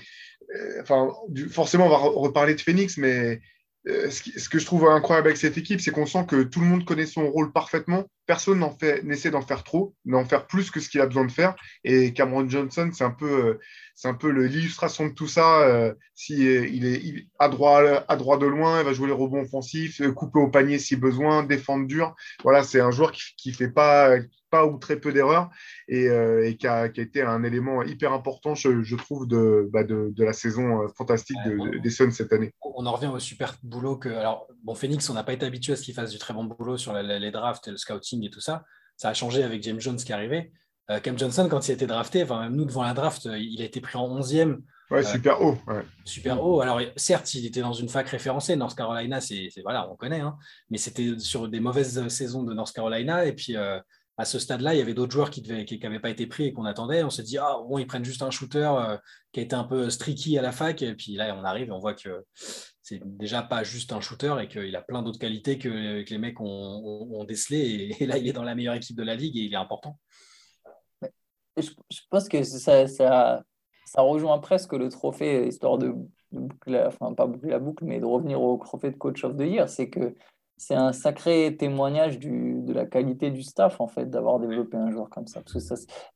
euh, 0.54 0.82
enfin, 0.82 1.12
forcément, 1.50 1.86
on 1.86 1.90
va 1.90 1.96
reparler 1.96 2.54
de 2.54 2.60
Phoenix, 2.60 2.96
mais 2.96 3.40
euh, 3.88 4.10
ce, 4.10 4.48
que 4.48 4.58
je 4.58 4.66
trouve 4.66 4.88
incroyable 4.88 5.28
avec 5.28 5.36
cette 5.36 5.56
équipe, 5.58 5.80
c'est 5.80 5.92
qu'on 5.92 6.06
sent 6.06 6.26
que 6.26 6.42
tout 6.42 6.60
le 6.60 6.66
monde 6.66 6.84
connaît 6.84 7.06
son 7.06 7.30
rôle 7.30 7.52
parfaitement. 7.52 8.04
Personne 8.26 8.64
n'essaie 9.04 9.30
d'en 9.30 9.42
faire 9.42 9.62
trop, 9.62 9.94
d'en 10.04 10.24
faire 10.24 10.48
plus 10.48 10.72
que 10.72 10.80
ce 10.80 10.88
qu'il 10.88 11.00
a 11.00 11.06
besoin 11.06 11.24
de 11.24 11.30
faire. 11.30 11.54
Et 11.84 12.12
Cameron 12.12 12.48
Johnson, 12.48 12.90
c'est 12.92 13.04
un 13.04 13.12
peu, 13.12 13.60
c'est 13.94 14.08
un 14.08 14.14
peu 14.14 14.28
l'illustration 14.30 15.06
de 15.06 15.12
tout 15.12 15.28
ça. 15.28 15.94
si 16.16 16.38
il 16.38 16.84
est 16.84 17.28
à 17.38 17.48
droit, 17.48 17.80
à 18.08 18.16
de 18.16 18.46
loin, 18.46 18.80
il 18.80 18.84
va 18.84 18.92
jouer 18.92 19.06
les 19.06 19.12
rebonds 19.12 19.42
offensifs, 19.42 20.02
couper 20.14 20.40
au 20.40 20.48
panier 20.48 20.80
si 20.80 20.96
besoin, 20.96 21.44
défendre 21.44 21.86
dur. 21.86 22.16
Voilà, 22.42 22.64
c'est 22.64 22.80
un 22.80 22.90
joueur 22.90 23.12
qui, 23.12 23.50
ne 23.50 23.54
fait 23.54 23.70
pas, 23.70 24.16
pas 24.56 24.66
ou 24.66 24.78
très 24.78 24.98
peu 24.98 25.12
d'erreurs 25.12 25.50
et, 25.88 26.08
euh, 26.08 26.52
qui, 26.52 26.66
a, 26.66 26.86
été 26.86 27.22
un 27.22 27.44
élément 27.44 27.82
hyper 27.82 28.12
important, 28.12 28.54
je, 28.54 28.96
trouve, 28.96 29.26
de, 29.26 29.68
bah, 29.72 29.84
de, 29.84 30.24
la 30.24 30.32
saison 30.32 30.82
euh, 30.82 30.88
fantastique 30.96 31.36
des 31.82 31.90
Suns 31.90 32.10
cette 32.10 32.32
année. 32.32 32.52
On 32.62 32.86
en 32.86 32.92
revient 32.92 33.10
au 33.12 33.18
super 33.18 33.54
boulot 33.62 33.96
que. 33.96 34.08
Alors, 34.08 34.48
bon, 34.62 34.74
Phoenix, 34.74 35.08
on 35.10 35.14
n'a 35.14 35.24
pas 35.24 35.32
été 35.32 35.46
habitué 35.46 35.74
à 35.74 35.76
ce 35.76 35.82
qu'il 35.82 35.94
fasse 35.94 36.10
du 36.10 36.18
très 36.18 36.34
bon 36.34 36.44
boulot 36.44 36.76
sur 36.76 36.94
les 36.94 37.30
drafts 37.30 37.68
et 37.68 37.70
le 37.70 37.76
scouting 37.76 38.24
et 38.24 38.30
tout 38.30 38.40
ça. 38.40 38.64
Ça 38.96 39.10
a 39.10 39.14
changé 39.14 39.42
avec 39.42 39.62
James 39.62 39.80
Jones 39.80 39.96
qui 39.96 40.12
est 40.12 40.14
arrivé. 40.14 40.52
Euh, 40.90 41.00
Cam 41.00 41.18
Johnson, 41.18 41.48
quand 41.50 41.66
il 41.66 41.72
a 41.72 41.74
été 41.74 41.86
drafté, 41.86 42.22
enfin, 42.22 42.42
même 42.42 42.54
nous 42.54 42.64
devant 42.64 42.82
la 42.82 42.94
draft, 42.94 43.28
il 43.36 43.60
a 43.60 43.64
été 43.64 43.80
pris 43.80 43.98
en 43.98 44.20
11e. 44.20 44.58
Ouais, 44.90 45.02
super 45.02 45.42
haut. 45.42 45.58
Super 46.04 46.42
haut. 46.42 46.60
Alors, 46.60 46.80
certes, 46.94 47.34
il 47.34 47.44
était 47.44 47.60
dans 47.60 47.72
une 47.72 47.88
fac 47.88 48.08
référencée. 48.08 48.54
North 48.54 48.76
Carolina, 48.76 49.20
c'est 49.20 49.50
voilà, 49.64 49.90
on 49.90 49.96
connaît, 49.96 50.20
hein. 50.20 50.36
mais 50.70 50.78
c'était 50.78 51.18
sur 51.18 51.48
des 51.48 51.58
mauvaises 51.58 52.06
saisons 52.08 52.44
de 52.44 52.54
North 52.54 52.72
Carolina. 52.72 53.26
Et 53.26 53.32
puis, 53.32 53.56
à 54.18 54.24
ce 54.24 54.38
stade-là, 54.38 54.74
il 54.74 54.78
y 54.78 54.80
avait 54.80 54.94
d'autres 54.94 55.12
joueurs 55.12 55.30
qui 55.30 55.42
n'avaient 55.42 56.00
pas 56.00 56.08
été 56.08 56.26
pris 56.26 56.46
et 56.46 56.52
qu'on 56.52 56.64
attendait. 56.64 57.02
On 57.02 57.10
s'est 57.10 57.22
dit, 57.22 57.36
ah, 57.36 57.58
bon, 57.68 57.78
ils 57.78 57.86
prennent 57.86 58.04
juste 58.04 58.22
un 58.22 58.30
shooter 58.30 58.70
euh, 58.78 58.96
qui 59.32 59.40
a 59.40 59.42
été 59.42 59.54
un 59.54 59.64
peu 59.64 59.90
streaky 59.90 60.38
à 60.38 60.42
la 60.42 60.52
fac. 60.52 60.80
Et 60.80 60.94
puis 60.94 61.12
là, 61.12 61.36
on 61.38 61.44
arrive 61.44 61.68
et 61.68 61.72
on 61.72 61.78
voit 61.78 61.92
que 61.92 62.24
c'est 62.34 63.00
déjà 63.04 63.42
pas 63.42 63.62
juste 63.62 63.92
un 63.92 64.00
shooter 64.00 64.34
et 64.40 64.48
qu'il 64.48 64.74
a 64.74 64.80
plein 64.80 65.02
d'autres 65.02 65.18
qualités 65.18 65.58
que, 65.58 66.02
les 66.08 66.18
mecs 66.18 66.40
ont, 66.40 67.24
décelé. 67.24 67.94
Et, 68.00 68.06
là, 68.06 68.16
il 68.16 68.26
est 68.26 68.32
dans 68.32 68.44
la 68.44 68.54
meilleure 68.54 68.74
équipe 68.74 68.96
de 68.96 69.02
la 69.02 69.14
ligue 69.14 69.36
et 69.36 69.40
il 69.40 69.52
est 69.52 69.56
important. 69.56 69.98
Je, 71.58 71.70
pense 72.10 72.28
que 72.28 72.42
ça, 72.42 73.42
rejoint 73.96 74.38
presque 74.38 74.72
le 74.72 74.88
trophée, 74.88 75.46
histoire 75.46 75.76
de, 75.76 75.94
boucler, 76.32 76.84
enfin 76.86 77.12
pas 77.12 77.26
boucler 77.26 77.50
la 77.50 77.58
boucle, 77.58 77.84
mais 77.84 78.00
de 78.00 78.04
revenir 78.06 78.40
au 78.40 78.56
trophée 78.58 78.90
de 78.90 78.96
Coach 78.96 79.24
of 79.24 79.36
the 79.36 79.40
Year. 79.40 79.68
C'est 79.68 79.90
que 79.90 80.14
c'est 80.56 80.74
un 80.74 80.92
sacré 80.92 81.54
témoignage 81.58 82.18
du, 82.18 82.62
de 82.62 82.72
la 82.72 82.86
qualité 82.86 83.30
du 83.30 83.42
staff, 83.42 83.80
en 83.80 83.88
fait, 83.88 84.08
d'avoir 84.08 84.38
développé 84.40 84.76
un 84.76 84.90
joueur 84.90 85.10
comme 85.10 85.26
ça. 85.26 85.42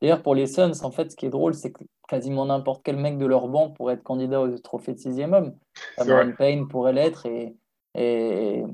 D'ailleurs, 0.00 0.22
pour 0.22 0.34
les 0.34 0.46
Suns, 0.46 0.72
en 0.82 0.90
fait, 0.90 1.10
ce 1.10 1.16
qui 1.16 1.26
est 1.26 1.30
drôle, 1.30 1.54
c'est 1.54 1.72
que 1.72 1.84
quasiment 2.08 2.46
n'importe 2.46 2.82
quel 2.82 2.96
mec 2.96 3.18
de 3.18 3.26
leur 3.26 3.48
banc 3.48 3.70
pourrait 3.70 3.94
être 3.94 4.02
candidat 4.02 4.40
au 4.40 4.58
trophée 4.58 4.94
de 4.94 4.98
sixième 4.98 5.34
homme. 5.34 5.54
Cameron 5.96 6.32
Payne 6.36 6.68
pourrait 6.68 6.92
l'être 6.92 7.26
et, 7.26 7.54
et 7.94 8.64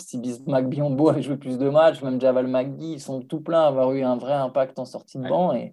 si 0.00 0.18
Bismack 0.18 0.68
Biombo 0.68 1.08
avait 1.08 1.22
joué 1.22 1.36
plus 1.36 1.58
de 1.58 1.68
matchs, 1.68 2.02
même 2.02 2.20
Javal 2.20 2.46
McGee, 2.46 2.94
ils 2.94 3.00
sont 3.00 3.20
tout 3.22 3.40
pleins 3.40 3.62
à 3.62 3.68
avoir 3.68 3.92
eu 3.92 4.02
un 4.02 4.16
vrai 4.16 4.34
impact 4.34 4.78
en 4.78 4.84
sortie 4.84 5.18
de 5.18 5.28
banc 5.28 5.54
et, 5.54 5.72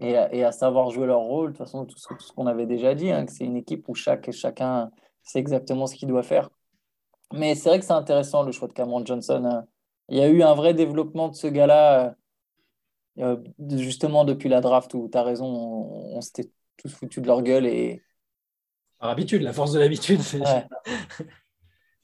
et, 0.00 0.44
à, 0.44 0.52
savoir 0.52 0.90
jouer 0.90 1.06
leur 1.06 1.20
rôle. 1.20 1.52
De 1.52 1.56
toute 1.56 1.66
façon, 1.66 1.84
tout 1.84 1.98
ce, 1.98 2.32
qu'on 2.32 2.46
avait 2.46 2.66
déjà 2.66 2.94
dit, 2.94 3.10
hein, 3.10 3.24
que 3.24 3.32
c'est 3.32 3.44
une 3.44 3.56
équipe 3.56 3.88
où 3.88 3.94
chaque, 3.94 4.30
chacun 4.32 4.90
sait 5.22 5.38
exactement 5.38 5.86
ce 5.86 5.94
qu'il 5.94 6.08
doit 6.08 6.22
faire. 6.22 6.50
Mais 7.34 7.54
c'est 7.54 7.68
vrai 7.68 7.78
que 7.78 7.84
c'est 7.84 7.92
intéressant 7.92 8.42
le 8.42 8.52
choix 8.52 8.68
de 8.68 8.72
Cameron 8.72 9.04
Johnson. 9.04 9.44
Hein. 9.44 9.66
Il 10.08 10.18
y 10.18 10.20
a 10.20 10.28
eu 10.28 10.42
un 10.42 10.54
vrai 10.54 10.74
développement 10.74 11.28
de 11.28 11.34
ce 11.34 11.46
gars-là, 11.46 12.14
euh, 13.18 13.36
justement 13.70 14.24
depuis 14.24 14.48
la 14.48 14.60
draft 14.60 14.92
où 14.94 15.08
tu 15.10 15.16
as 15.16 15.22
raison, 15.22 15.46
on, 15.46 16.20
s'était 16.20 16.50
tous 16.76 16.92
foutus 16.92 17.22
de 17.22 17.26
leur 17.26 17.42
gueule. 17.42 17.66
Et... 17.66 18.02
Par 18.98 19.10
habitude, 19.10 19.42
la 19.42 19.52
force 19.52 19.72
de 19.72 19.78
l'habitude. 19.78 20.20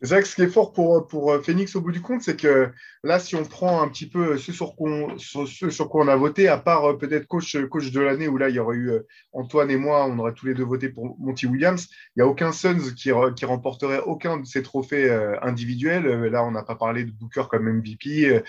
C'est 0.03 0.15
vrai 0.15 0.23
que 0.23 0.29
ce 0.29 0.35
qui 0.35 0.43
est 0.43 0.49
fort 0.49 0.73
pour, 0.73 1.07
pour 1.07 1.31
euh, 1.31 1.43
Phoenix 1.43 1.77
au 1.77 1.83
bout 1.83 1.93
du 1.93 2.01
compte, 2.01 2.23
c'est 2.23 2.37
que 2.37 2.71
là, 3.05 3.19
si 3.19 3.37
on 3.37 3.45
prend 3.45 3.83
un 3.83 3.89
petit 3.89 4.09
peu 4.09 4.39
ce 4.39 4.51
sur, 4.51 4.75
quoi, 4.75 5.09
sur, 5.19 5.47
sur 5.47 5.89
quoi 5.91 6.05
on 6.05 6.09
a 6.09 6.17
voté, 6.17 6.49
à 6.49 6.57
part 6.57 6.85
euh, 6.87 6.97
peut-être 6.97 7.27
coach, 7.27 7.55
coach 7.69 7.91
de 7.91 8.01
l'année, 8.01 8.27
où 8.27 8.39
là, 8.39 8.49
il 8.49 8.55
y 8.55 8.59
aurait 8.59 8.77
eu 8.77 8.91
euh, 8.91 9.07
Antoine 9.33 9.71
et 9.71 9.77
moi, 9.77 10.07
on 10.07 10.19
aurait 10.19 10.33
tous 10.33 10.47
les 10.47 10.55
deux 10.55 10.65
voté 10.65 10.89
pour 10.89 11.19
Monty 11.19 11.47
Williams, 11.47 11.87
il 12.17 12.21
n'y 12.21 12.23
a 12.23 12.27
aucun 12.27 12.51
Suns 12.53 12.95
qui, 12.97 13.11
qui 13.37 13.45
remporterait 13.45 14.01
aucun 14.01 14.39
de 14.39 14.47
ces 14.47 14.63
trophées 14.63 15.11
individuels. 15.43 16.05
Là, 16.25 16.45
on 16.45 16.51
n'a 16.51 16.63
pas 16.63 16.75
parlé 16.75 17.05
de 17.05 17.11
Booker 17.11 17.45
comme 17.51 17.69
MVP, 17.69 18.43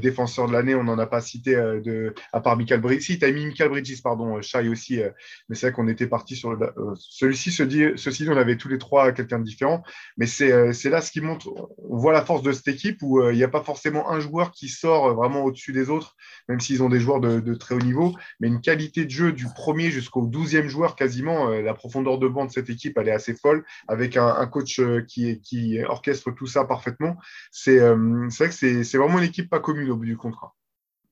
défenseur 0.00 0.46
de 0.48 0.52
l'année, 0.52 0.74
on 0.74 0.84
n'en 0.84 0.98
a 0.98 1.06
pas 1.06 1.20
cité, 1.20 1.54
de, 1.54 2.14
à 2.32 2.40
part 2.40 2.56
Michael 2.56 2.80
Bridges. 2.80 3.02
Si, 3.02 3.18
tu 3.18 3.24
as 3.24 3.32
mis 3.32 3.46
Michael 3.46 3.70
Bridges, 3.70 4.02
pardon, 4.02 4.40
Shai 4.42 4.68
aussi, 4.68 5.00
mais 5.48 5.54
c'est 5.54 5.68
vrai 5.68 5.72
qu'on 5.72 5.88
était 5.88 6.06
parti 6.06 6.36
sur 6.36 6.52
le, 6.52 6.72
celui-ci, 6.98 7.50
ceci, 7.50 8.28
on 8.28 8.36
avait 8.36 8.56
tous 8.56 8.68
les 8.68 8.78
trois 8.78 9.12
quelqu'un 9.12 9.38
de 9.38 9.44
différent, 9.44 9.82
mais 10.16 10.26
c'est 10.26 10.90
là 10.90 10.95
ce 11.00 11.10
qui 11.10 11.20
montre, 11.20 11.48
on 11.78 11.96
voit 11.96 12.12
la 12.12 12.24
force 12.24 12.42
de 12.42 12.52
cette 12.52 12.68
équipe 12.68 12.98
où 13.02 13.20
euh, 13.20 13.32
il 13.32 13.36
n'y 13.36 13.44
a 13.44 13.48
pas 13.48 13.62
forcément 13.62 14.10
un 14.10 14.20
joueur 14.20 14.52
qui 14.52 14.68
sort 14.68 15.06
euh, 15.06 15.14
vraiment 15.14 15.44
au-dessus 15.44 15.72
des 15.72 15.90
autres, 15.90 16.16
même 16.48 16.60
s'ils 16.60 16.82
ont 16.82 16.88
des 16.88 17.00
joueurs 17.00 17.20
de, 17.20 17.54
très 17.54 17.74
haut 17.74 17.80
niveau, 17.80 18.14
mais 18.40 18.48
une 18.48 18.60
qualité 18.60 19.04
de 19.04 19.10
jeu 19.10 19.32
du 19.32 19.46
premier 19.54 19.90
jusqu'au 19.90 20.26
douzième 20.26 20.68
joueur 20.68 20.96
quasiment. 20.96 21.50
Euh, 21.50 21.62
la 21.62 21.74
profondeur 21.74 22.18
de 22.18 22.28
banc 22.28 22.44
de 22.44 22.50
cette 22.50 22.70
équipe, 22.70 22.98
elle 22.98 23.08
est 23.08 23.12
assez 23.12 23.34
folle, 23.34 23.64
avec 23.88 24.16
un, 24.16 24.46
coach 24.46 24.80
qui, 25.08 25.82
orchestre 25.84 26.30
tout 26.30 26.46
ça 26.46 26.64
parfaitement. 26.64 27.16
C'est 27.50 27.78
vrai 27.78 28.48
que 28.48 28.84
c'est 28.84 28.98
vraiment 28.98 29.18
une 29.18 29.24
équipe 29.24 29.50
pas 29.50 29.60
commune 29.60 29.90
au 29.90 29.96
bout 29.96 30.04
du 30.04 30.16
contrat. 30.16 30.54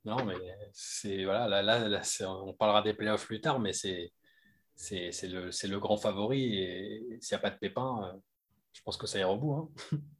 Non, 0.04 0.24
mais 0.24 0.34
c'est 0.72 1.24
voilà, 1.24 1.62
là, 1.62 2.02
on 2.28 2.52
parlera 2.52 2.82
des 2.82 2.94
playoffs 2.94 3.26
plus 3.26 3.40
tard, 3.40 3.58
mais 3.58 3.72
c'est 3.72 4.12
c'est 4.76 5.10
le, 5.28 5.50
le, 5.68 5.78
grand 5.78 5.96
favori 5.96 6.58
et 6.58 7.18
s'il 7.20 7.36
n'y 7.36 7.38
a 7.38 7.42
pas 7.42 7.50
de 7.50 7.58
pépin, 7.58 8.12
je 8.74 8.82
pense 8.82 8.96
que 8.98 9.06
ça 9.06 9.18
ira 9.18 9.32
au 9.32 9.38
bout. 9.38 9.54
Hein. 9.54 9.68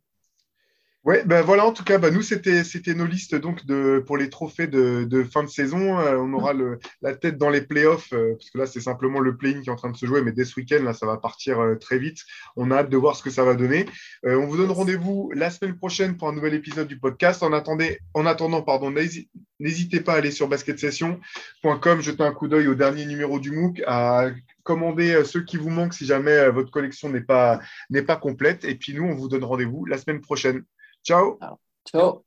Ouais, 1.05 1.23
ben 1.27 1.43
voilà, 1.43 1.67
en 1.67 1.73
tout 1.73 1.85
cas, 1.85 1.99
ben 1.99 2.15
nous, 2.15 2.23
c'était, 2.23 2.65
c'était 2.65 2.95
nos 2.95 3.05
listes 3.05 3.35
donc 3.35 3.67
de, 3.67 4.03
pour 4.07 4.17
les 4.17 4.31
trophées 4.31 4.67
de, 4.67 5.05
de 5.05 5.23
fin 5.23 5.43
de 5.43 5.51
saison. 5.51 5.99
Euh, 5.99 6.17
on 6.17 6.33
aura 6.33 6.55
le, 6.55 6.79
la 7.03 7.15
tête 7.15 7.37
dans 7.37 7.51
les 7.51 7.61
playoffs, 7.61 8.15
euh, 8.15 8.33
parce 8.37 8.49
que 8.49 8.57
là, 8.57 8.65
c'est 8.65 8.81
simplement 8.81 9.21
le 9.21 9.37
play-in 9.37 9.61
qui 9.61 9.69
est 9.69 9.73
en 9.73 9.77
train 9.77 9.91
de 9.91 9.99
se 9.99 10.07
jouer, 10.07 10.23
mais 10.23 10.33
dès 10.33 10.47
ce 10.47 10.59
week-end, 10.59 10.83
là, 10.83 10.95
ça 10.95 11.05
va 11.05 11.19
partir 11.19 11.61
euh, 11.61 11.75
très 11.75 11.99
vite. 11.99 12.21
On 12.57 12.71
a 12.71 12.77
hâte 12.77 12.89
de 12.89 12.97
voir 12.97 13.17
ce 13.17 13.23
que 13.23 13.29
ça 13.29 13.45
va 13.45 13.55
donner. 13.55 13.85
on 14.23 14.47
vous 14.47 14.57
donne 14.57 14.71
rendez-vous 14.71 15.31
la 15.35 15.51
semaine 15.51 15.77
prochaine 15.77 16.17
pour 16.17 16.29
un 16.29 16.33
nouvel 16.33 16.55
épisode 16.55 16.89
du 16.89 16.99
podcast. 16.99 17.43
En, 17.43 17.53
attendez, 17.53 17.99
en 18.15 18.25
attendant, 18.25 18.63
pardon, 18.63 18.91
n'hésitez 18.91 20.01
pas 20.01 20.15
à 20.15 20.17
aller 20.17 20.31
sur 20.31 20.49
basketsession.com, 20.49 22.01
jeter 22.01 22.23
un 22.23 22.33
coup 22.33 22.49
d'œil 22.49 22.69
au 22.69 22.75
dernier 22.75 23.05
numéro 23.05 23.39
du 23.39 23.51
MOOC, 23.51 23.83
à 23.87 24.31
commander 24.63 25.23
ceux 25.27 25.45
qui 25.45 25.59
vous 25.59 25.69
manquent 25.69 25.93
si 25.93 26.07
jamais 26.07 26.49
votre 26.49 26.71
collection 26.71 27.11
n'est 27.11 27.21
pas, 27.21 27.61
n'est 27.91 28.01
pas 28.01 28.17
complète. 28.17 28.65
Et 28.65 28.75
puis 28.75 28.95
nous, 28.95 29.05
on 29.05 29.15
vous 29.15 29.29
donne 29.29 29.45
rendez-vous 29.45 29.85
la 29.85 29.99
semaine 29.99 30.23
prochaine. 30.23 30.65
Ciao. 31.05 31.39
Ciao. 31.85 32.25